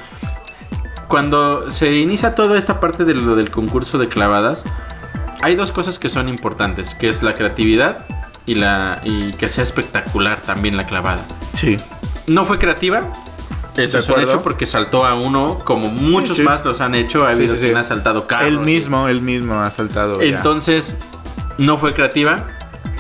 Cuando 1.07 1.71
se 1.71 1.95
inicia 1.95 2.35
toda 2.35 2.59
esta 2.59 2.81
parte 2.81 3.05
de 3.05 3.15
lo 3.15 3.37
del 3.37 3.53
concurso 3.53 3.97
de 3.97 4.09
clavadas, 4.09 4.65
hay 5.41 5.55
dos 5.55 5.71
cosas 5.71 6.01
que 6.01 6.09
son 6.09 6.29
importantes, 6.29 6.97
que 6.97 7.09
es 7.09 7.23
la 7.23 7.33
creatividad 7.33 8.07
y, 8.47 8.55
la, 8.55 9.01
y 9.05 9.31
que 9.33 9.47
sea 9.49 9.63
espectacular 9.63 10.41
también 10.43 10.77
la 10.77 10.87
clavada. 10.87 11.23
Sí. 11.55 11.77
No 12.29 12.45
fue 12.45 12.59
creativa. 12.59 13.11
Eso 13.77 13.99
es 13.99 14.09
un 14.11 14.21
hecho 14.21 14.43
porque 14.43 14.67
saltó 14.67 15.07
a 15.07 15.15
uno, 15.15 15.59
como 15.65 15.89
muchos 15.89 16.37
Sí, 16.37 16.43
sí. 16.43 16.49
más 16.49 16.63
los 16.65 16.81
han 16.83 16.95
hecho. 16.95 17.25
Ha 17.27 17.31
habido 17.31 17.55
sí, 17.55 17.63
quien 17.63 17.77
ha 17.77 17.85
saltado 17.85 18.27
carros. 18.27 18.49
Él 18.49 18.59
mismo, 18.59 19.09
él 19.09 19.23
mismo 19.23 19.61
ha 19.61 19.71
saltado. 19.71 20.21
ya. 20.23 20.37
Entonces, 20.37 20.95
no 21.57 21.79
fue 21.79 21.95
creativa, 21.95 22.49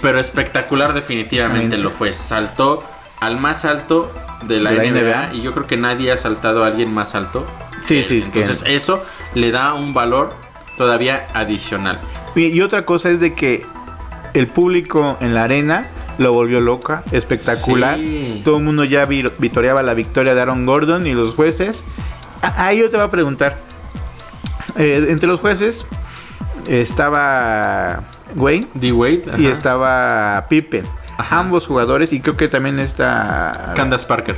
pero 0.00 0.18
espectacular 0.18 0.94
definitivamente 0.94 1.62
Mente. 1.62 1.76
lo 1.78 1.90
fue. 1.90 2.12
Saltó 2.14 2.83
al 3.20 3.38
más 3.38 3.64
alto 3.66 4.11
de 4.46 4.61
la, 4.61 4.70
De 4.72 4.76
la 4.78 4.85
NBA, 4.85 5.26
NBA. 5.28 5.35
y 5.35 5.42
yo 5.42 5.52
creo 5.52 5.66
que 5.66 5.76
nadie 5.76 6.11
ha 6.11 6.16
saltado 6.16 6.64
a 6.64 6.68
alguien 6.68 6.92
más 6.92 7.14
alto. 7.14 7.46
Sí, 7.83 8.02
sí, 8.02 8.22
Entonces, 8.24 8.62
eso 8.66 9.05
le 9.35 9.50
da 9.50 9.74
un 9.74 9.92
valor 9.92 10.35
todavía 10.78 11.26
adicional. 11.35 11.98
Y, 12.35 12.46
y 12.46 12.61
otra 12.62 12.87
cosa 12.87 13.11
es 13.11 13.20
de 13.20 13.35
que 13.35 13.66
el 14.35 14.47
público 14.47 15.16
en 15.21 15.35
la 15.35 15.45
arena 15.45 15.87
lo 16.18 16.33
volvió 16.33 16.61
loca, 16.61 17.03
espectacular. 17.12 17.99
Sí. 17.99 18.42
Todo 18.45 18.59
el 18.59 18.64
mundo 18.64 18.85
ya 18.85 19.05
vi- 19.07 19.25
vitoreaba 19.38 19.83
la 19.83 19.95
victoria 19.95 20.35
de 20.35 20.40
Aaron 20.42 20.66
Gordon 20.66 21.07
y 21.07 21.12
los 21.14 21.35
jueces. 21.35 21.83
A- 22.42 22.66
Ahí 22.66 22.79
yo 22.81 22.90
te 22.90 22.97
voy 22.97 23.07
a 23.07 23.11
preguntar. 23.11 23.59
eh, 24.77 25.07
entre 25.11 25.27
los 25.29 25.40
jueces 25.40 25.85
estaba 26.68 28.01
Wayne 28.37 28.66
D. 28.75 28.92
Wade 28.92 29.23
y 29.38 29.47
ajá. 29.47 29.53
estaba 29.53 30.47
Pippen. 30.49 30.85
Ajá. 31.18 31.38
Ambos 31.40 31.66
jugadores 31.66 32.12
y 32.12 32.21
creo 32.21 32.37
que 32.37 32.49
también 32.49 32.79
está... 32.79 33.73
Candace 33.77 34.07
Parker. 34.07 34.37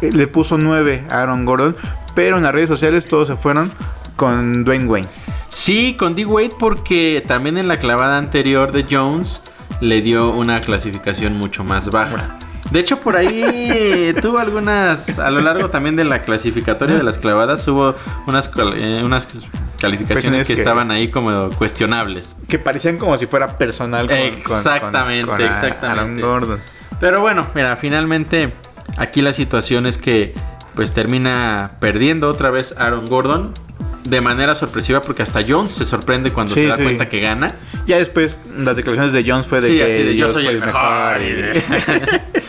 le 0.00 0.26
puso 0.28 0.56
9 0.58 1.04
a 1.10 1.22
Aaron 1.22 1.44
Gordon, 1.44 1.76
pero 2.14 2.36
en 2.36 2.44
las 2.44 2.52
redes 2.52 2.68
sociales 2.68 3.04
todos 3.04 3.28
se 3.28 3.36
fueron 3.36 3.70
con 4.16 4.64
Dwayne 4.64 4.86
Wayne. 4.86 5.08
Sí, 5.48 5.96
con 5.98 6.14
D. 6.14 6.24
Wade 6.24 6.50
porque 6.58 7.22
también 7.26 7.58
en 7.58 7.68
la 7.68 7.76
clavada 7.78 8.18
anterior 8.18 8.72
de 8.72 8.86
Jones 8.90 9.42
le 9.80 10.00
dio 10.00 10.30
una 10.30 10.60
clasificación 10.62 11.34
mucho 11.36 11.64
más 11.64 11.90
baja. 11.90 12.36
De 12.70 12.78
hecho, 12.80 13.00
por 13.00 13.16
ahí 13.16 14.14
tuvo 14.22 14.38
algunas, 14.38 15.18
a 15.18 15.30
lo 15.30 15.42
largo 15.42 15.68
también 15.68 15.94
de 15.96 16.04
la 16.04 16.22
clasificatoria 16.22 16.96
de 16.96 17.02
las 17.02 17.18
clavadas, 17.18 17.66
hubo 17.68 17.94
unas, 18.26 18.50
eh, 18.80 19.02
unas 19.04 19.28
calificaciones 19.78 20.42
que, 20.42 20.54
que- 20.54 20.60
estaban 20.60 20.90
ahí 20.90 21.08
como 21.10 21.50
cuestionables. 21.50 22.34
Que 22.48 22.58
parecían 22.58 22.96
como 22.96 23.18
si 23.18 23.26
fuera 23.26 23.58
personal 23.58 24.06
con, 24.06 24.16
Exactamente, 24.16 25.26
con 25.26 25.40
exactamente. 25.40 26.22
Gordon. 26.22 26.60
Pero 27.00 27.20
bueno, 27.20 27.48
mira, 27.54 27.76
finalmente 27.76 28.54
aquí 28.96 29.20
la 29.20 29.32
situación 29.34 29.86
es 29.86 29.98
que 29.98 30.32
pues 30.74 30.94
termina 30.94 31.72
perdiendo 31.80 32.28
otra 32.28 32.50
vez 32.50 32.74
Aaron 32.78 33.04
Gordon 33.04 33.52
de 34.04 34.20
manera 34.20 34.54
sorpresiva 34.54 35.00
porque 35.00 35.22
hasta 35.22 35.40
Jones 35.46 35.72
se 35.72 35.84
sorprende 35.84 36.32
cuando 36.32 36.54
Sí, 36.54 36.62
se 36.62 36.66
da 36.66 36.76
sí. 36.76 36.82
cuenta 36.82 37.08
que 37.08 37.20
gana. 37.20 37.54
Ya 37.86 37.98
después 37.98 38.36
las 38.56 38.74
declaraciones 38.76 39.12
de 39.12 39.30
Jones 39.30 39.46
fue 39.46 39.60
de 39.60 39.68
sí, 39.68 39.76
que 39.76 39.84
así 39.84 40.02
de, 40.02 40.16
yo 40.16 40.28
soy 40.28 40.46
el 40.46 40.60
mejor. 40.60 41.20
y 41.22 41.32
de- 41.32 41.62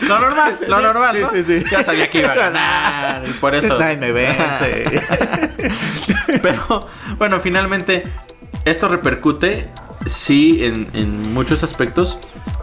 lo 0.02 0.18
normal, 0.20 0.56
lo 0.68 0.80
normal, 0.80 1.16
sí, 1.16 1.22
¿no? 1.22 1.30
sí, 1.30 1.42
sí. 1.60 1.64
Ya 1.70 1.82
sabía 1.82 2.10
que 2.10 2.18
iba 2.18 2.32
a 2.32 2.34
ganar. 2.34 3.24
y 3.28 3.32
por 3.34 3.54
eso. 3.54 3.78
Nadie 3.78 3.96
me 3.96 4.10
vence. 4.12 4.84
Pero 6.42 6.80
bueno, 7.18 7.40
finalmente 7.40 8.04
esto 8.64 8.88
repercute, 8.88 9.68
sí, 10.06 10.64
en, 10.64 10.88
en 10.94 11.32
muchos 11.32 11.62
aspectos, 11.62 12.18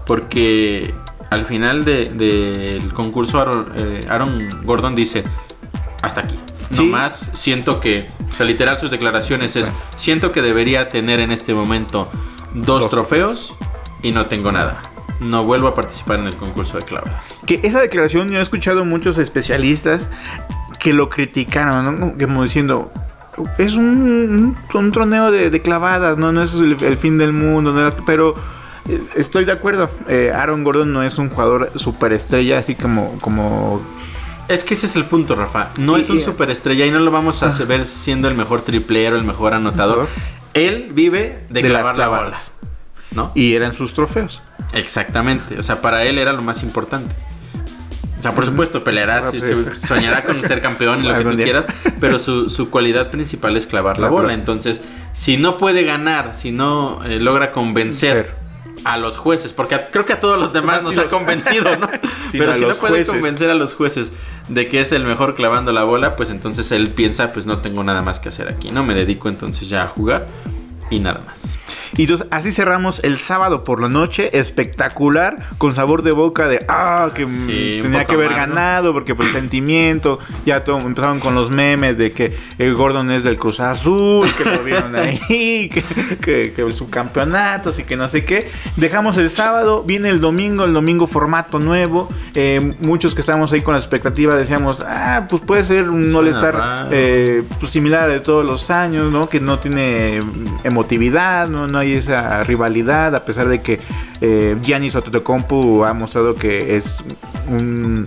porque 0.06 0.94
al 1.30 1.46
final 1.46 1.86
de- 1.86 2.06
del 2.06 2.94
concurso 2.94 3.40
Aaron, 3.40 3.72
eh, 3.76 4.00
Aaron 4.10 4.50
Gordon 4.64 4.96
dice, 4.96 5.24
hasta 6.02 6.22
aquí. 6.22 6.40
Sí. 6.72 6.86
No 6.86 6.98
más, 6.98 7.30
siento 7.34 7.80
que, 7.80 8.10
o 8.32 8.36
sea, 8.36 8.46
literal 8.46 8.80
sus 8.80 8.92
declaraciones 8.92 9.56
es, 9.56 9.70
siento 9.98 10.32
que 10.32 10.42
debería 10.42 10.88
tener 10.90 11.20
en 11.20 11.32
este 11.32 11.54
momento 11.54 12.10
dos 12.54 12.82
Dos 12.82 12.90
trofeos 12.90 13.56
y 14.02 14.12
no 14.12 14.26
tengo 14.28 14.52
nada. 14.52 14.82
No 15.20 15.44
vuelvo 15.44 15.68
a 15.68 15.76
participar 15.76 16.20
en 16.20 16.28
el 16.28 16.36
concurso 16.36 16.78
de 16.78 16.84
clavadas. 16.84 17.38
que 17.46 17.60
esa 17.64 17.80
declaración 17.82 18.28
yo 18.30 18.40
he 18.40 18.42
escuchado 18.42 18.84
muchos 18.86 19.18
especialistas 19.18 20.10
que 20.80 20.94
lo 20.94 21.10
criticaron, 21.10 22.00
¿no? 22.00 22.14
Como 22.20 22.44
diciendo, 22.44 22.92
es 23.60 23.76
un, 23.76 23.86
un, 23.86 24.58
un 24.74 24.92
troneo 24.92 25.30
de, 25.32 25.50
de 25.52 25.62
clavadas, 25.62 26.18
¿no? 26.18 26.32
No 26.32 26.42
es 26.42 26.54
el, 26.54 26.76
el 26.84 26.98
fin 26.98 27.18
del 27.20 27.34
mundo, 27.34 27.72
no 27.72 27.80
era- 27.88 27.96
pero 28.06 28.34
eh, 28.90 29.00
estoy 29.16 29.46
de 29.46 29.52
acuerdo. 29.52 29.92
Eh, 30.08 30.32
Aaron 30.34 30.64
Gordon 30.64 30.92
no 30.92 31.04
es 31.04 31.18
un 31.20 31.30
jugador 31.30 31.72
superestrella, 31.76 32.58
así 32.58 32.74
como, 32.74 33.18
como 33.22 33.80
Es 34.52 34.64
que 34.64 34.74
ese 34.74 34.86
es 34.86 34.96
el 34.96 35.06
punto, 35.06 35.36
Rafa. 35.36 35.70
No 35.78 35.98
Y- 35.98 36.02
es 36.02 36.10
un 36.10 36.18
y- 36.18 36.22
superestrella 36.22 36.86
y 36.86 36.92
no 36.92 37.00
lo 37.00 37.12
vamos 37.12 37.42
a 37.44 37.48
Ah. 37.48 37.58
ver 37.68 37.86
siendo 37.86 38.28
el 38.28 38.36
mejor 38.36 38.62
triplero, 38.64 39.16
el 39.16 39.24
mejor 39.24 39.54
anotador. 39.54 40.08
Él 40.54 40.90
vive 40.94 41.40
de, 41.50 41.62
De 41.62 41.68
clavar 41.68 41.98
la 41.98 42.08
bola. 42.08 42.34
¿No? 43.12 43.32
y 43.36 43.56
eran 43.56 43.74
sus 43.74 43.94
trofeos. 43.94 44.42
Exactamente. 44.74 45.60
O 45.60 45.64
sea, 45.64 45.82
para 45.82 46.04
él 46.04 46.18
era 46.18 46.32
lo 46.32 46.42
más 46.42 46.64
importante. 46.64 47.14
O 48.18 48.22
sea, 48.22 48.32
por 48.34 48.46
supuesto, 48.46 48.84
peleará, 48.84 49.18
Ah, 49.18 49.32
soñará 49.76 50.24
con 50.24 50.40
ser 50.42 50.62
campeón 50.62 51.04
y 51.04 51.08
lo 51.08 51.18
que 51.18 51.24
tú 51.26 51.36
quieras, 51.36 51.66
pero 52.00 52.20
su, 52.20 52.50
su 52.50 52.70
cualidad 52.70 53.10
principal 53.12 53.58
es 53.58 53.66
clavar 53.68 53.98
la 53.98 54.04
La 54.08 54.12
bola. 54.12 54.22
bola. 54.24 54.34
Entonces, 54.34 54.80
si 55.14 55.38
no 55.38 55.58
puede 55.58 55.84
ganar, 55.84 56.36
si 56.36 56.52
no 56.52 57.04
eh, 57.04 57.20
logra 57.20 57.52
convencer 57.52 58.36
a 58.86 58.98
los 58.98 59.18
jueces, 59.18 59.54
porque 59.54 59.76
a- 59.76 59.88
creo 59.90 60.06
que 60.06 60.14
a 60.14 60.20
todos 60.20 60.40
los 60.40 60.54
demás 60.54 60.84
nos 60.86 60.98
ha 60.98 61.06
convencido, 61.06 61.76
¿no? 61.78 61.90
Pero 62.32 62.54
si 62.56 62.62
no 62.62 62.76
puede 62.76 62.94
jueces. 62.96 63.10
convencer 63.10 63.50
a 63.50 63.54
los 63.56 63.74
jueces 63.74 64.12
de 64.48 64.68
que 64.68 64.82
es 64.82 64.92
el 64.92 65.04
mejor 65.06 65.36
clavando 65.36 65.72
la 65.72 65.84
bola, 65.84 66.16
pues 66.16 66.30
entonces 66.30 66.72
él 66.72 66.90
piensa, 66.90 67.32
pues 67.34 67.46
no 67.46 67.60
tengo 67.60 67.84
nada 67.84 68.02
más 68.02 68.20
que 68.20 68.30
hacer 68.30 68.48
aquí, 68.50 68.72
¿no? 68.72 68.84
Me 68.84 68.94
dedico 68.96 69.30
entonces 69.30 69.70
ya 69.70 69.84
a 69.84 69.88
jugar 69.88 70.28
y 70.90 71.00
nada 71.00 71.22
más. 71.26 71.58
Y 71.98 72.04
entonces 72.04 72.28
así 72.32 72.52
cerramos 72.52 73.04
el 73.04 73.18
sábado 73.18 73.64
por 73.64 73.82
la 73.82 73.90
noche, 73.90 74.38
espectacular, 74.38 75.50
con 75.58 75.74
sabor 75.74 76.04
de 76.04 76.12
boca 76.12 76.48
de 76.48 76.60
ah, 76.68 77.08
que 77.14 77.26
mm, 77.26 77.48
Sí, 77.48 77.80
tenía 77.82 78.06
que 78.06 78.14
haber 78.14 78.30
ganado, 78.30 78.94
porque 78.94 79.16
por 79.16 79.26
el 79.26 79.32
sentimiento, 79.32 80.20
ya 80.46 80.64
todo, 80.64 80.80
empezaron 80.80 81.20
con 81.20 81.36
los 81.36 81.52
memes 81.52 81.98
de 81.98 82.12
que 82.12 82.38
el 82.58 82.76
Gordon 82.76 83.12
es 83.12 83.24
del 83.24 83.38
Cruz 83.38 83.60
Azul, 83.60 84.28
que 84.38 84.46
lo 84.46 84.64
vieron 84.64 84.96
ahí, 84.98 85.70
que, 85.74 85.84
que, 86.18 86.54
que 86.54 86.72
subcampeonatos 86.72 87.80
y 87.80 87.84
que 87.84 87.96
no 87.96 88.08
sé 88.08 88.24
qué. 88.26 88.50
Dejamos 88.76 89.18
el 89.18 89.30
sábado, 89.30 89.84
viene 89.84 90.10
el 90.10 90.20
domingo, 90.22 90.66
el 90.66 90.74
domingo 90.74 91.08
formato 91.08 91.60
nuevo. 91.60 92.10
eh, 92.36 92.76
muchos 92.86 93.14
que 93.14 93.22
estábamos 93.22 93.52
ahí 93.54 93.62
con 93.62 93.74
la 93.74 93.80
expectativa 93.80 94.36
decíamos, 94.36 94.86
ah, 94.88 95.26
pues 95.30 95.42
puede 95.42 95.64
ser 95.64 95.90
un 95.90 96.14
all-star 96.16 96.88
eh, 96.92 97.44
pues 97.60 97.72
similar 97.72 98.04
a 98.04 98.08
de 98.08 98.20
todos 98.20 98.46
los 98.46 98.70
años, 98.70 99.12
¿no? 99.12 99.30
Que 99.30 99.40
no 99.40 99.60
tiene 99.60 100.20
emotividad, 100.64 101.48
no, 101.48 101.68
no 101.68 101.78
hay 101.82 101.94
esa 101.96 102.44
rivalidad, 102.44 103.14
a 103.16 103.26
pesar 103.26 103.48
de 103.50 103.62
que 103.62 103.80
eh, 104.22 104.56
Giannis 104.62 104.96
Antetokounmpo 104.96 105.86
ha 105.86 105.94
mostrado 105.94 106.36
que 106.36 106.78
es 106.78 106.98
un, 107.50 108.06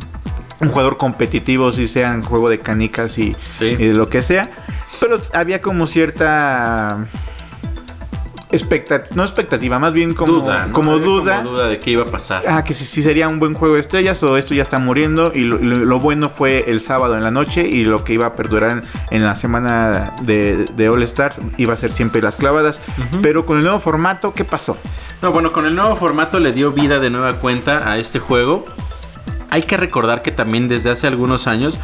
un 0.60 0.68
jugador 0.68 0.96
competitivo, 0.96 1.70
si 1.72 1.86
sea 1.88 2.12
en 2.14 2.22
juego 2.22 2.48
de 2.48 2.60
canicas 2.60 3.18
y, 3.18 3.36
Sí. 3.58 3.66
y 3.66 3.76
de 3.88 3.94
lo 3.94 4.08
que 4.08 4.22
sea. 4.22 4.48
Pero 5.00 5.20
había 5.32 5.60
como 5.60 5.86
cierta 5.86 7.06
expectativa, 8.54 9.14
no 9.16 9.22
expectativa, 9.24 9.78
más 9.78 9.92
bien 9.92 10.14
como 10.14 10.32
duda, 10.32 10.66
¿no? 10.66 10.72
como 10.72 10.98
duda. 10.98 11.38
Como 11.42 11.50
duda 11.52 11.68
de 11.68 11.78
qué 11.78 11.90
iba 11.90 12.02
a 12.04 12.06
pasar. 12.06 12.42
Ah, 12.48 12.64
que 12.64 12.72
si, 12.74 12.84
si 12.86 13.02
sería 13.02 13.28
un 13.28 13.38
buen 13.38 13.54
juego 13.54 13.74
de 13.74 13.80
estrellas 13.80 14.22
o 14.22 14.36
esto 14.36 14.54
ya 14.54 14.62
está 14.62 14.78
muriendo 14.78 15.32
y 15.34 15.40
lo, 15.40 15.58
lo- 15.58 15.84
lo 15.84 16.00
bueno 16.00 16.30
fue 16.30 16.64
el 16.70 16.80
sábado 16.80 17.14
en 17.16 17.22
la 17.22 17.30
noche 17.30 17.68
y 17.70 17.84
lo 17.84 18.04
que 18.04 18.14
iba 18.14 18.26
a 18.28 18.32
perdurar 18.34 18.72
en, 18.72 18.82
en 19.10 19.24
la 19.24 19.34
semana 19.34 20.14
de, 20.22 20.64
de 20.74 20.88
All 20.88 21.02
Stars 21.02 21.36
iba 21.58 21.74
a 21.74 21.76
ser 21.76 21.92
siempre 21.92 22.22
las 22.22 22.36
clavadas. 22.36 22.80
Pero 23.22 23.44
con 23.44 23.58
el 23.58 23.64
nuevo 23.64 23.78
formato, 23.80 24.32
¿qué 24.34 24.44
pasó? 24.44 24.76
No, 25.22 25.32
bueno, 25.32 25.52
con 25.52 25.66
el 25.66 25.74
nuevo 25.74 25.96
formato 25.96 26.38
le 26.40 26.52
dio 26.52 26.72
vida 26.72 26.98
de 27.00 27.10
nueva 27.10 27.34
cuenta 27.34 27.90
a 27.90 27.98
este 27.98 28.18
juego. 28.18 28.64
Hay 29.50 29.62
que 29.62 29.76
recordar 29.76 30.22
que 30.22 30.32
también 30.32 30.66
desde 30.68 30.90
hace 30.90 31.06
algunos 31.06 31.46
años 31.46 31.78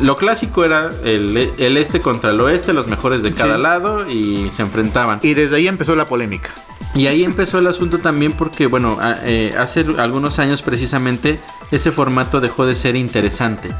lo 0.00 0.16
clásico 0.16 0.64
era 0.64 0.90
el, 1.04 1.52
el 1.58 1.76
este 1.76 2.00
contra 2.00 2.30
el 2.30 2.40
oeste, 2.40 2.72
los 2.72 2.88
mejores 2.88 3.22
de 3.22 3.32
cada 3.32 3.56
Sí. 3.56 3.62
lado 3.62 4.08
y 4.08 4.50
se 4.50 4.62
enfrentaban. 4.62 5.20
Y 5.22 5.34
desde 5.34 5.56
ahí 5.56 5.68
empezó 5.68 5.94
la 5.94 6.06
polémica. 6.06 6.50
Y 6.94 7.06
ahí 7.08 7.24
empezó 7.24 7.58
el 7.58 7.66
asunto 7.66 7.98
también 7.98 8.32
porque, 8.32 8.66
bueno, 8.66 8.98
a- 9.00 9.14
eh, 9.24 9.50
hace 9.58 9.84
algunos 9.98 10.38
años 10.38 10.62
precisamente 10.62 11.40
ese 11.72 11.90
formato 11.90 12.40
dejó 12.40 12.66
de 12.66 12.74
ser 12.74 12.96
interesante. 12.96 13.72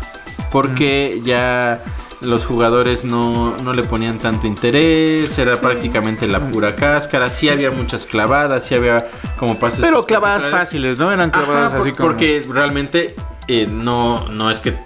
Porque 0.51 1.21
ya 1.25 1.83
los 2.21 2.45
jugadores 2.45 3.05
no, 3.05 3.57
no 3.63 3.73
le 3.73 3.83
ponían 3.83 4.19
tanto 4.19 4.47
interés, 4.47 5.37
era 5.39 5.57
prácticamente 5.57 6.27
la 6.27 6.41
pura 6.51 6.75
cáscara, 6.77 7.29
sí 7.31 7.49
había 7.49 7.71
muchas 7.71 8.07
clavadas, 8.07 8.65
sí 8.65 8.75
había 8.75 8.99
como 9.39 9.59
pases... 9.59 9.81
Pero 9.81 10.07
clavadas 10.07 10.51
fáciles, 10.51 10.99
¿no? 10.99 11.13
Eran 11.13 11.31
Ajá, 11.35 11.43
clavadas 11.45 11.73
por- 11.73 11.83
así 11.83 11.93
como... 11.93 12.09
Porque 12.09 12.43
realmente 12.49 13.15
eh, 13.47 13.67
no, 13.71 14.29
no 14.29 14.51
es 14.51 14.61
que 14.61 14.77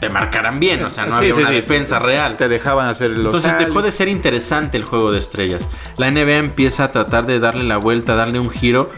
te 0.00 0.08
marcaran 0.08 0.58
bien, 0.60 0.82
o 0.84 0.90
sea, 0.90 1.04
no 1.06 1.12
Sí, 1.12 1.18
había 1.18 1.34
sí, 1.34 1.40
una 1.40 1.48
sí. 1.50 1.54
defensa 1.56 1.98
real. 1.98 2.36
Te 2.36 2.48
dejaban 2.48 2.88
hacer 2.88 3.10
los... 3.10 3.34
Entonces 3.34 3.58
dejó 3.58 3.82
de 3.82 3.92
ser 3.92 4.08
interesante 4.08 4.76
el 4.78 4.84
juego 4.84 5.12
de 5.12 5.18
estrellas. 5.18 5.68
La 5.98 6.10
NBA 6.10 6.36
empieza 6.36 6.84
a 6.84 6.90
tratar 6.92 7.26
de 7.26 7.38
darle 7.38 7.64
la 7.64 7.76
vuelta, 7.76 8.14
darle 8.14 8.38
un 8.40 8.50
giro 8.50 8.90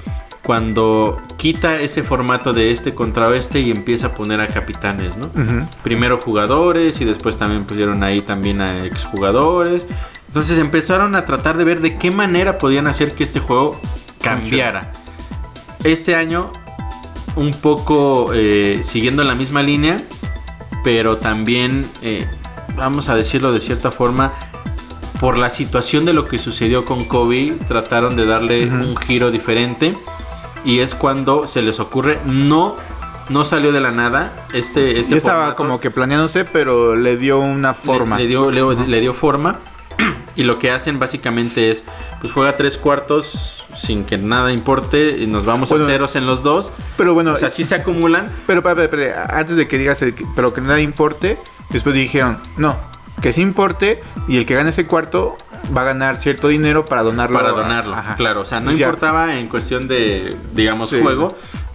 cuando 0.43 1.21
quita 1.37 1.77
ese 1.77 2.03
formato 2.03 2.53
de 2.53 2.73
este 2.73 2.95
contra 2.95 3.27
oeste 3.27 3.61
y 3.61 3.71
empieza 3.71 4.09
a 4.09 4.15
poner 4.15 4.41
a 4.41 4.49
capitanes, 4.49 5.17
¿no? 5.17 5.29
Primero 5.83 6.19
jugadores 6.21 7.01
y 7.01 7.05
después 7.05 7.37
también 7.37 7.65
pusieron 7.65 8.03
ahí 8.03 8.21
también 8.21 8.61
a 8.61 8.85
exjugadores. 8.85 9.87
Entonces 10.27 10.59
empezaron 10.59 11.15
a 11.15 11.25
tratar 11.27 11.57
de 11.59 11.65
ver 11.65 11.81
de 11.81 11.97
qué 11.99 12.11
manera 12.11 12.59
podían 12.59 12.87
hacer 12.87 13.15
que 13.15 13.23
este 13.23 13.39
juego 13.39 13.81
cambiara. 14.23 14.91
Este 15.85 16.15
año, 16.17 16.51
un 17.37 17.51
poco 17.53 18.31
eh, 18.35 18.81
siguiendo 18.83 19.23
la 19.25 19.35
misma 19.35 19.63
línea, 19.63 19.97
pero 20.85 21.16
también, 21.16 21.85
eh, 22.03 22.26
vamos 22.76 23.09
a 23.09 23.16
decirlo 23.16 23.53
de 23.53 23.61
cierta 23.61 23.91
forma, 23.91 24.33
por 25.20 25.39
la 25.39 25.51
situación 25.51 26.05
de 26.05 26.12
lo 26.12 26.26
que 26.26 26.39
sucedió 26.39 26.85
con 26.85 27.05
Kobe, 27.05 27.55
trataron 27.68 28.16
de 28.16 28.26
darle 28.26 28.66
un 28.66 28.97
giro 28.97 29.30
diferente. 29.30 29.97
Y 30.64 30.80
es 30.80 30.95
cuando 30.95 31.47
se 31.47 31.62
les 31.62 31.78
ocurre, 31.80 32.18
no, 32.24 32.76
no 33.28 33.45
salió 33.45 33.72
de 33.72 33.80
la 33.80 33.91
nada. 33.93 34.33
Este, 34.53 34.99
este 34.99 35.12
Ya 35.12 35.16
estaba 35.18 35.39
formato 35.41 35.57
como 35.57 35.80
que 35.80 35.91
planeándose, 35.91 36.45
pero 36.45 36.97
le 36.97 37.16
dio 37.16 37.39
una 37.39 37.74
forma. 37.74 38.18
Le, 38.18 38.26
dio, 38.26 38.51
le- 38.51 38.87
le 38.87 39.01
dio 39.01 39.14
forma. 39.14 39.59
Y 40.35 40.45
lo 40.45 40.59
que 40.59 40.70
hacen 40.70 40.99
básicamente 40.99 41.70
es, 41.70 41.85
pues 42.23 42.33
juega 42.33 42.57
tres 42.57 42.79
cuartos 42.79 43.66
sin 43.77 44.05
que 44.05 44.16
nada 44.16 44.51
importe. 44.53 45.16
Y 45.18 45.27
nos 45.27 45.45
vamos 45.45 45.68
Bueno, 45.68 45.85
a 45.85 45.89
ceros 45.89 46.16
en 46.16 46.25
los 46.25 46.43
dos. 46.43 46.73
Pero 46.97 47.12
bueno, 47.14 47.33
O 47.33 47.37
sea, 47.37 47.51
sí 47.51 47.64
se 47.64 47.75
acumulan. 47.75 48.31
pero, 48.47 48.62
antes 49.29 49.57
de 49.57 49.68
que 49.68 49.77
digas, 49.77 50.01
el 50.03 50.14
pero 50.35 50.55
que 50.55 50.61
nada 50.62 50.81
importe, 50.81 51.37
después 51.70 51.95
dijeron, 51.95 52.39
no, 52.57 52.77
que 53.20 53.33
sí 53.33 53.43
importe 53.43 54.01
y 54.29 54.37
el 54.39 54.47
que 54.47 54.55
gane 54.55 54.70
ese 54.70 54.87
cuarto 54.87 55.37
va 55.77 55.83
a 55.83 55.85
ganar 55.85 56.16
cierto 56.23 56.49
dinero 56.49 56.85
para 56.85 57.03
donarlo. 57.03 57.37
para 57.39 57.51
donarlo. 57.51 57.95
Ajá. 57.97 58.14
Claro, 58.16 58.43
o 58.43 58.45
sea, 58.45 58.61
no 58.61 58.70
ya. 58.73 58.87
importaba 58.87 59.33
en 59.35 59.49
cuestión 59.49 59.87
de, 59.89 60.29
digamos, 60.55 60.91
Sí. 60.91 61.01
juego. 61.03 61.29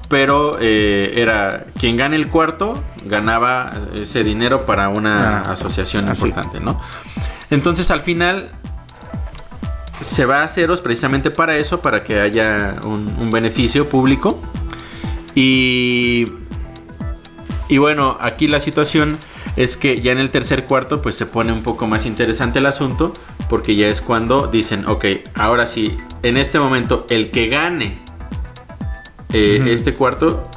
Pero 0.10 0.54
eh, 0.62 1.16
era 1.16 1.66
quien 1.78 1.98
gane 1.98 2.16
el 2.16 2.30
cuarto 2.30 2.82
ganaba 3.06 3.74
ese 4.00 4.24
dinero 4.24 4.66
para 4.66 4.88
una 4.88 5.40
Ah, 5.40 5.52
asociación 5.52 6.08
así. 6.08 6.28
importante, 6.28 6.62
¿no? 6.62 6.80
Entonces 7.50 7.92
al 7.92 8.00
final 8.02 8.52
se 10.02 10.26
va 10.26 10.44
a 10.44 10.48
ceros 10.48 10.82
precisamente 10.82 11.32
para 11.32 11.58
eso, 11.58 11.82
para 11.82 12.04
que 12.04 12.20
haya 12.20 12.76
un, 12.86 13.14
un 13.20 13.30
beneficio 13.30 13.90
público. 13.90 14.40
Y, 15.36 16.26
y 17.70 17.78
bueno, 17.78 18.18
aquí 18.22 18.48
la 18.48 18.60
situación 18.60 19.18
es 19.56 19.76
que 19.78 20.02
ya 20.02 20.12
en 20.12 20.20
el 20.20 20.30
tercer 20.32 20.66
cuarto 20.66 21.02
pues 21.02 21.16
se 21.16 21.26
pone 21.26 21.52
un 21.52 21.64
poco 21.64 21.88
más 21.88 22.06
interesante 22.06 22.60
el 22.60 22.66
asunto, 22.66 23.14
porque 23.50 23.76
ya 23.76 23.88
es 23.88 24.02
cuando 24.02 24.48
dicen, 24.48 24.88
ok, 24.88 25.06
ahora 25.36 25.66
sí, 25.66 25.98
en 26.24 26.38
este 26.38 26.60
momento 26.60 27.06
el 27.10 27.32
que 27.32 27.48
gane 27.48 28.00
eh, 29.34 29.64
este 29.68 29.94
cuarto 29.94 30.50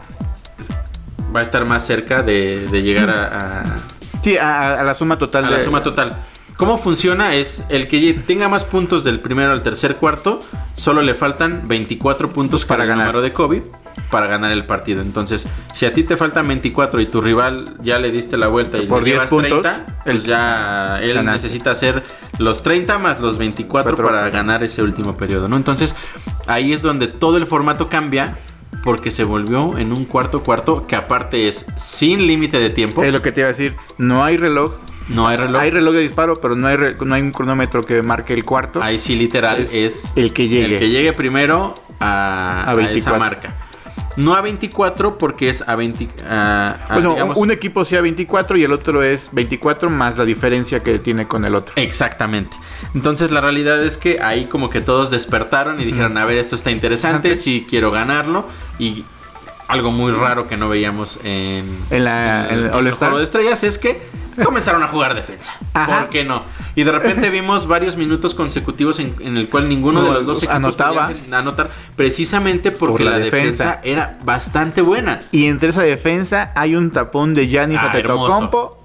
va 1.34 1.40
a 1.40 1.42
estar 1.42 1.64
más 1.64 1.86
cerca 1.86 2.22
de, 2.22 2.66
de 2.68 2.82
llegar 2.82 3.10
a- 3.10 3.60
a, 3.62 3.76
Sí, 4.22 4.36
a, 4.36 4.74
a 4.80 4.82
la 4.84 4.94
suma 4.94 5.18
total. 5.18 5.46
a 5.46 5.50
la 5.50 5.60
suma 5.60 5.82
total. 5.82 6.24
¿Cómo 6.60 6.76
funciona? 6.76 7.34
Es 7.36 7.64
el 7.70 7.88
que 7.88 8.12
tenga 8.26 8.46
más 8.50 8.64
puntos 8.64 9.02
del 9.02 9.18
primero 9.20 9.50
al 9.50 9.62
tercer 9.62 9.96
cuarto, 9.96 10.40
solo 10.74 11.00
le 11.00 11.14
faltan 11.14 11.66
24 11.66 12.28
puntos 12.34 12.66
Para 12.66 12.80
para 12.80 12.82
el 12.84 12.88
ganar. 12.90 13.06
número 13.06 13.22
de 13.22 13.32
Kobe 13.32 13.62
para 14.10 14.26
ganar 14.26 14.52
el 14.52 14.66
partido. 14.66 15.00
Entonces, 15.00 15.46
si 15.72 15.86
a 15.86 15.94
ti 15.94 16.02
te 16.02 16.18
faltan 16.18 16.46
24 16.46 17.00
y 17.00 17.06
tu 17.06 17.22
rival 17.22 17.64
ya 17.80 17.98
le 17.98 18.10
diste 18.10 18.36
la 18.36 18.48
vuelta 18.48 18.76
y 18.76 18.86
Por 18.86 18.98
le 18.98 19.06
10 19.06 19.14
llevas 19.16 19.30
puntos, 19.30 19.62
30, 19.62 19.86
el- 20.04 20.12
pues 20.18 20.24
ya 20.26 20.98
él 21.00 21.14
ganaste. 21.14 21.46
necesita 21.46 21.70
hacer 21.70 22.02
los 22.38 22.62
30 22.62 22.98
más 22.98 23.22
los 23.22 23.38
24 23.38 23.96
Cuatro. 23.96 24.04
para 24.14 24.28
ganar 24.28 24.62
ese 24.62 24.82
último 24.82 25.16
periodo, 25.16 25.48
¿no? 25.48 25.56
Entonces, 25.56 25.94
ahí 26.46 26.74
es 26.74 26.82
donde 26.82 27.06
todo 27.06 27.38
el 27.38 27.46
formato 27.46 27.88
cambia 27.88 28.36
porque 28.84 29.10
se 29.10 29.24
volvió 29.24 29.78
en 29.78 29.92
un 29.92 30.04
cuarto 30.04 30.42
cuarto 30.42 30.86
que 30.86 30.94
aparte 30.94 31.48
es 31.48 31.64
sin 31.78 32.26
límite 32.26 32.58
de 32.58 32.68
tiempo. 32.68 33.02
Es 33.02 33.14
lo 33.14 33.22
que 33.22 33.32
te 33.32 33.40
iba 33.40 33.46
a 33.48 33.52
decir. 33.52 33.76
No 33.96 34.22
hay 34.24 34.36
reloj. 34.36 34.74
No 35.10 35.28
hay 35.28 35.36
reloj. 35.36 35.60
Hay 35.60 35.70
reloj 35.70 35.94
de 35.94 36.00
disparo, 36.00 36.34
pero 36.34 36.56
no 36.56 36.66
hay, 36.68 36.76
re- 36.76 36.96
no 37.04 37.14
hay 37.14 37.22
un 37.22 37.32
cronómetro 37.32 37.82
que 37.82 38.00
marque 38.02 38.32
el 38.32 38.44
cuarto. 38.44 38.80
Ahí 38.82 38.96
sí, 38.98 39.16
literal, 39.16 39.60
Es 39.60 39.72
es, 39.74 40.12
el 40.16 40.32
que 40.32 40.48
llegue. 40.48 40.74
El 40.74 40.78
que 40.78 40.88
llegue 40.88 41.12
primero 41.12 41.74
a, 41.98 42.62
A 42.66 42.70
a 42.70 42.74
24. 42.74 42.96
esa 42.96 43.18
marca. 43.18 43.54
No 44.16 44.34
a 44.34 44.40
24 44.40 45.18
porque 45.18 45.48
es 45.48 45.62
a 45.66 45.76
20. 45.76 46.08
a- 46.28 46.76
a, 46.88 46.94
bueno, 46.94 47.12
digamos- 47.12 47.36
un 47.36 47.50
equipo 47.50 47.84
sea 47.84 48.00
24 48.00 48.56
y 48.56 48.64
el 48.64 48.72
otro 48.72 49.02
es 49.02 49.30
24 49.32 49.88
más 49.88 50.16
la 50.18 50.24
diferencia 50.24 50.80
que 50.80 50.98
tiene 50.98 51.26
con 51.28 51.44
el 51.44 51.54
otro. 51.54 51.74
Exactamente. 51.76 52.56
Entonces 52.94 53.30
la 53.30 53.40
realidad 53.40 53.82
es 53.84 53.96
que 53.96 54.20
ahí 54.20 54.46
como 54.46 54.68
que 54.68 54.80
todos 54.80 55.10
despertaron 55.10 55.80
y 55.80 55.84
dijeron, 55.84 56.18
a 56.18 56.24
ver, 56.24 56.38
esto 56.38 56.56
está 56.56 56.70
interesante, 56.72 57.36
sí 57.36 57.66
quiero 57.68 57.90
ganarlo. 57.92 58.46
Y 58.78 59.04
algo 59.68 59.92
muy 59.92 60.10
raro 60.10 60.48
que 60.48 60.56
no 60.56 60.68
veíamos 60.68 61.18
en, 61.22 61.78
En 61.90 62.04
la- 62.04 62.48
en 62.48 62.58
el 62.58 62.86
el 62.86 62.92
juego 62.92 63.18
de 63.18 63.24
estrellas 63.24 63.62
es 63.62 63.78
que 63.78 64.02
comenzaron 64.44 64.82
a 64.82 64.88
jugar 64.88 65.14
defensa. 65.14 65.54
Ajá. 65.74 66.00
¿Por 66.00 66.08
qué 66.10 66.24
no? 66.24 66.44
Y 66.74 66.84
de 66.84 66.92
repente 66.92 67.30
vimos 67.30 67.66
varios 67.66 67.96
minutos 67.96 68.34
consecutivos 68.34 68.98
en, 69.00 69.14
en 69.20 69.36
el 69.36 69.48
cual 69.48 69.68
ninguno 69.68 70.02
de 70.02 70.10
los 70.10 70.26
dos 70.26 70.38
equipos 70.38 70.54
anotaba. 70.56 71.10
anotar 71.32 71.70
precisamente 71.96 72.70
porque 72.72 72.92
Por 72.92 73.00
la 73.02 73.10
la, 73.12 73.18
defensa. 73.18 73.64
defensa. 73.64 73.80
era 73.84 74.18
bastante 74.24 74.80
buena. 74.82 75.18
Y 75.32 75.46
entre 75.46 75.68
esa 75.70 75.82
defensa 75.82 76.52
hay 76.54 76.74
un 76.74 76.90
tapón 76.90 77.34
de 77.34 77.46
Giannis 77.48 77.78
Ah, 77.82 77.90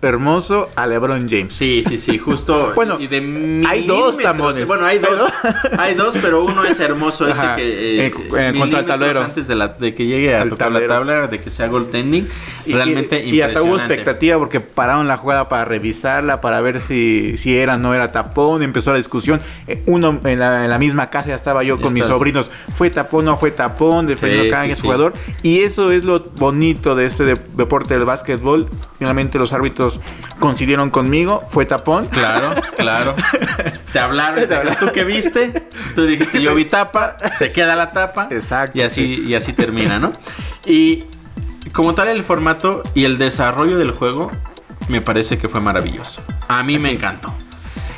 hermoso. 0.01 0.69
a 0.75 0.87
LeBron 0.87 1.27
James. 1.29 1.53
Sí, 1.53 1.83
sí, 1.87 1.97
sí, 1.97 2.17
justo. 2.17 2.71
Bueno, 2.75 2.99
y 2.99 3.07
de 3.07 3.63
hay 3.67 3.85
dos 3.87 4.17
tamones, 4.17 4.67
Bueno, 4.67 4.85
hay 4.85 4.99
dos, 4.99 5.21
hay 5.77 5.93
dos, 5.95 6.15
pero 6.21 6.43
uno 6.43 6.63
es 6.65 6.79
hermoso 6.79 7.27
ese 7.27 7.39
Ajá, 7.39 7.55
que 7.55 8.07
eh, 8.07 8.11
contra 8.11 8.79
el 8.81 8.85
tablero. 8.85 9.21
antes 9.21 9.47
de, 9.47 9.55
la- 9.55 9.69
de 9.69 9.93
que 9.95 10.05
llegue 10.05 10.35
a 10.35 10.41
Al 10.41 10.49
tocar 10.49 10.67
tablero. 10.69 10.87
la 10.87 10.95
tabla, 10.95 11.27
de 11.27 11.39
que 11.39 11.49
se 11.49 11.63
haga 11.63 11.71
goaltending, 11.71 12.27
realmente 12.67 13.23
y, 13.25 13.35
y 13.35 13.41
hasta 13.41 13.61
hubo 13.61 13.77
expectativa 13.77 14.37
porque 14.37 14.59
pararon 14.59 15.07
la 15.07 15.17
jugada 15.17 15.44
para 15.49 15.65
revisarla, 15.65 16.41
para 16.41 16.61
ver 16.61 16.81
si, 16.81 17.37
si 17.37 17.57
era 17.57 17.75
o 17.75 17.77
no 17.77 17.93
era 17.93 18.11
tapón. 18.11 18.63
Empezó 18.63 18.91
la 18.91 18.97
discusión. 18.97 19.41
Eh, 19.67 19.83
Uno 19.85 20.19
en 20.23 20.39
la, 20.39 20.63
en 20.65 20.69
la 20.69 20.77
misma 20.77 21.09
casa 21.09 21.29
ya 21.29 21.35
estaba 21.35 21.63
yo 21.63 21.79
con 21.79 21.93
mis 21.93 22.05
sobrinos. 22.05 22.49
¿Fue 22.77 22.89
tapón 22.89 23.27
o 23.27 23.31
no 23.31 23.37
fue 23.37 23.51
tapón? 23.51 24.07
Dependiendo 24.07 24.45
Sí, 24.45 24.49
cada 24.51 24.63
sí, 24.65 24.75
sí, 24.75 24.81
jugador. 24.81 25.13
Y 25.43 25.59
eso 25.61 25.91
es 25.91 26.03
lo 26.03 26.19
bonito 26.37 26.95
de 26.95 27.05
este 27.05 27.23
de- 27.23 27.39
deporte 27.55 27.93
del 27.93 28.05
básquetbol. 28.05 28.69
Finalmente 28.99 29.37
los 29.39 29.53
árbitros 29.53 29.99
coincidieron 30.39 30.89
conmigo. 30.89 31.43
Fue 31.49 31.65
tapón. 31.65 32.05
Claro, 32.07 32.53
claro. 32.75 33.15
Te 33.93 33.99
hablaron, 33.99 34.47
te 34.47 34.53
hablaron. 34.55 34.79
¿tú 34.79 34.91
qué 34.93 35.03
viste? 35.05 35.63
Tú 35.95 36.05
dijiste, 36.05 36.41
yo 36.41 36.53
vi 36.53 36.65
tapa, 36.65 37.15
se 37.37 37.51
queda 37.53 37.75
la 37.75 37.91
tapa. 37.91 38.27
Exacto. 38.29 38.77
Y 38.77 38.81
así, 38.81 39.23
y 39.25 39.35
así 39.35 39.53
termina, 39.53 39.99
¿no? 39.99 40.11
Y 40.65 41.05
como 41.71 41.95
tal 41.95 42.09
el 42.09 42.23
formato 42.23 42.83
y 42.93 43.05
el 43.05 43.17
desarrollo 43.17 43.77
del 43.77 43.91
juego 43.91 44.31
me 44.89 45.01
parece 45.01 45.37
que 45.37 45.49
fue 45.49 45.59
maravilloso. 45.61 46.21
A 46.47 46.63
mí 46.63 46.77
me 46.79 46.91
encantó. 46.91 47.33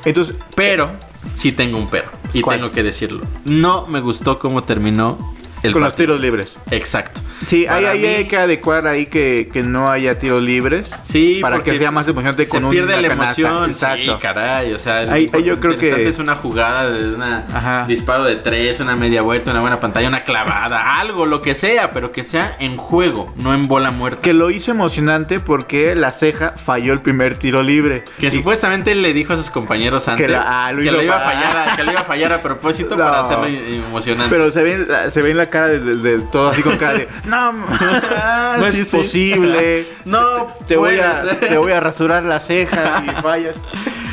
Entonces, 0.06 0.36
Pero 0.56 0.92
sí 1.34 1.52
tengo 1.52 1.78
un 1.78 1.90
pero. 1.90 2.10
Y 2.34 2.42
¿Cuál? 2.42 2.60
tengo 2.60 2.72
que 2.72 2.84
decirlo. 2.84 3.22
No 3.46 3.88
me 3.88 4.00
gustó 4.00 4.40
cómo 4.40 4.64
terminó 4.64 5.36
el 5.64 5.74
Con 5.74 5.82
los 5.84 5.96
tiros 5.96 6.20
libres. 6.20 6.58
Exacto. 6.72 7.22
Sí, 7.46 7.66
Para 7.68 7.92
ahí 7.92 8.00
mí- 8.00 8.08
hay 8.08 8.26
que 8.28 8.38
adecuar 8.38 8.88
ahí 8.88 9.06
que, 9.06 9.50
que 9.54 9.62
no 9.64 9.90
haya 9.92 10.18
tiros 10.18 10.42
libres. 10.42 10.92
Sí, 11.04 11.38
para 11.42 11.60
que 11.64 11.78
sea 11.78 11.92
más 11.92 12.08
emocionante 12.08 12.46
se 12.46 12.50
con 12.52 12.66
un 12.66 12.72
pierde 12.72 13.00
la 13.02 13.08
canasta. 13.10 13.42
emoción. 13.42 13.70
Exacto. 13.70 14.14
Sí, 14.16 14.20
caray, 14.22 14.74
o 14.74 14.80
sea, 14.80 15.00
Ahí- 15.12 15.28
yo 15.44 15.60
creo 15.60 15.76
que- 15.76 16.08
es 16.08 16.18
una 16.20 16.36
jugada 16.36 16.90
de 16.90 17.14
una 17.14 17.46
Ajá. 17.54 17.86
disparo 17.88 18.26
de 18.26 18.38
tres, 18.38 18.80
una 18.80 18.96
media 18.96 19.22
vuelta, 19.22 19.52
una 19.52 19.62
buena 19.62 19.80
pantalla, 19.80 20.08
una 20.08 20.22
clavada, 20.22 20.98
algo, 21.00 21.26
lo 21.26 21.42
que 21.42 21.54
sea, 21.54 21.92
pero 21.92 22.12
que 22.12 22.24
sea 22.24 22.56
en 22.60 22.78
juego, 22.78 23.34
no 23.38 23.54
en 23.54 23.64
bola 23.64 23.92
muerta. 23.92 24.22
Que 24.22 24.34
lo 24.34 24.50
hizo 24.50 24.72
emocionante 24.72 25.40
porque 25.40 25.96
la 25.96 26.10
ceja 26.10 26.54
falló 26.58 26.92
el 26.94 27.02
primer 27.02 27.38
tiro 27.38 27.62
libre. 27.62 28.04
Que 28.20 28.28
Y- 28.28 28.32
supuestamente 28.32 28.96
le 28.96 29.14
dijo 29.14 29.34
a 29.34 29.38
sus 29.38 29.50
compañeros 29.50 30.08
antes 30.08 30.26
que, 30.26 30.32
la- 30.32 30.66
ah, 30.68 30.72
lo 30.72 30.82
hizo 30.84 30.92
lo 30.94 31.04
iba 31.04 31.18
a 31.18 31.20
fallar, 31.32 31.58
a- 31.70 31.76
que 31.76 31.84
lo 31.84 31.92
iba 31.92 32.02
a 32.02 32.06
fallar 32.06 32.34
a 32.34 32.42
propósito 32.42 32.90
No. 32.98 33.04
para 33.04 33.22
hacerlo 33.22 33.46
emocionante. 33.48 34.36
Pero 34.36 34.52
se 34.52 34.64
ve, 34.64 34.88
se 35.12 35.22
ve 35.22 35.32
en 35.32 35.38
la 35.38 35.46
cara 35.46 35.68
de, 35.68 35.80
de- 35.80 35.96
de 36.18 36.20
todo 36.32 36.50
así 36.50 36.62
con 36.62 36.78
cara 36.78 36.94
de 36.96 37.08
no, 37.28 37.54
Ah, 38.18 38.58
no 38.60 38.72
sí, 38.72 38.80
es 38.82 38.88
sí. 38.90 38.98
posible. 38.98 39.86
No 40.06 40.48
te 40.68 40.76
voy 40.78 40.98
a 41.00 41.24
ser. 41.24 41.40
te 41.40 41.58
voy 41.58 41.72
a 41.72 41.80
rasurar 41.80 42.24
las 42.24 42.48
cejas 42.48 43.04
y 43.06 43.22
fallas. 43.22 43.56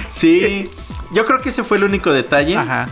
Sí, 0.08 0.68
yo 1.12 1.24
creo 1.26 1.40
que 1.40 1.48
ese 1.50 1.64
fue 1.64 1.78
el 1.78 1.84
único 1.84 2.12
detalle. 2.12 2.56
Ajá. 2.56 2.88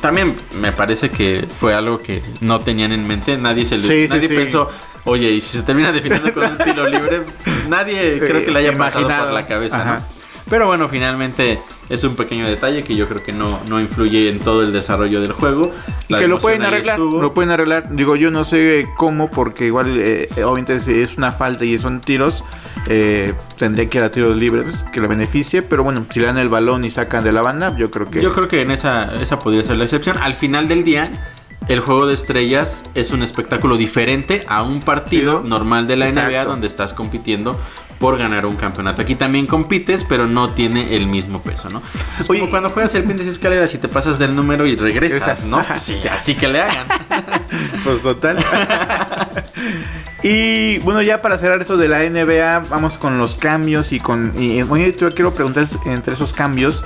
También 0.00 0.34
me 0.60 0.72
parece 0.72 1.10
que 1.10 1.46
fue 1.60 1.74
algo 1.74 2.00
que 2.02 2.22
no 2.40 2.60
tenían 2.60 2.92
en 2.92 3.06
mente. 3.06 3.38
Nadie 3.38 3.64
se 3.64 3.78
Sí, 3.78 3.88
sí, 3.88 4.06
nadie 4.08 4.28
sí. 4.28 4.34
pensó, 4.34 4.68
oye, 5.04 5.30
y 5.30 5.40
si 5.40 5.56
se 5.58 5.62
termina 5.62 5.92
definiendo 5.92 6.32
con 6.34 6.44
un 6.44 6.58
tiro 6.58 6.86
libre, 6.88 7.22
nadie 7.68 8.18
creo 8.18 8.44
que 8.44 8.50
le 8.50 8.58
haya 8.58 8.72
pasado 8.72 9.00
Imaginado. 9.02 9.24
por 9.26 9.32
la 9.34 9.46
cabeza, 9.46 9.80
Ajá. 9.80 9.96
¿no? 9.96 10.13
Pero 10.50 10.66
bueno, 10.66 10.88
finalmente 10.88 11.58
es 11.88 12.04
un 12.04 12.16
pequeño 12.16 12.46
detalle 12.46 12.84
que 12.84 12.94
yo 12.94 13.08
creo 13.08 13.22
que 13.22 13.32
no, 13.32 13.60
no 13.68 13.80
influye 13.80 14.28
en 14.28 14.38
todo 14.40 14.62
el 14.62 14.72
desarrollo 14.72 15.20
del 15.20 15.32
juego. 15.32 15.72
Y 16.08 16.12
La 16.12 16.18
que 16.18 16.28
lo 16.28 16.38
pueden 16.38 16.62
arreglar, 16.64 16.96
estuvo. 16.96 17.22
lo 17.22 17.32
pueden 17.32 17.50
arreglar. 17.50 17.94
Digo, 17.94 18.14
yo 18.16 18.30
no 18.30 18.44
sé 18.44 18.86
cómo, 18.96 19.30
porque 19.30 19.66
igual, 19.66 19.98
eh, 20.00 20.28
obviamente, 20.44 20.80
si 20.80 21.00
es 21.00 21.16
una 21.16 21.32
falta 21.32 21.64
y 21.64 21.78
son 21.78 22.00
tiros, 22.02 22.44
eh, 22.86 23.32
tendría 23.56 23.88
que 23.88 23.98
ir 23.98 24.04
a 24.04 24.10
tiros 24.10 24.36
libres, 24.36 24.66
que 24.92 25.00
lo 25.00 25.08
beneficie. 25.08 25.62
Pero 25.62 25.82
bueno, 25.82 26.04
si 26.10 26.20
le 26.20 26.26
dan 26.26 26.36
el 26.38 26.50
balón 26.50 26.84
y 26.84 26.90
sacan 26.90 27.24
de 27.24 27.32
la 27.32 27.40
banda, 27.40 27.74
yo 27.78 27.90
creo 27.90 28.10
que. 28.10 28.20
Yo 28.20 28.32
creo 28.34 28.46
que 28.46 28.60
en 28.60 28.70
esa, 28.70 29.14
esa 29.20 29.38
podría 29.38 29.64
ser 29.64 29.76
la 29.78 29.84
excepción. 29.84 30.18
Al 30.18 30.34
final 30.34 30.68
del 30.68 30.84
día, 30.84 31.10
el 31.68 31.80
juego 31.80 32.06
de 32.06 32.14
estrellas 32.14 32.82
es 32.94 33.10
un 33.10 33.22
espectáculo 33.22 33.76
diferente 33.76 34.44
a 34.48 34.62
un 34.62 34.80
partido 34.80 35.42
Sí. 35.42 35.48
normal 35.48 35.86
de 35.86 35.96
la 35.96 36.06
NBA 36.10 36.44
donde 36.44 36.66
estás 36.66 36.92
compitiendo 36.92 37.58
por 37.98 38.18
ganar 38.18 38.44
un 38.44 38.56
campeonato. 38.56 39.00
Aquí 39.00 39.14
también 39.14 39.46
compites, 39.46 40.04
pero 40.04 40.26
no 40.26 40.52
tiene 40.52 40.96
el 40.96 41.06
mismo 41.06 41.40
peso, 41.40 41.68
¿no? 41.70 41.80
Es 42.18 42.28
Oye, 42.28 42.40
como 42.40 42.50
cuando 42.50 42.68
juegas 42.68 42.90
serpientes 42.90 43.26
y 43.26 43.30
escaleras 43.30 43.72
y 43.74 43.78
te 43.78 43.88
pasas 43.88 44.18
del 44.18 44.34
número 44.36 44.66
y 44.66 44.76
regresas. 44.76 45.44
¿no? 45.46 45.62
Pues 45.62 45.82
sí, 45.82 46.00
así 46.10 46.34
que 46.34 46.48
le 46.48 46.60
hagan. 46.60 46.86
Pues 47.84 48.00
total. 48.02 48.38
y 50.22 50.78
bueno, 50.78 51.02
ya 51.02 51.20
para 51.22 51.38
cerrar 51.38 51.60
esto 51.60 51.76
de 51.76 51.86
la 51.88 52.00
NBA, 52.02 52.64
vamos 52.70 52.94
con 52.94 53.18
los 53.18 53.34
cambios 53.36 53.92
y 53.92 54.00
con. 54.00 54.32
Y, 54.36 54.62
bueno, 54.62 54.88
yo 54.88 55.12
quiero 55.14 55.32
preguntar 55.32 55.66
entre 55.84 56.14
esos 56.14 56.32
cambios. 56.32 56.82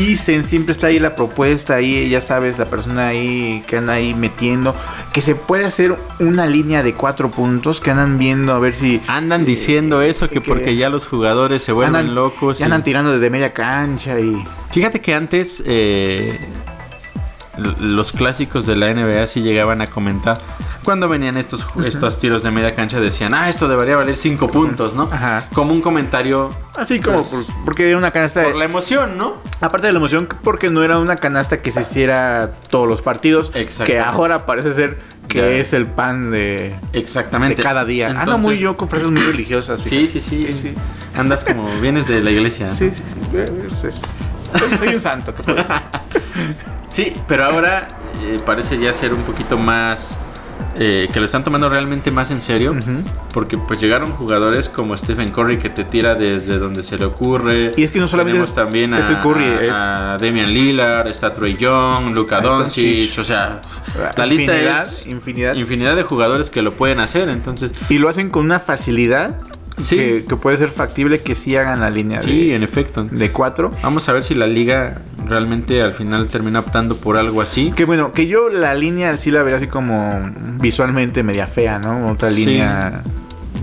Dicen, 0.00 0.44
siempre 0.44 0.72
está 0.72 0.86
ahí 0.86 0.98
la 0.98 1.14
propuesta, 1.14 1.74
ahí 1.74 2.08
ya 2.08 2.20
sabes, 2.22 2.58
la 2.58 2.64
persona 2.66 3.08
ahí 3.08 3.62
que 3.66 3.76
anda 3.76 3.92
ahí 3.94 4.14
metiendo, 4.14 4.74
que 5.12 5.20
se 5.20 5.34
puede 5.34 5.64
hacer 5.66 5.94
una 6.18 6.46
línea 6.46 6.82
de 6.82 6.94
cuatro 6.94 7.30
puntos, 7.30 7.80
que 7.80 7.90
andan 7.90 8.18
viendo 8.18 8.54
a 8.54 8.58
ver 8.58 8.72
si. 8.74 9.00
Andan 9.08 9.44
diciendo 9.44 10.00
eso, 10.02 10.28
que 10.28 10.34
que- 10.34 10.40
porque 10.40 10.76
ya 10.76 10.88
los 10.88 11.06
jugadores 11.06 11.62
se 11.62 11.72
vuelven 11.72 11.96
andan, 11.96 12.14
locos. 12.14 12.58
ya 12.58 12.64
y- 12.64 12.66
andan 12.66 12.82
tirando 12.82 13.12
desde 13.12 13.28
media 13.30 13.52
cancha 13.52 14.18
y. 14.18 14.42
Fíjate 14.72 15.00
que 15.00 15.14
antes 15.14 15.62
eh, 15.66 16.38
los 17.78 18.12
clásicos 18.12 18.64
de 18.66 18.76
la 18.76 18.86
NBA 18.88 19.26
sí 19.26 19.42
llegaban 19.42 19.80
a 19.82 19.86
comentar. 19.86 20.40
Cuando 20.84 21.08
venían 21.08 21.36
estos, 21.36 21.66
estos 21.84 22.18
tiros 22.18 22.42
de 22.42 22.50
media 22.50 22.74
cancha 22.74 22.98
decían, 23.00 23.34
ah, 23.34 23.48
esto 23.48 23.68
debería 23.68 23.96
valer 23.96 24.16
5 24.16 24.48
puntos, 24.50 24.94
¿no? 24.94 25.08
Ajá. 25.12 25.44
Como 25.52 25.72
un 25.74 25.80
comentario 25.80 26.50
Así 26.78 27.00
como, 27.00 27.16
Pues, 27.18 27.28
por- 27.28 27.64
porque 27.66 27.88
era 27.88 27.98
una 27.98 28.10
canasta. 28.12 28.42
por 28.44 28.56
la 28.56 28.64
emoción, 28.64 29.18
¿no? 29.18 29.34
Aparte 29.60 29.88
de 29.88 29.92
la 29.92 29.98
emoción, 29.98 30.26
porque 30.42 30.68
no 30.70 30.82
era 30.82 30.98
una 30.98 31.16
canasta 31.16 31.60
que 31.60 31.70
se 31.72 31.82
hiciera 31.82 32.52
todos 32.70 32.88
los 32.88 33.02
partidos. 33.02 33.52
Exactamente. 33.54 33.92
Que 33.92 34.00
ahora 34.00 34.46
parece 34.46 34.72
ser 34.74 34.98
que 35.28 35.58
es 35.60 35.72
el 35.74 35.86
pan 35.86 36.30
de, 36.30 36.74
Exactamente. 36.94 37.56
de 37.56 37.62
cada 37.62 37.84
día. 37.84 38.06
Ando 38.06 38.24
muy 38.38 38.54
Entonces- 38.54 38.58
yo 38.60 38.76
con 38.78 38.88
frases 38.88 39.08
muy 39.08 39.20
religiosas. 39.22 39.80
Sí, 39.82 40.06
sí, 40.08 40.20
sí, 40.20 40.50
Sí. 40.52 40.74
Andas 41.16 41.44
como 41.44 41.68
vienes 41.80 42.06
de 42.08 42.22
la 42.22 42.30
iglesia. 42.30 42.68
¿no? 42.68 42.72
Sí, 42.72 42.90
sí, 42.94 43.02
sí. 43.30 43.36
Es- 43.36 43.84
es- 43.84 44.02
soy, 44.58 44.78
soy 44.78 44.94
un 44.94 45.00
santo. 45.00 45.32
decir. 45.32 45.56
Sí, 46.88 47.14
pero 47.28 47.44
ahora 47.44 47.86
eh, 48.22 48.38
parece 48.44 48.76
ya 48.78 48.92
ser 48.92 49.12
un 49.14 49.22
poquito 49.22 49.56
más... 49.56 50.18
eh, 50.76 51.08
que 51.12 51.18
lo 51.20 51.26
están 51.26 51.44
tomando 51.44 51.68
realmente 51.68 52.10
más 52.10 52.30
en 52.30 52.40
serio. 52.40 52.76
Porque 53.34 53.56
pues 53.58 53.80
llegaron 53.80 54.12
jugadores 54.12 54.68
como 54.68 54.96
Stephen 54.96 55.28
Curry 55.28 55.58
que 55.58 55.70
te 55.70 55.84
tira 55.84 56.14
desde 56.14 56.58
donde 56.58 56.82
se 56.82 56.96
le 56.98 57.04
ocurre. 57.04 57.70
Y 57.76 57.84
es 57.84 57.90
que 57.90 57.98
no 57.98 58.06
solamente 58.06 58.32
Tenemos 58.38 58.48
es- 58.50 58.54
también 58.54 58.94
a, 58.94 59.18
Curry, 59.20 59.44
a- 59.44 59.62
es- 59.62 59.72
a 59.72 60.16
Damian 60.20 60.52
Lillard, 60.52 61.08
está 61.08 61.32
Trey 61.32 61.56
Young, 61.56 62.16
Luka 62.16 62.40
Doncic, 62.40 63.18
o 63.18 63.24
sea, 63.24 63.60
la 64.16 64.26
lista 64.26 64.52
Infinidad, 64.52 64.82
es 64.84 65.06
infinidad. 65.06 65.54
infinidad 65.54 65.96
de 65.96 66.02
jugadores 66.02 66.50
que 66.50 66.62
lo 66.62 66.74
pueden 66.74 67.00
hacer, 67.00 67.28
entonces 67.28 67.72
Y 67.88 67.98
lo 67.98 68.08
hacen 68.08 68.30
con 68.30 68.44
una 68.44 68.60
facilidad 68.60 69.36
Sí. 69.82 69.96
que, 69.96 70.24
que 70.28 70.36
puede 70.36 70.56
ser 70.58 70.68
factible 70.70 71.20
que 71.20 71.34
sí 71.34 71.56
hagan 71.56 71.80
la 71.80 71.90
línea 71.90 72.22
sí, 72.22 72.48
de, 72.48 72.54
en 72.56 72.62
efecto. 72.62 73.04
de 73.10 73.30
cuatro. 73.30 73.70
Vamos 73.82 74.08
a 74.08 74.12
ver 74.12 74.22
si 74.22 74.34
la 74.34 74.46
liga 74.46 75.02
realmente 75.26 75.82
al 75.82 75.92
final 75.92 76.26
termina 76.28 76.60
optando 76.60 76.96
por 76.96 77.16
algo 77.16 77.40
así. 77.42 77.72
Que 77.74 77.84
bueno, 77.84 78.12
que 78.12 78.26
yo 78.26 78.48
la 78.48 78.74
línea 78.74 79.16
sí 79.16 79.30
la 79.30 79.42
veo 79.42 79.56
así 79.56 79.66
como 79.66 80.30
visualmente 80.60 81.22
media 81.22 81.46
fea, 81.46 81.78
¿no? 81.78 82.08
Otra 82.10 82.30
Sí. 82.30 82.44
línea 82.46 83.02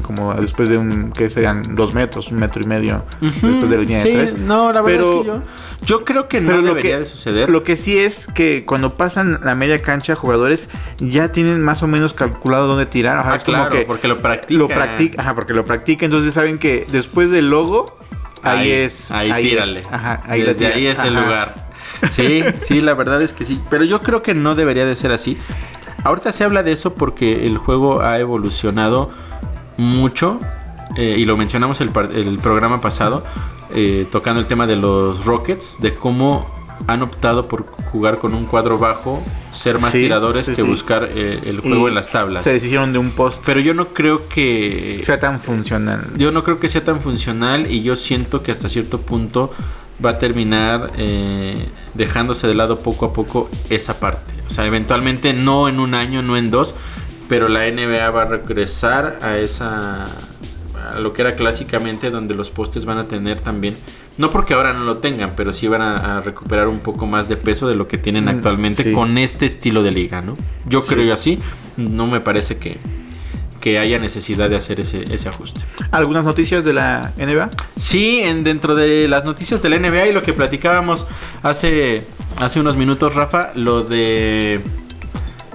como 0.02 0.34
después 0.36 0.70
de 0.70 0.78
un, 0.78 1.12
que 1.12 1.30
serían 1.30 1.62
dos 1.76 1.94
metros, 1.94 2.32
un 2.32 2.40
metro 2.40 2.62
y 2.64 2.68
medio 2.68 3.04
después 3.22 3.70
de 3.70 3.76
la 3.78 3.82
línea 3.84 4.02
Sí, 4.02 4.10
de 4.10 4.16
tres. 4.16 4.38
No, 4.38 4.72
la 4.72 4.82
verdad 4.82 4.98
Pero- 5.04 5.14
es 5.14 5.22
que 5.22 5.28
yo, 5.28 5.42
yo 5.86 6.06
creo 6.06 6.28
que 6.28 6.42
no 6.42 6.48
Pero 6.48 6.62
lo 6.62 6.68
debería 6.70 6.94
que, 6.94 7.00
de 7.00 7.06
suceder. 7.06 7.50
lo 7.50 7.64
que 7.64 7.76
sí 7.78 7.98
es 7.98 8.28
que 8.28 8.66
cuando 8.66 8.96
pasan 8.98 9.40
la 9.44 9.56
media 9.56 9.82
cancha, 9.82 10.16
jugadores 10.16 10.70
ya 10.98 11.32
tienen 11.32 11.62
más 11.62 11.84
o 11.84 11.88
menos 11.88 12.14
calculado 12.14 12.68
dónde 12.68 12.86
tirar. 12.86 13.18
Ajá, 13.20 13.34
Ah, 13.34 13.36
es 13.36 13.44
como 13.44 13.58
claro, 13.58 13.72
que 13.72 13.82
porque 13.86 14.08
lo 14.08 14.18
practica. 14.22 14.58
lo 14.60 14.68
practica, 14.68 15.22
ajá, 15.22 15.36
porque 15.36 15.54
lo 15.54 15.66
practica, 15.66 16.06
entonces 16.06 16.34
saben 16.34 16.58
que 16.60 16.86
después 16.92 17.30
del 17.32 17.50
logo, 17.50 17.86
ahí, 18.44 18.60
Ahí, 18.60 18.72
es. 18.72 19.12
ahí, 19.12 19.32
tírale. 19.42 19.82
Ajá, 19.92 20.22
ahí 20.28 20.42
Desde 20.42 20.68
ahí 20.68 20.88
es 20.88 21.00
el 21.00 21.14
lugar. 21.16 21.68
Sí, 22.12 22.44
sí, 22.60 22.82
la 22.82 22.94
verdad 22.94 23.22
es 23.22 23.34
que 23.34 23.44
sí. 23.44 23.62
Pero 23.70 23.84
yo 23.84 24.02
creo 24.02 24.22
que 24.22 24.34
no 24.34 24.56
debería 24.56 24.86
de 24.86 24.96
ser 24.96 25.12
así. 25.12 25.38
Ahorita 26.04 26.32
se 26.32 26.44
habla 26.44 26.62
de 26.64 26.72
eso 26.72 26.94
porque 26.94 27.48
el 27.48 27.58
juego 27.58 28.02
ha 28.02 28.18
evolucionado 28.20 29.10
mucho. 29.78 30.40
eh, 30.96 31.16
y 31.18 31.26
lo 31.26 31.38
mencionamos 31.38 31.82
el, 31.82 31.92
el 32.16 32.40
programa 32.40 32.82
pasado, 32.82 33.24
eh, 33.74 34.08
tocando 34.12 34.40
el 34.40 34.48
tema 34.48 34.66
de 34.68 34.76
los 34.78 35.26
Rockets, 35.26 35.78
de 35.82 35.96
cómo 35.96 36.48
han 36.88 37.02
optado 37.02 37.48
por 37.48 37.66
jugar 37.92 38.20
con 38.20 38.34
un 38.36 38.46
cuadro 38.46 38.78
bajo, 38.78 39.22
ser 39.52 39.80
más 39.80 39.92
Sí, 39.92 40.00
tiradores 40.02 40.46
sí, 40.46 40.52
que 40.54 40.62
sí. 40.62 40.68
buscar 40.68 41.10
eh, 41.12 41.40
el 41.46 41.60
juego 41.60 41.88
Y 41.88 41.90
en 41.90 41.96
las 41.96 42.10
tablas. 42.12 42.44
Se 42.44 42.54
deshicieron 42.54 42.94
de 42.94 43.00
un 43.00 43.10
post. 43.12 43.44
Pero 43.46 43.60
yo 43.60 43.74
no 43.74 43.90
creo 43.90 44.28
que 44.30 45.02
sea 45.06 45.20
tan 45.20 45.40
funcional. 45.42 46.06
yo 46.18 46.32
no 46.32 46.44
creo 46.44 46.60
que 46.60 46.68
sea 46.68 46.84
tan 46.86 47.02
funcional 47.02 47.70
y 47.72 47.82
yo 47.82 47.96
siento 47.96 48.44
que 48.44 48.52
hasta 48.52 48.70
cierto 48.70 49.00
punto 49.02 49.52
va 50.04 50.12
a 50.12 50.18
terminar 50.20 50.92
eh, 50.98 51.68
dejándose 51.96 52.46
de 52.48 52.54
lado 52.54 52.80
poco 52.80 53.08
a 53.08 53.14
poco 53.14 53.50
esa 53.72 54.00
parte. 54.00 54.36
O 54.46 54.50
sea, 54.52 54.66
eventualmente 54.68 55.34
no 55.34 55.68
en 55.68 55.80
un 55.80 55.96
año, 55.96 56.22
no 56.22 56.38
en 56.38 56.52
dos, 56.52 56.76
pero 57.30 57.48
la 57.50 57.70
NBA 57.70 58.10
va 58.12 58.24
a 58.24 58.26
regresar 58.26 59.20
a 59.22 59.38
esa 59.38 60.06
a 60.06 61.00
lo 61.00 61.12
que 61.14 61.22
era 61.24 61.36
clásicamente 61.36 62.10
donde 62.12 62.36
los 62.36 62.50
postes 62.50 62.86
van 62.86 62.98
a 62.98 63.08
tener 63.08 63.40
también 63.42 63.76
no 64.18 64.30
porque 64.32 64.54
ahora 64.54 64.74
no 64.74 64.84
lo 64.86 64.98
tengan 65.00 65.34
pero 65.36 65.52
sí 65.52 65.68
van 65.68 65.82
a, 65.82 66.18
a 66.18 66.22
recuperar 66.22 66.68
un 66.68 66.80
poco 66.80 67.08
más 67.08 67.28
de 67.28 67.36
peso 67.36 67.68
de 67.68 67.76
lo 67.76 67.88
que 67.88 67.98
tienen 67.98 68.26
Mm, 68.26 68.30
actualmente 68.30 68.84
sí. 68.84 68.92
con 68.94 69.18
este 69.18 69.46
estilo 69.46 69.84
de 69.84 69.92
liga 69.92 70.22
no 70.22 70.38
yo 70.68 70.82
Sí. 70.84 70.94
creo 70.96 71.14
así 71.14 71.40
no 71.78 72.08
me 72.08 72.20
parece 72.22 72.58
que 72.58 72.78
que 73.60 73.80
haya 73.80 73.98
necesidad 73.98 74.50
de 74.52 74.56
hacer 74.56 74.80
ese, 74.80 75.04
ese 75.12 75.28
ajuste 75.28 75.62
¿Algunas 75.92 76.24
noticias 76.24 76.64
de 76.64 76.74
la 76.74 77.12
NBA? 77.18 77.50
Sí, 77.76 78.20
en, 78.22 78.44
dentro 78.44 78.76
de 78.76 79.08
las 79.08 79.26
noticias 79.26 79.62
del 79.64 79.82
NBA 79.82 80.08
y 80.08 80.14
lo 80.14 80.22
que 80.22 80.32
platicábamos 80.32 81.08
hace, 81.42 82.04
hace 82.40 82.60
unos 82.60 82.78
minutos, 82.78 83.16
Rafa, 83.16 83.52
lo 83.56 83.84
de 83.84 84.62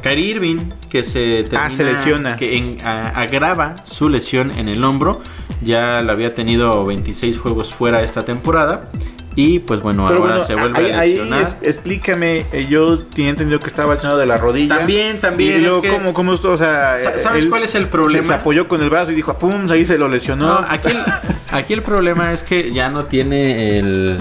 Kyrie 0.03 0.30
Irving, 0.30 0.59
que 0.90 1.03
se 1.05 1.44
termina, 1.44 1.66
Ah, 1.66 1.70
se 1.70 1.84
lesiona. 1.84 2.36
que 2.36 2.57
en- 2.57 2.76
a- 2.84 3.09
agrava 3.11 3.76
su 3.84 4.09
lesión 4.09 4.50
en 4.59 4.68
el 4.68 4.82
hombro. 4.84 5.20
Ya 5.62 6.03
lo 6.03 6.12
había 6.12 6.34
tenido 6.34 6.84
26 6.84 7.38
juegos 7.38 7.74
fuera 7.74 8.03
esta 8.03 8.22
temporada. 8.22 8.90
Y 9.34 9.61
pues 9.61 9.80
bueno, 9.80 10.07
ahora 10.07 10.42
se 10.42 10.55
vuelve 10.55 10.78
ahí, 10.78 10.92
a 10.92 11.00
lesionar. 11.22 11.59
es- 11.62 11.68
explícame, 11.68 12.44
eh, 12.53 12.66
yo 12.68 12.98
tenía 12.98 13.30
entendido 13.30 13.59
que 13.61 13.68
estaba 13.68 13.94
lesionado 13.94 14.18
de 14.20 14.26
la 14.26 14.36
rodilla. 14.36 14.76
También, 14.76 15.20
también, 15.22 15.59
Y 15.59 15.61
luego, 15.62 15.76
es 15.76 15.82
que- 15.84 15.88
¿cómo, 15.88 16.12
cómo 16.12 16.34
esto? 16.34 16.50
O 16.53 16.57
sea, 16.59 16.96
Sa- 16.98 17.18
¿Sabes 17.18 17.44
él 17.44 17.48
cuál 17.48 17.62
es 17.62 17.74
el 17.74 17.86
problema? 17.88 18.24
se 18.26 18.34
apoyó 18.34 18.68
con 18.68 18.82
el 18.82 18.90
brazo 18.90 19.11
y 19.12 19.14
dijo, 19.14 19.38
¡pum! 19.38 19.70
Ahí 19.70 19.86
se 19.86 19.96
lo 19.96 20.09
lesionó. 20.09 20.48
No, 20.48 20.66
aquí 20.68 20.90
el, 20.90 20.98
aquí 21.50 21.72
el 21.72 21.82
problema 21.82 22.32
es 22.34 22.42
que 22.42 22.72
ya 22.72 22.90
no 22.90 23.05
tiene 23.05 23.78
el. 23.78 24.18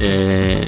eh, 0.00 0.64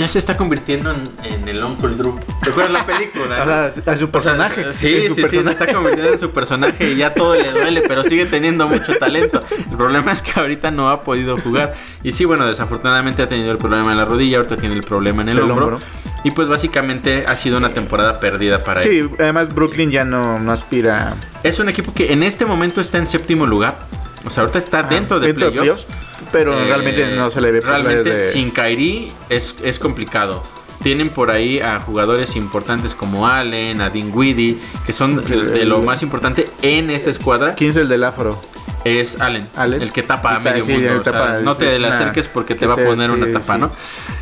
ya 0.00 0.08
se 0.08 0.18
está 0.18 0.34
convirtiendo 0.34 0.90
en, 0.92 1.02
en 1.22 1.46
el 1.46 1.62
Uncle 1.62 1.90
Drew. 1.94 2.18
¿Recuerdas 2.40 2.72
la 2.72 2.86
película? 2.86 3.44
no? 3.44 3.52
A 3.92 3.96
su 3.98 4.10
personaje. 4.10 4.62
O 4.62 4.64
sea, 4.64 4.72
sí, 4.72 5.08
su 5.08 5.14
sí, 5.14 5.24
sí, 5.28 5.44
se 5.44 5.50
está 5.50 5.70
convirtiendo 5.70 6.14
en 6.14 6.18
su 6.18 6.30
personaje 6.30 6.92
y 6.92 6.96
ya 6.96 7.12
todo 7.12 7.34
le 7.34 7.52
duele, 7.52 7.82
pero 7.86 8.02
sigue 8.04 8.24
teniendo 8.24 8.66
mucho 8.66 8.94
talento. 8.96 9.40
El 9.70 9.76
problema 9.76 10.10
es 10.12 10.22
que 10.22 10.40
ahorita 10.40 10.70
no 10.70 10.88
ha 10.88 11.04
podido 11.04 11.36
jugar. 11.36 11.74
Y 12.02 12.12
sí, 12.12 12.24
bueno, 12.24 12.46
desafortunadamente 12.46 13.22
ha 13.22 13.28
tenido 13.28 13.52
el 13.52 13.58
problema 13.58 13.92
en 13.92 13.98
la 13.98 14.06
rodilla, 14.06 14.38
ahorita 14.38 14.56
tiene 14.56 14.74
el 14.74 14.80
problema 14.82 15.20
en 15.20 15.28
el, 15.28 15.36
El 15.36 15.42
hombro. 15.50 15.66
hombro. 15.66 15.78
Y 16.24 16.30
pues 16.30 16.48
básicamente 16.48 17.24
ha 17.28 17.36
sido 17.36 17.58
una 17.58 17.74
temporada 17.74 18.20
perdida 18.20 18.64
para 18.64 18.82
él. 18.82 18.88
Sí, 19.10 19.14
además 19.18 19.54
Brooklyn 19.54 19.90
ya 19.90 20.04
no, 20.06 20.38
no 20.38 20.52
aspira 20.52 21.14
Es 21.42 21.58
un 21.58 21.68
equipo 21.68 21.92
que 21.92 22.12
en 22.12 22.22
este 22.22 22.46
momento 22.46 22.80
está 22.80 22.96
en 22.96 23.06
séptimo 23.06 23.44
lugar. 23.46 23.76
O 24.24 24.30
sea, 24.30 24.42
ahorita 24.42 24.58
está 24.58 24.82
dentro 24.82 25.20
de 25.20 25.28
dentro 25.28 25.46
de 25.50 25.52
playoffs. 25.52 25.84
playoffs, 25.84 26.09
pero 26.32 26.58
Eh, 26.60 26.64
realmente 26.64 27.14
no 27.16 27.30
se 27.30 27.40
le 27.40 27.52
ve 27.52 27.60
Realmente 27.60 28.10
de- 28.10 28.32
sin 28.32 28.50
Kairi 28.50 29.08
es, 29.28 29.56
es 29.62 29.78
complicado. 29.78 30.42
Tienen 30.82 31.08
por 31.08 31.30
ahí 31.30 31.60
a 31.60 31.78
jugadores 31.80 32.36
importantes 32.36 32.94
como 32.94 33.28
Allen, 33.28 33.82
a 33.82 33.90
Dinwiddie, 33.90 34.58
que 34.86 34.92
son 34.94 35.22
de, 35.22 35.42
de 35.42 35.64
lo 35.66 35.80
más 35.82 36.02
importante 36.02 36.46
en 36.62 36.88
esta 36.88 37.10
escuadra. 37.10 37.54
¿Quién 37.54 37.70
es 37.70 37.76
el 37.76 37.88
del 37.88 38.02
afro? 38.04 38.40
Es 38.84 39.20
Allen, 39.20 39.46
Allen. 39.56 39.82
el 39.82 39.92
que 39.92 40.02
tapa 40.02 40.36
a 40.36 40.40
medio 40.40 40.64
sí, 40.64 40.72
mundo. 40.72 41.00
o 41.00 41.04
sea, 41.04 41.38
no 41.42 41.54
te 41.54 41.78
le 41.78 41.86
acerques 41.86 42.28
porque 42.28 42.54
que 42.54 42.60
te 42.60 42.66
va 42.66 42.74
a 42.74 42.84
poner 42.84 43.10
una 43.10 43.26
sí, 43.26 43.32
tapa, 43.34 43.54
sí. 43.56 43.60
¿no? 43.60 43.70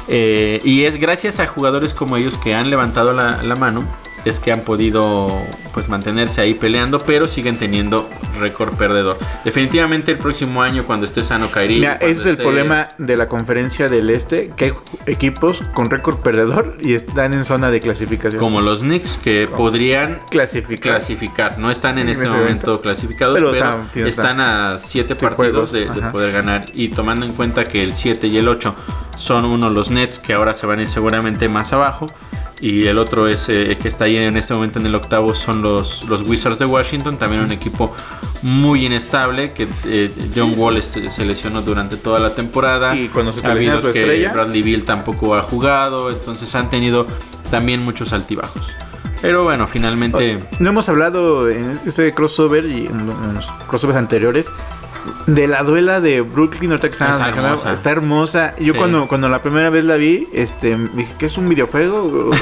Eh, 0.09 0.59
y 0.65 0.83
es 0.85 0.97
gracias 0.97 1.39
a 1.39 1.47
jugadores 1.47 1.93
como 1.95 2.17
ellos 2.17 2.37
que 2.39 2.55
han 2.57 2.71
levantado 2.71 3.13
la, 3.13 3.41
la 3.45 3.55
mano 3.55 3.85
es 4.25 4.41
que 4.41 4.53
han 4.53 4.61
podido 4.61 5.29
pues 5.73 5.89
mantenerse 5.89 6.41
ahí 6.41 6.55
peleando, 6.55 6.99
pero 6.99 7.27
siguen 7.27 7.59
teniendo 7.59 8.09
récord 8.39 8.75
perdedor. 8.75 9.19
Definitivamente 9.45 10.13
el 10.13 10.19
próximo 10.19 10.63
año 10.63 10.87
cuando 10.87 11.07
esté 11.07 11.23
sano 11.23 11.51
Kairi, 11.51 11.77
Mira, 11.77 11.93
ese 12.01 12.21
es 12.21 12.27
el 12.27 12.37
problema 12.37 12.89
de 12.99 13.17
la 13.17 13.29
conferencia 13.29 13.89
del 13.89 14.11
este, 14.11 14.49
que 14.57 14.67
hay 14.67 14.73
equipos 15.07 15.63
con 15.75 15.87
récord 15.91 16.19
perdedor 16.19 16.77
y 16.81 16.95
están 16.95 17.35
en 17.35 17.45
zona 17.45 17.71
de 17.71 17.81
clasificación. 17.81 18.41
como 18.41 18.61
los 18.61 18.81
Knicks 18.81 19.19
que 19.19 19.49
podrían 19.49 20.21
clasificar? 20.31 20.95
clasificar. 20.95 21.59
No 21.59 21.71
están 21.71 21.99
en 21.99 22.09
En 22.09 22.11
este 22.11 22.29
momento 22.29 22.81
clasificados, 22.81 23.35
Pero, 23.35 23.53
pero, 23.53 23.69
o 23.69 23.73
sea, 23.73 23.83
tiene- 23.93 24.09
están 24.09 24.41
a 24.41 24.79
7 24.79 24.99
siete 24.99 25.15
partidos 25.15 25.73
de, 25.73 25.87
poder 26.11 26.33
ganar. 26.33 26.65
Y 26.75 26.89
tomando 26.89 27.25
en 27.25 27.33
cuenta 27.33 27.65
que 27.65 27.83
el 27.83 27.95
7 27.95 28.27
y 28.27 28.37
el 28.37 28.49
8 28.49 28.75
son 29.17 29.45
uno 29.45 29.71
los 29.71 29.91
Nets, 29.91 30.19
que 30.19 30.35
ahora 30.35 30.55
se 30.55 30.67
van 30.67 30.81
a 30.81 30.83
ir 30.83 30.89
seguramente 30.89 31.49
más 31.49 31.73
abajo. 31.73 32.07
Y 32.61 32.87
el 32.87 32.99
otro 32.99 33.29
es 33.29 33.49
eh, 33.49 33.79
que 33.81 33.89
está 33.89 34.05
ahí 34.05 34.17
en 34.17 34.37
este 34.37 34.53
momento 34.53 34.79
en 34.79 34.87
el 34.87 34.95
octavo 34.95 35.33
son 35.33 35.63
los, 35.63 36.09
los 36.09 36.23
Wizards 36.23 36.59
de 36.59 36.67
Washington, 36.67 37.17
también 37.17 37.43
un 37.43 37.53
equipo 37.53 37.95
muy 38.43 38.87
inestable, 38.87 39.53
que 39.53 39.69
eh, 39.85 40.11
John 40.35 40.55
Wall 40.57 40.77
este, 40.77 41.11
se 41.11 41.25
lesionó 41.25 41.63
durante 41.63 41.97
toda 41.97 42.19
la 42.19 42.35
temporada. 42.35 42.97
Y 42.97 43.09
cuando 43.09 43.33
se 43.33 43.47
ha 43.47 43.53
habido 43.53 43.81
que 43.81 43.89
estrella. 43.89 44.33
Bradley 44.33 44.63
Bill 44.63 44.85
tampoco 44.85 45.37
ha 45.37 45.43
jugado, 45.43 46.11
entonces 46.11 46.53
han 46.55 46.69
tenido 46.69 47.07
también 47.51 47.85
muchos 47.85 48.13
altibajos. 48.13 48.67
Pero 49.23 49.43
bueno, 49.43 49.67
finalmente... 49.67 50.45
No 50.61 50.71
hemos 50.71 50.89
hablado 50.89 51.49
en 51.49 51.81
este 51.87 52.13
crossover 52.15 52.65
y 52.67 52.87
en 52.87 53.35
los 53.35 53.47
crossovers 53.69 53.99
anteriores 53.99 54.49
de 55.27 55.47
la 55.49 55.63
duela 55.63 56.01
de 56.01 56.21
Brooklyn, 56.21 56.71
ahorita 56.71 56.89
que 56.89 56.93
Está 56.93 57.29
hermosa. 57.29 57.73
está 57.73 57.91
hermosa. 57.91 58.55
Yo 58.59 58.73
Sí. 58.73 58.79
cuando, 58.79 59.09
cuando 59.09 59.29
la 59.29 59.43
primera 59.43 59.71
vez 59.71 59.85
la 59.85 59.97
vi, 59.97 60.29
este, 60.33 60.77
dije 60.95 61.13
que 61.19 61.27
es 61.27 61.37
un 61.39 61.49
videojuego. 61.49 62.31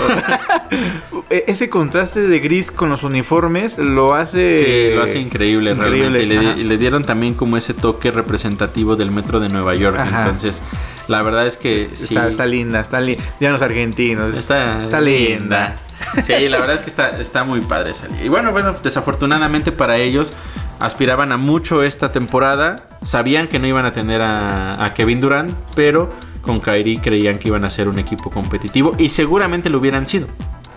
E- 1.31 1.45
Ese 1.49 1.69
contraste 1.69 2.21
de 2.29 2.39
gris 2.41 2.71
con 2.71 2.89
los 2.89 3.03
uniformes 3.03 3.79
lo 3.79 4.15
hace. 4.15 4.89
Sí, 4.91 4.95
lo 4.95 5.03
hace 5.03 5.19
increíble, 5.19 5.73
increíble, 5.73 6.19
realmente. 6.21 6.61
Y 6.61 6.65
le, 6.65 6.79
dieron 6.79 7.03
también 7.03 7.35
como 7.35 7.57
ese 7.57 7.75
toque 7.75 8.11
representativo 8.13 8.95
del 8.97 9.11
metro 9.11 9.41
de 9.41 9.49
Nueva 9.49 9.75
York. 9.75 9.99
Ajá. 10.01 10.23
Entonces, 10.23 10.63
la 11.09 11.23
verdad 11.23 11.47
es 11.47 11.57
que 11.57 11.91
sí. 11.95 12.15
Está, 12.15 12.29
está 12.29 12.45
linda, 12.45 12.81
está 12.81 13.01
linda. 13.01 13.25
Ya 13.41 13.51
los 13.51 13.63
argentinos. 13.63 14.35
Está, 14.37 14.85
Está 14.85 15.01
linda. 15.01 15.77
Sí, 16.25 16.49
la 16.49 16.59
verdad 16.59 16.75
es 16.77 16.83
que 16.83 16.91
está, 16.91 17.19
está 17.19 17.43
muy 17.43 17.61
padre 17.63 17.95
salir. 17.95 18.25
Y 18.25 18.29
bueno, 18.29 18.53
bueno, 18.53 18.77
desafortunadamente 18.83 19.73
para 19.73 19.97
ellos 19.97 20.33
aspiraban 20.81 21.33
a 21.33 21.37
mucho 21.37 21.83
esta 21.83 22.13
temporada. 22.13 22.77
Sabían 23.03 23.49
que 23.49 23.59
no 23.59 23.67
iban 23.67 23.87
a 23.87 23.93
tener 23.93 24.23
a, 24.23 24.85
a 24.85 24.95
Kevin 24.95 25.21
Durant, 25.21 25.53
pero 25.75 26.13
con 26.43 26.61
Kyrie 26.61 27.01
creían 27.01 27.39
que 27.39 27.49
iban 27.49 27.65
a 27.65 27.69
ser 27.69 27.89
un 27.89 27.99
equipo 27.99 28.31
competitivo 28.31 28.95
y 28.99 29.09
seguramente 29.09 29.69
lo 29.69 29.79
hubieran 29.79 30.07
sido. 30.07 30.29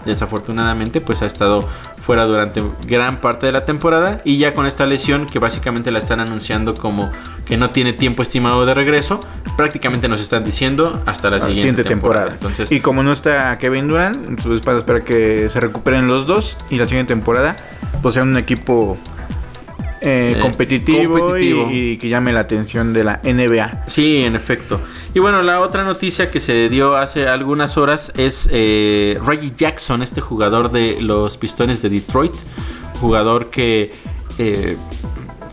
Desafortunadamente, 0.06 1.02
pues 1.02 1.22
ha 1.22 1.26
estado 1.26 1.68
fuera 2.02 2.26
durante 2.26 2.64
gran 2.88 3.22
parte 3.22 3.46
de 3.46 3.52
la 3.52 3.66
temporada 3.66 4.22
y 4.24 4.38
ya 4.38 4.54
con 4.54 4.66
esta 4.66 4.86
lesión 4.86 5.26
que 5.26 5.40
básicamente 5.40 5.92
la 5.92 6.00
están 6.00 6.20
anunciando 6.22 6.74
como 6.74 7.12
que 7.46 7.58
no 7.58 7.70
tiene 7.70 7.94
tiempo 7.94 8.22
estimado 8.22 8.66
de 8.66 8.74
regreso, 8.74 9.20
prácticamente 9.58 10.08
nos 10.08 10.22
están 10.22 10.44
diciendo 10.44 11.02
hasta 11.06 11.30
la 11.30 11.38
la 11.38 11.46
siguiente, 11.46 11.84
temporada. 11.84 12.32
Entonces, 12.32 12.72
y 12.72 12.80
como 12.80 13.04
no 13.04 13.12
está 13.12 13.58
Kevin 13.58 13.88
Durant, 13.88 14.16
entonces 14.28 14.62
para 14.62 14.78
esperar 14.78 15.04
que 15.04 15.50
se 15.50 15.60
recuperen 15.60 16.08
los 16.08 16.26
dos 16.26 16.58
y 16.70 16.78
la 16.78 16.88
siguiente 16.88 17.14
temporada 17.14 17.56
pues 18.02 18.14
sea 18.14 18.24
un 18.24 18.38
equipo 18.38 18.98
eh, 20.02 20.36
Eh, 20.38 20.42
competitivo, 20.42 21.20
competitivo. 21.20 21.70
Y, 21.72 21.92
y 21.92 21.98
que 21.98 22.10
llame 22.10 22.32
la 22.32 22.42
atención 22.42 22.94
de 22.94 23.04
la 23.04 23.20
NBA. 23.24 23.84
Sí, 23.88 24.24
en 24.24 24.36
efecto. 24.36 24.80
Y 25.14 25.20
bueno, 25.20 25.42
la 25.42 25.62
otra 25.62 25.84
noticia 25.84 26.30
que 26.30 26.40
se 26.40 26.70
dio 26.70 26.96
hace 26.98 27.28
algunas 27.28 27.78
horas 27.78 28.12
es 28.16 28.50
eh, 28.52 29.18
Reggie 29.26 29.52
Jackson, 29.56 30.02
este 30.02 30.22
jugador 30.22 30.72
de 30.72 30.98
los 31.02 31.38
Pistones 31.38 31.82
de 31.82 31.90
Detroit. 31.90 32.34
Jugador 33.00 33.50
que 33.50 33.92
eh, 34.38 34.78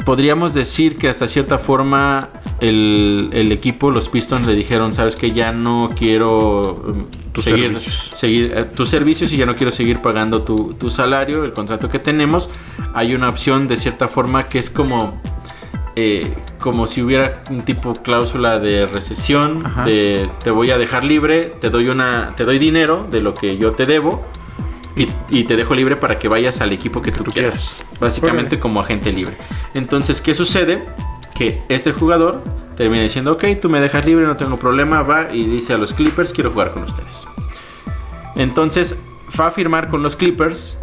podríamos 0.07 0.55
decir 0.55 0.97
que 0.97 1.09
hasta 1.09 1.27
cierta 1.27 1.59
forma 1.59 2.31
el, 2.61 3.29
el 3.33 3.51
equipo, 3.51 3.91
los 3.91 4.09
Pistons, 4.09 4.47
le 4.47 4.55
dijeron, 4.55 4.95
sabes 4.95 5.17
que 5.17 5.33
ya 5.33 5.51
no 5.51 5.91
quiero 5.97 6.61
um, 6.63 7.07
Tus 7.33 7.43
seguir, 7.43 7.65
servicios. 7.65 8.11
seguir 8.15 8.53
eh, 8.57 8.63
tus 8.63 8.89
servicios 8.89 9.33
y 9.33 9.37
ya 9.37 9.47
no 9.47 9.57
quiero 9.57 9.73
seguir 9.73 10.01
pagando 10.01 10.43
tu, 10.43 10.75
tu 10.75 10.91
salario, 10.91 11.45
el 11.45 11.53
contrato 11.53 11.89
que 11.89 11.99
tenemos. 11.99 12.49
Hay 12.95 13.17
una 13.17 13.29
opción 13.29 13.67
de 13.67 13.77
cierta 13.77 14.07
forma 14.07 14.45
que 14.49 14.61
es 14.61 14.71
como 14.71 15.21
eh, 15.97 16.33
como 16.61 16.87
si 16.87 17.03
hubiera 17.03 17.43
un 17.51 17.63
tipo 17.63 17.93
cláusula 17.95 18.61
de 18.61 18.87
recesión, 18.87 19.67
Ajá. 19.67 19.87
de 19.87 20.31
te 20.45 20.53
voy 20.53 20.71
a 20.71 20.79
dejar 20.79 21.03
libre, 21.05 21.53
te 21.61 21.69
doy 21.69 21.89
una, 21.89 22.33
te 22.37 22.45
doy 22.45 22.61
dinero 22.61 23.09
de 23.11 23.23
lo 23.23 23.35
que 23.35 23.57
yo 23.57 23.73
te 23.73 23.87
debo 23.87 24.25
y, 24.97 25.09
y 25.29 25.45
te 25.45 25.57
dejo 25.57 25.75
libre 25.75 25.97
para 25.97 26.19
que 26.19 26.29
vayas 26.29 26.61
al 26.61 26.73
equipo 26.73 27.03
que 27.03 27.13
tú, 27.13 27.23
tú 27.25 27.31
quieras. 27.33 27.75
quieras. 27.77 28.01
Básicamente 28.01 28.57
Órale. 28.57 28.61
como 28.61 28.81
agente 28.81 29.13
libre. 29.13 29.37
Entonces, 29.75 30.21
¿qué 30.21 30.35
sucede? 30.35 30.85
Que 31.35 31.63
este 31.69 31.93
jugador 31.93 32.43
termina 32.77 33.03
diciendo, 33.03 33.33
ok, 33.33 33.45
tú 33.61 33.69
me 33.69 33.81
dejas 33.81 34.05
libre, 34.07 34.27
no 34.27 34.37
tengo 34.37 34.57
problema, 34.57 35.03
va 35.03 35.33
y 35.33 35.45
dice 35.45 35.73
a 35.75 35.79
los 35.79 35.93
Clippers, 35.93 36.33
quiero 36.33 36.51
jugar 36.51 36.73
con 36.73 36.83
ustedes. 36.83 37.27
Entonces, 38.37 38.97
va 39.39 39.49
a 39.49 39.51
firmar 39.51 39.89
con 39.89 40.03
los 40.03 40.17
Clippers. 40.17 40.79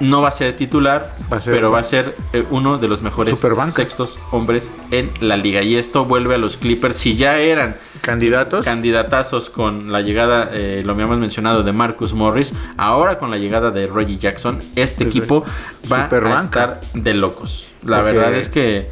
No 0.00 0.22
va 0.22 0.28
a 0.28 0.30
ser 0.30 0.54
titular, 0.56 1.12
Va 1.32 1.38
a 1.38 1.40
ser- 1.40 1.52
pero 1.52 1.70
va 1.72 1.80
a 1.80 1.84
ser 1.84 2.14
eh, 2.32 2.44
uno 2.50 2.78
de 2.78 2.86
los 2.86 3.02
mejores 3.02 3.38
sextos 3.72 4.18
hombres 4.30 4.70
en 4.92 5.10
la 5.20 5.36
liga. 5.36 5.62
Y 5.62 5.76
esto 5.76 6.04
vuelve 6.04 6.36
a 6.36 6.38
los 6.38 6.56
Clippers. 6.56 6.96
Si 6.96 7.16
ya 7.16 7.38
eran 7.38 7.76
Candidatos. 8.00 8.64
candidatazos 8.64 9.50
con 9.50 9.90
la 9.90 10.00
llegada, 10.00 10.50
eh, 10.52 10.82
lo 10.84 10.92
habíamos 10.92 11.18
mencionado, 11.18 11.62
de 11.64 11.72
Marcus 11.72 12.12
Morris, 12.14 12.52
ahora 12.76 13.18
con 13.18 13.30
la 13.32 13.38
llegada 13.38 13.70
de 13.72 13.88
Reggie 13.88 14.18
Jackson, 14.18 14.60
este 14.76 15.02
equipo 15.04 15.44
va 15.92 16.04
superbanca. 16.04 16.38
a 16.38 16.44
estar 16.44 16.80
de 16.94 17.14
locos. 17.14 17.68
La 17.84 17.96
Porque- 17.98 18.12
verdad 18.12 18.34
es 18.34 18.48
que 18.48 18.88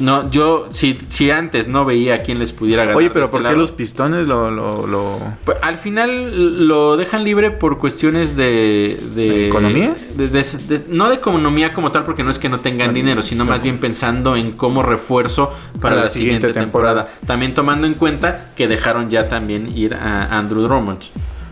no, 0.00 0.30
yo 0.30 0.66
si, 0.70 0.98
si 1.08 1.30
antes 1.30 1.68
no 1.68 1.84
veía 1.84 2.14
a 2.16 2.22
quién 2.22 2.38
les 2.38 2.52
pudiera 2.52 2.82
ganar. 2.82 2.96
Oye, 2.96 3.10
pero 3.10 3.26
este 3.26 3.32
¿por 3.32 3.40
qué 3.42 3.44
lado, 3.48 3.56
los 3.56 3.72
pistones 3.72 4.26
lo, 4.26 4.50
lo, 4.50 4.86
lo- 4.86 5.18
pues, 5.44 5.58
al 5.62 5.78
final 5.78 6.66
lo 6.68 6.96
dejan 6.96 7.24
libre 7.24 7.50
por 7.50 7.78
cuestiones 7.78 8.36
de... 8.36 8.96
¿De, 9.14 9.22
¿De 9.22 9.48
economía? 9.48 9.94
de- 10.16 10.84
no 10.88 11.08
de 11.08 11.16
economía 11.16 11.72
como 11.72 11.92
tal, 11.92 12.04
porque 12.04 12.22
no 12.24 12.30
es 12.30 12.38
que 12.38 12.48
no 12.48 12.60
tengan 12.60 12.88
No, 12.88 12.94
dinero, 12.94 13.22
sino 13.22 13.44
no. 13.44 13.50
más 13.50 13.62
bien 13.62 13.78
pensando 13.78 14.36
en 14.36 14.52
cómo 14.52 14.82
refuerzo 14.82 15.52
para 15.80 15.96
la, 15.96 16.08
siguiente, 16.10 16.52
temporada. 16.52 17.08
También 17.26 17.54
tomando 17.54 17.86
en 17.86 17.94
cuenta 17.94 18.50
que 18.56 18.68
dejaron 18.68 19.10
ya 19.10 19.28
también 19.28 19.76
ir 19.76 19.94
a 19.94 20.38
Andrew 20.38 20.62
Drummond. 20.62 21.00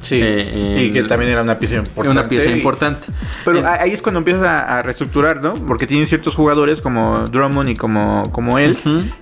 Sí. 0.00 0.20
Eh, 0.22 0.84
y 0.88 0.92
que 0.92 1.02
también 1.02 1.32
era 1.32 1.42
una 1.42 1.58
pieza 1.58 1.76
importante. 1.76 2.08
Una 2.10 2.28
pieza 2.28 2.48
y- 2.50 2.52
importante. 2.52 3.06
Pero 3.44 3.66
ahí 3.66 3.90
es 3.92 4.00
cuando 4.02 4.18
empiezas 4.18 4.42
a, 4.44 4.78
a 4.78 4.80
reestructurar, 4.82 5.42
¿no? 5.42 5.54
Porque 5.54 5.86
tienen 5.86 6.06
ciertos 6.06 6.34
jugadores 6.34 6.80
como 6.80 7.24
Drummond 7.30 7.70
y 7.70 7.74
como, 7.74 8.22
como 8.32 8.58
él. 8.58 8.78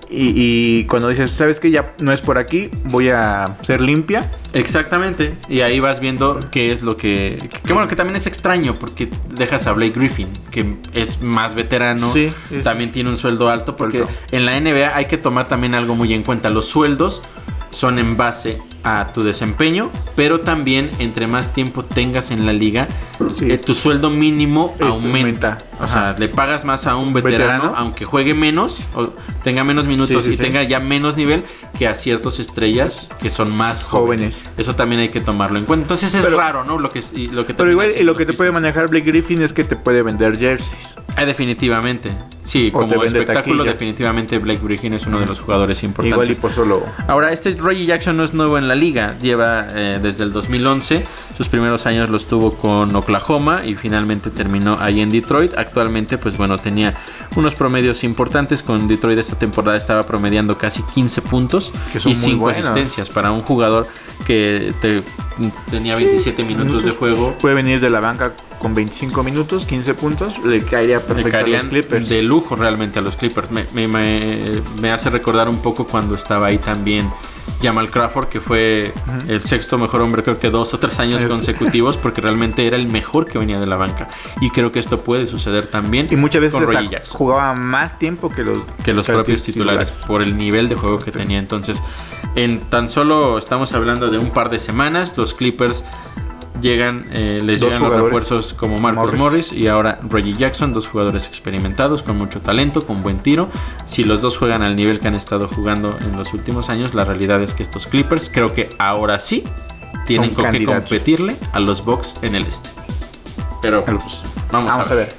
Y, 0.09 0.33
y 0.35 0.83
cuando 0.85 1.09
dices, 1.09 1.31
¿sabes 1.31 1.59
qué? 1.59 1.71
Ya 1.71 1.93
no 2.01 2.11
es 2.13 2.21
por 2.21 2.37
aquí, 2.37 2.69
voy 2.85 3.09
a 3.09 3.45
ser 3.61 3.81
limpia. 3.81 4.29
Exactamente. 4.53 5.35
Y 5.49 5.61
ahí 5.61 5.79
vas 5.79 5.99
viendo 5.99 6.39
qué 6.51 6.71
es 6.71 6.81
lo 6.81 6.97
que. 6.97 7.37
Que 7.65 7.73
bueno, 7.73 7.87
que 7.87 7.95
también 7.95 8.15
es 8.15 8.27
extraño 8.27 8.77
porque 8.79 9.09
dejas 9.35 9.67
a 9.67 9.73
Blake 9.73 9.93
Griffin, 9.95 10.29
que 10.51 10.75
es 10.93 11.21
más 11.21 11.55
veterano. 11.55 12.11
Sí, 12.13 12.29
es- 12.51 12.63
también 12.63 12.91
tiene 12.91 13.09
un 13.09 13.17
sueldo 13.17 13.49
alto. 13.49 13.75
Porque 13.77 13.99
Alto. 13.99 14.11
en 14.31 14.45
la 14.45 14.59
NBA 14.59 14.95
hay 14.95 15.05
que 15.05 15.17
tomar 15.17 15.47
también 15.47 15.75
algo 15.75 15.95
muy 15.95 16.13
en 16.13 16.23
cuenta. 16.23 16.49
Los 16.49 16.65
sueldos 16.65 17.21
son 17.69 17.99
en 17.99 18.17
base 18.17 18.57
a 18.83 19.07
tu 19.13 19.21
desempeño, 19.23 19.89
pero 20.15 20.41
también 20.41 20.91
entre 20.99 21.27
más 21.27 21.53
tiempo 21.53 21.83
tengas 21.83 22.31
en 22.31 22.45
la 22.45 22.53
liga, 22.53 22.87
Sí. 23.33 23.51
eh, 23.51 23.57
tu 23.57 23.73
sueldo 23.73 24.09
mínimo 24.09 24.75
aumenta. 24.79 25.17
aumenta. 25.17 25.57
O 25.79 25.87
sea, 25.87 26.15
le 26.17 26.29
pagas 26.29 26.65
más 26.65 26.87
a 26.87 26.95
un 26.95 27.13
veterano, 27.13 27.51
Veterano. 27.53 27.73
aunque 27.77 28.05
juegue 28.05 28.33
menos, 28.33 28.79
o 28.95 29.03
tenga 29.43 29.63
menos 29.63 29.85
minutos 29.85 30.23
Sí, 30.23 30.31
sí, 30.31 30.35
y 30.35 30.37
tenga 30.37 30.63
ya 30.63 30.79
menos 30.79 31.17
nivel, 31.17 31.43
que 31.77 31.87
a 31.87 31.95
ciertas 31.95 32.39
estrellas 32.39 33.07
que 33.21 33.29
son 33.29 33.55
más 33.55 33.83
jóvenes. 33.83 33.97
Jóvenes. 33.97 34.43
Eso 34.57 34.75
también 34.75 35.01
hay 35.01 35.09
que 35.09 35.21
tomarlo 35.21 35.57
en 35.57 35.65
cuenta. 35.65 35.83
Entonces 35.85 36.13
es 36.13 36.23
Pero- 36.23 36.37
raro, 36.37 36.63
¿no? 36.63 36.77
Lo 36.77 36.87
que, 36.89 37.01
y 37.13 37.29
lo 37.29 37.45
que 37.47 37.53
Pero 37.55 37.71
igual, 37.71 37.91
y 37.99 38.03
lo 38.03 38.15
que 38.15 38.25
te 38.27 38.33
puede 38.33 38.51
manejar 38.51 38.89
Blake 38.89 39.05
Griffin 39.07 39.41
es 39.41 39.53
que 39.53 39.63
te 39.63 39.75
puede 39.75 40.03
vender 40.03 40.37
jerseys. 40.37 40.71
Ah, 41.15 41.25
definitivamente. 41.25 42.11
Sí, 42.43 42.71
O 42.73 42.79
como 42.79 43.03
espectáculo, 43.03 43.57
taquilla. 43.57 43.71
definitivamente 43.73 44.37
Blake 44.37 44.61
Griffin 44.63 44.93
es 44.93 45.05
uno 45.07 45.19
de 45.19 45.25
los 45.25 45.41
jugadores 45.41 45.81
importantes. 45.83 46.13
Igual 46.13 46.31
y 46.31 46.35
por 46.39 46.51
solo. 46.51 46.83
Ahora, 47.07 47.31
este 47.31 47.51
Reggie 47.59 47.85
Jackson 47.87 48.15
no 48.17 48.23
es 48.23 48.33
nuevo 48.33 48.57
en 48.57 48.67
la 48.67 48.75
liga, 48.75 49.17
lleva 49.19 49.67
eh, 49.73 49.99
desde 50.01 50.23
el 50.23 50.31
2011, 50.31 51.05
sus 51.37 51.47
primeros 51.49 51.85
años 51.85 52.09
los 52.09 52.25
tuvo 52.27 52.53
con 52.55 52.95
Oklahoma 52.95 53.61
y 53.63 53.75
finalmente 53.75 54.31
terminó 54.31 54.77
ahí 54.81 55.01
en 55.01 55.09
Detroit. 55.09 55.53
Actualmente, 55.55 56.17
pues 56.17 56.35
bueno, 56.35 56.57
tenía 56.57 56.97
unos 57.35 57.53
promedios 57.53 58.03
importantes, 58.03 58.63
con 58.63 58.87
Detroit 58.87 59.19
esta 59.19 59.37
temporada 59.37 59.77
estaba 59.77 60.01
promediando 60.01 60.57
casi 60.57 60.81
15 60.81 61.21
puntos 61.21 61.71
y 61.93 62.07
muy 62.07 62.15
5 62.15 62.37
buenos. 62.39 62.65
asistencias 62.65 63.09
para 63.09 63.31
un 63.31 63.41
jugador 63.43 63.85
que 64.25 64.73
te- 64.81 65.03
tenía 65.69 65.95
27 65.95 66.43
minutos 66.43 66.83
de 66.83 66.89
juego. 66.91 67.35
Puede 67.39 67.53
venir 67.53 67.79
de 67.79 67.91
la 67.91 67.99
banca 67.99 68.33
con 68.59 68.73
25 68.73 69.23
minutos, 69.23 69.65
15 69.65 69.93
puntos. 69.93 70.37
Le 70.43 70.63
caería 70.63 70.97
a 70.97 70.99
los 70.99 71.69
Clippers. 71.69 72.09
de 72.09 72.21
lujo 72.23 72.55
realmente 72.55 72.99
a 72.99 73.01
los 73.01 73.15
Clippers. 73.15 73.51
Me, 73.51 73.65
me- 73.73 73.87
me- 73.87 74.61
me 74.81 74.91
hace 74.91 75.09
recordar 75.09 75.47
un 75.49 75.61
poco 75.61 75.85
cuando 75.85 76.15
estaba 76.15 76.47
ahí 76.47 76.57
también 76.57 77.09
Jamal 77.61 77.89
Crawford, 77.89 78.27
que 78.27 78.39
fue 78.39 78.93
el 79.27 79.41
sexto 79.43 79.77
mejor 79.79 80.01
hombre, 80.01 80.21
creo 80.21 80.37
que 80.37 80.49
dos 80.51 80.73
o 80.75 80.79
tres 80.79 80.99
años 80.99 81.23
consecutivos, 81.25 81.97
porque 81.97 82.21
realmente 82.21 82.67
era 82.67 82.75
el 82.77 82.87
mejor 82.87 83.25
que 83.25 83.39
venía 83.39 83.57
de 83.59 83.65
la 83.65 83.77
banca. 83.77 84.07
Y 84.41 84.51
creo 84.51 84.71
que 84.71 84.77
esto 84.79 85.03
puede 85.03 85.25
suceder 85.25 85.63
también 85.67 86.05
Y 86.11 86.15
muchas 86.17 86.41
veces 86.41 86.53
con 86.59 86.65
jugaba 87.09 87.55
más 87.55 87.97
tiempo 87.97 88.29
que 88.29 88.43
los, 88.43 88.59
que 88.83 88.93
los 88.93 89.07
propios 89.07 89.41
titulares 89.43 89.89
por 90.07 90.21
el 90.21 90.37
nivel 90.37 90.69
de 90.69 90.75
juego 90.75 90.99
que 90.99 91.11
tenía. 91.11 91.39
Entonces, 91.39 91.81
en 92.35 92.59
tan 92.69 92.89
solo 92.89 93.37
estamos 93.39 93.73
hablando 93.73 94.09
de 94.11 94.19
un 94.19 94.29
par 94.31 94.49
de 94.51 94.59
semanas, 94.59 95.15
los 95.17 95.33
Clippers 95.33 95.83
llegan, 96.61 97.07
eh, 97.11 97.39
les 97.43 97.59
Dos 97.59 97.69
llegan 97.69 97.83
los 97.83 97.91
refuerzos 97.91 98.53
como 98.53 98.79
Marcos 98.79 99.13
Morris. 99.13 99.51
Morris. 99.51 99.51
y 99.51 99.67
ahora 99.67 99.99
Reggie 100.09 100.33
Jackson, 100.33 100.73
dos 100.73 100.87
jugadores 100.87 101.27
experimentados 101.27 102.03
con 102.03 102.17
mucho 102.17 102.41
talento, 102.41 102.81
con 102.81 103.03
buen 103.03 103.19
tiro. 103.19 103.49
Si 103.85 104.03
los 104.03 104.21
dos 104.21 104.37
juegan 104.37 104.61
al 104.61 104.75
nivel 104.75 104.99
que 104.99 105.07
han 105.07 105.15
estado 105.15 105.47
jugando 105.47 105.97
en 105.99 106.17
los 106.17 106.33
últimos 106.33 106.69
años, 106.69 106.93
la 106.93 107.05
realidad 107.05 107.41
es 107.41 107.53
que 107.53 107.63
estos 107.63 107.87
Clippers 107.87 108.29
creo 108.31 108.53
que 108.53 108.69
ahora 108.79 109.19
sí 109.19 109.43
tienen 110.05 110.31
Son 110.31 110.45
con 110.45 110.53
qué 110.53 110.65
competirle 110.65 111.35
a 111.53 111.59
los 111.59 111.83
Bucks 111.83 112.15
en 112.21 112.35
el 112.35 112.43
este. 112.43 112.69
Pero 113.61 113.83
Vamos, 113.85 114.23
vamos, 114.51 114.91
a 114.91 114.95
ver. 114.95 115.09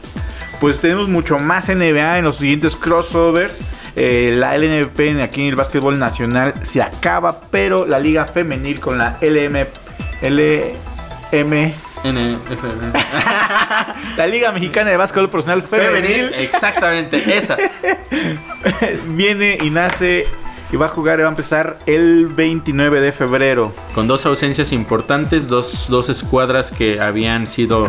Pues 0.60 0.80
tenemos 0.80 1.08
mucho 1.08 1.38
más 1.38 1.68
NBA 1.68 2.18
en 2.18 2.24
los 2.24 2.36
siguientes 2.36 2.74
crossovers. 2.74 3.60
Eh, 3.94 4.32
la 4.36 4.56
LNP 4.56 5.20
aquí 5.22 5.42
en 5.42 5.48
el 5.48 5.56
básquetbol 5.56 5.98
nacional 5.98 6.54
se 6.62 6.80
acaba, 6.80 7.40
pero 7.50 7.86
la 7.86 7.98
liga 7.98 8.26
femenil 8.26 8.80
con 8.80 8.96
la 8.96 9.18
LM, 9.20 9.66
LM, 11.32 11.72
NFL. 12.04 12.96
la 14.16 14.26
Liga 14.26 14.52
Mexicana 14.52 14.90
de 14.90 14.96
Básquetbol 14.96 15.30
Profesional 15.30 15.62
Femenil 15.62 16.32
Exactamente, 16.34 17.36
esa. 17.36 17.56
viene 19.08 19.58
y 19.62 19.70
nace 19.70 20.26
y 20.70 20.76
va 20.76 20.86
a 20.86 20.88
jugar 20.90 21.18
y 21.18 21.22
va 21.22 21.28
a 21.28 21.30
empezar 21.30 21.78
el 21.86 22.26
29 22.26 23.00
de 23.00 23.12
febrero. 23.12 23.72
Con 23.94 24.06
dos 24.06 24.26
ausencias 24.26 24.72
importantes, 24.72 25.48
dos, 25.48 25.88
dos 25.88 26.08
escuadras 26.08 26.70
que 26.70 27.00
habían 27.00 27.46
sido 27.46 27.88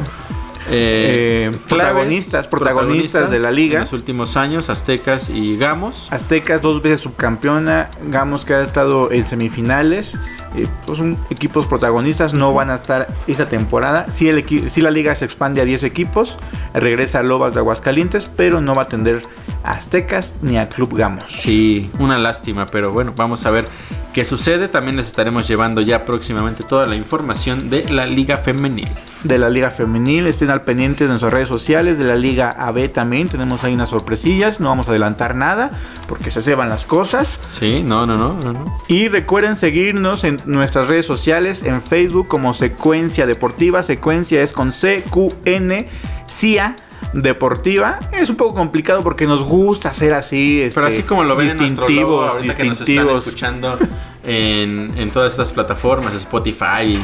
eh, 0.70 1.50
Eh, 1.52 1.58
protagonistas- 1.68 2.48
protagonistas 2.48 3.32
de 3.32 3.40
la 3.40 3.52
liga. 3.52 3.76
En 3.76 3.82
los 3.82 3.94
últimos 3.94 4.36
años, 4.38 4.70
Aztecas 4.70 5.30
y 5.30 5.58
Gamos. 5.58 6.08
Aztecas 6.12 6.62
dos 6.62 6.82
veces 6.82 7.02
subcampeona, 7.02 7.90
Gamos 8.10 8.46
que 8.46 8.54
ha 8.54 8.64
estado 8.64 9.12
en 9.12 9.26
semifinales, 9.26 10.16
eh, 10.56 10.68
pues 10.86 10.98
son 10.98 11.18
equipos 11.30 11.68
protagonistas, 11.68 12.34
no 12.34 12.54
van 12.54 12.70
a 12.72 12.76
estar 12.76 13.08
esta 13.28 13.48
temporada. 13.48 14.10
Si, 14.10 14.28
el 14.30 14.44
si 14.70 14.82
la 14.82 14.92
liga 14.92 15.16
se 15.16 15.26
expande 15.26 15.62
a 15.62 15.66
10 15.66 15.84
equipos, 15.84 16.36
regresa 16.74 17.20
a 17.20 17.24
Lobas 17.24 17.54
de 17.54 17.60
Aguascalientes, 17.60 18.32
pero 18.36 18.62
no 18.62 18.74
va 18.74 18.84
a 18.84 18.86
atender 18.86 19.22
a 19.64 19.72
Aztecas 19.72 20.36
ni 20.42 20.58
a 20.58 20.70
Club 20.70 20.96
Gamos. 20.98 21.24
Sí, 21.30 21.90
una 22.00 22.18
lástima, 22.18 22.66
pero 22.66 22.92
bueno, 22.92 23.14
vamos 23.16 23.46
a 23.46 23.52
ver 23.52 23.66
qué 24.14 24.24
sucede. 24.26 24.68
También 24.68 24.96
les 24.98 25.08
estaremos 25.08 25.48
llevando 25.48 25.82
ya 25.82 26.06
próximamente 26.06 26.64
toda 26.64 26.86
la 26.88 26.96
información 26.96 27.70
de 27.70 27.90
la 27.90 28.06
Liga 28.06 28.38
Femenil. 28.38 28.90
De 29.24 29.38
la 29.38 29.50
liga 29.50 29.70
femenil, 29.70 30.28
estén 30.28 30.49
al 30.50 30.64
pendiente 30.64 31.04
de 31.04 31.10
nuestras 31.10 31.34
redes 31.34 31.48
sociales, 31.48 31.98
de 31.98 32.06
la 32.06 32.16
liga 32.16 32.50
AB 32.50 32.92
también, 32.92 33.28
tenemos 33.30 33.64
ahí 33.64 33.74
unas 33.74 33.90
sorpresillas, 33.90 34.60
no 34.60 34.70
vamos 34.70 34.88
a 34.88 34.92
adelantar 34.92 35.36
nada, 35.36 35.72
porque 36.08 36.32
se 36.32 36.42
ceban 36.42 36.70
las 36.70 36.86
cosas. 36.86 37.40
Sí, 37.48 37.84
no, 37.84 38.06
no, 38.06 38.18
no, 38.18 38.38
no. 38.44 38.54
no. 38.54 38.80
Y 38.88 39.08
recuerden 39.08 39.56
seguirnos 39.56 40.24
en 40.24 40.38
nuestras 40.46 40.88
redes 40.88 41.06
sociales, 41.06 41.64
en 41.64 41.82
Facebook 41.82 42.28
como 42.28 42.54
Secuencia 42.54 43.26
Deportiva. 43.26 43.84
Secuencia 43.84 44.42
es 44.42 44.54
con 44.54 44.74
C-Q-N, 44.74 45.88
CIA 46.28 46.76
Deportiva. 47.14 48.00
Es 48.12 48.30
un 48.30 48.36
poco 48.36 48.56
complicado 48.56 49.02
porque 49.02 49.26
nos 49.26 49.44
gusta 49.44 49.90
hacer 49.90 50.14
así. 50.14 50.70
Pero 50.74 50.88
este, 50.88 51.00
así 51.00 51.08
como 51.08 51.24
lo 51.24 51.36
ven 51.36 51.50
en 51.50 51.58
distintivos, 51.58 52.32
ahorita 52.32 52.56
que 52.56 52.64
nos 52.64 52.82
están 52.82 52.88
distintivos. 52.88 53.20
escuchando 53.20 53.78
en, 54.24 54.94
en 54.96 55.12
todas 55.12 55.32
estas 55.32 55.52
plataformas, 55.52 56.14
Spotify, 56.14 57.00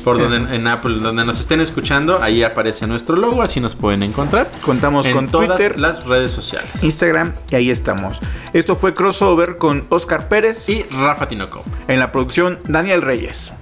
por 0.00 0.18
donde 0.20 0.54
en 0.54 0.66
Apple, 0.66 0.96
donde 1.00 1.24
nos 1.24 1.40
estén 1.40 1.60
escuchando, 1.60 2.18
ahí 2.22 2.42
aparece 2.42 2.86
nuestro 2.86 3.16
logo, 3.16 3.42
así 3.42 3.60
nos 3.60 3.74
pueden 3.74 4.02
encontrar. 4.02 4.50
Contamos 4.64 5.06
en 5.06 5.14
con 5.14 5.26
todas 5.28 5.48
Twitter, 5.56 5.78
las 5.78 6.04
redes 6.04 6.32
sociales. 6.32 6.70
Instagram 6.82 7.32
y 7.50 7.54
ahí 7.56 7.70
estamos. 7.70 8.18
Esto 8.52 8.76
fue 8.76 8.94
Crossover 8.94 9.58
con 9.58 9.86
Oscar 9.90 10.28
Pérez 10.28 10.68
Y 10.68 10.82
Rafa 10.92 11.28
Tinoco. 11.28 11.64
en 11.88 11.98
la 11.98 12.12
producción 12.12 12.58
Daniel 12.66 13.02
Reyes. 13.02 13.52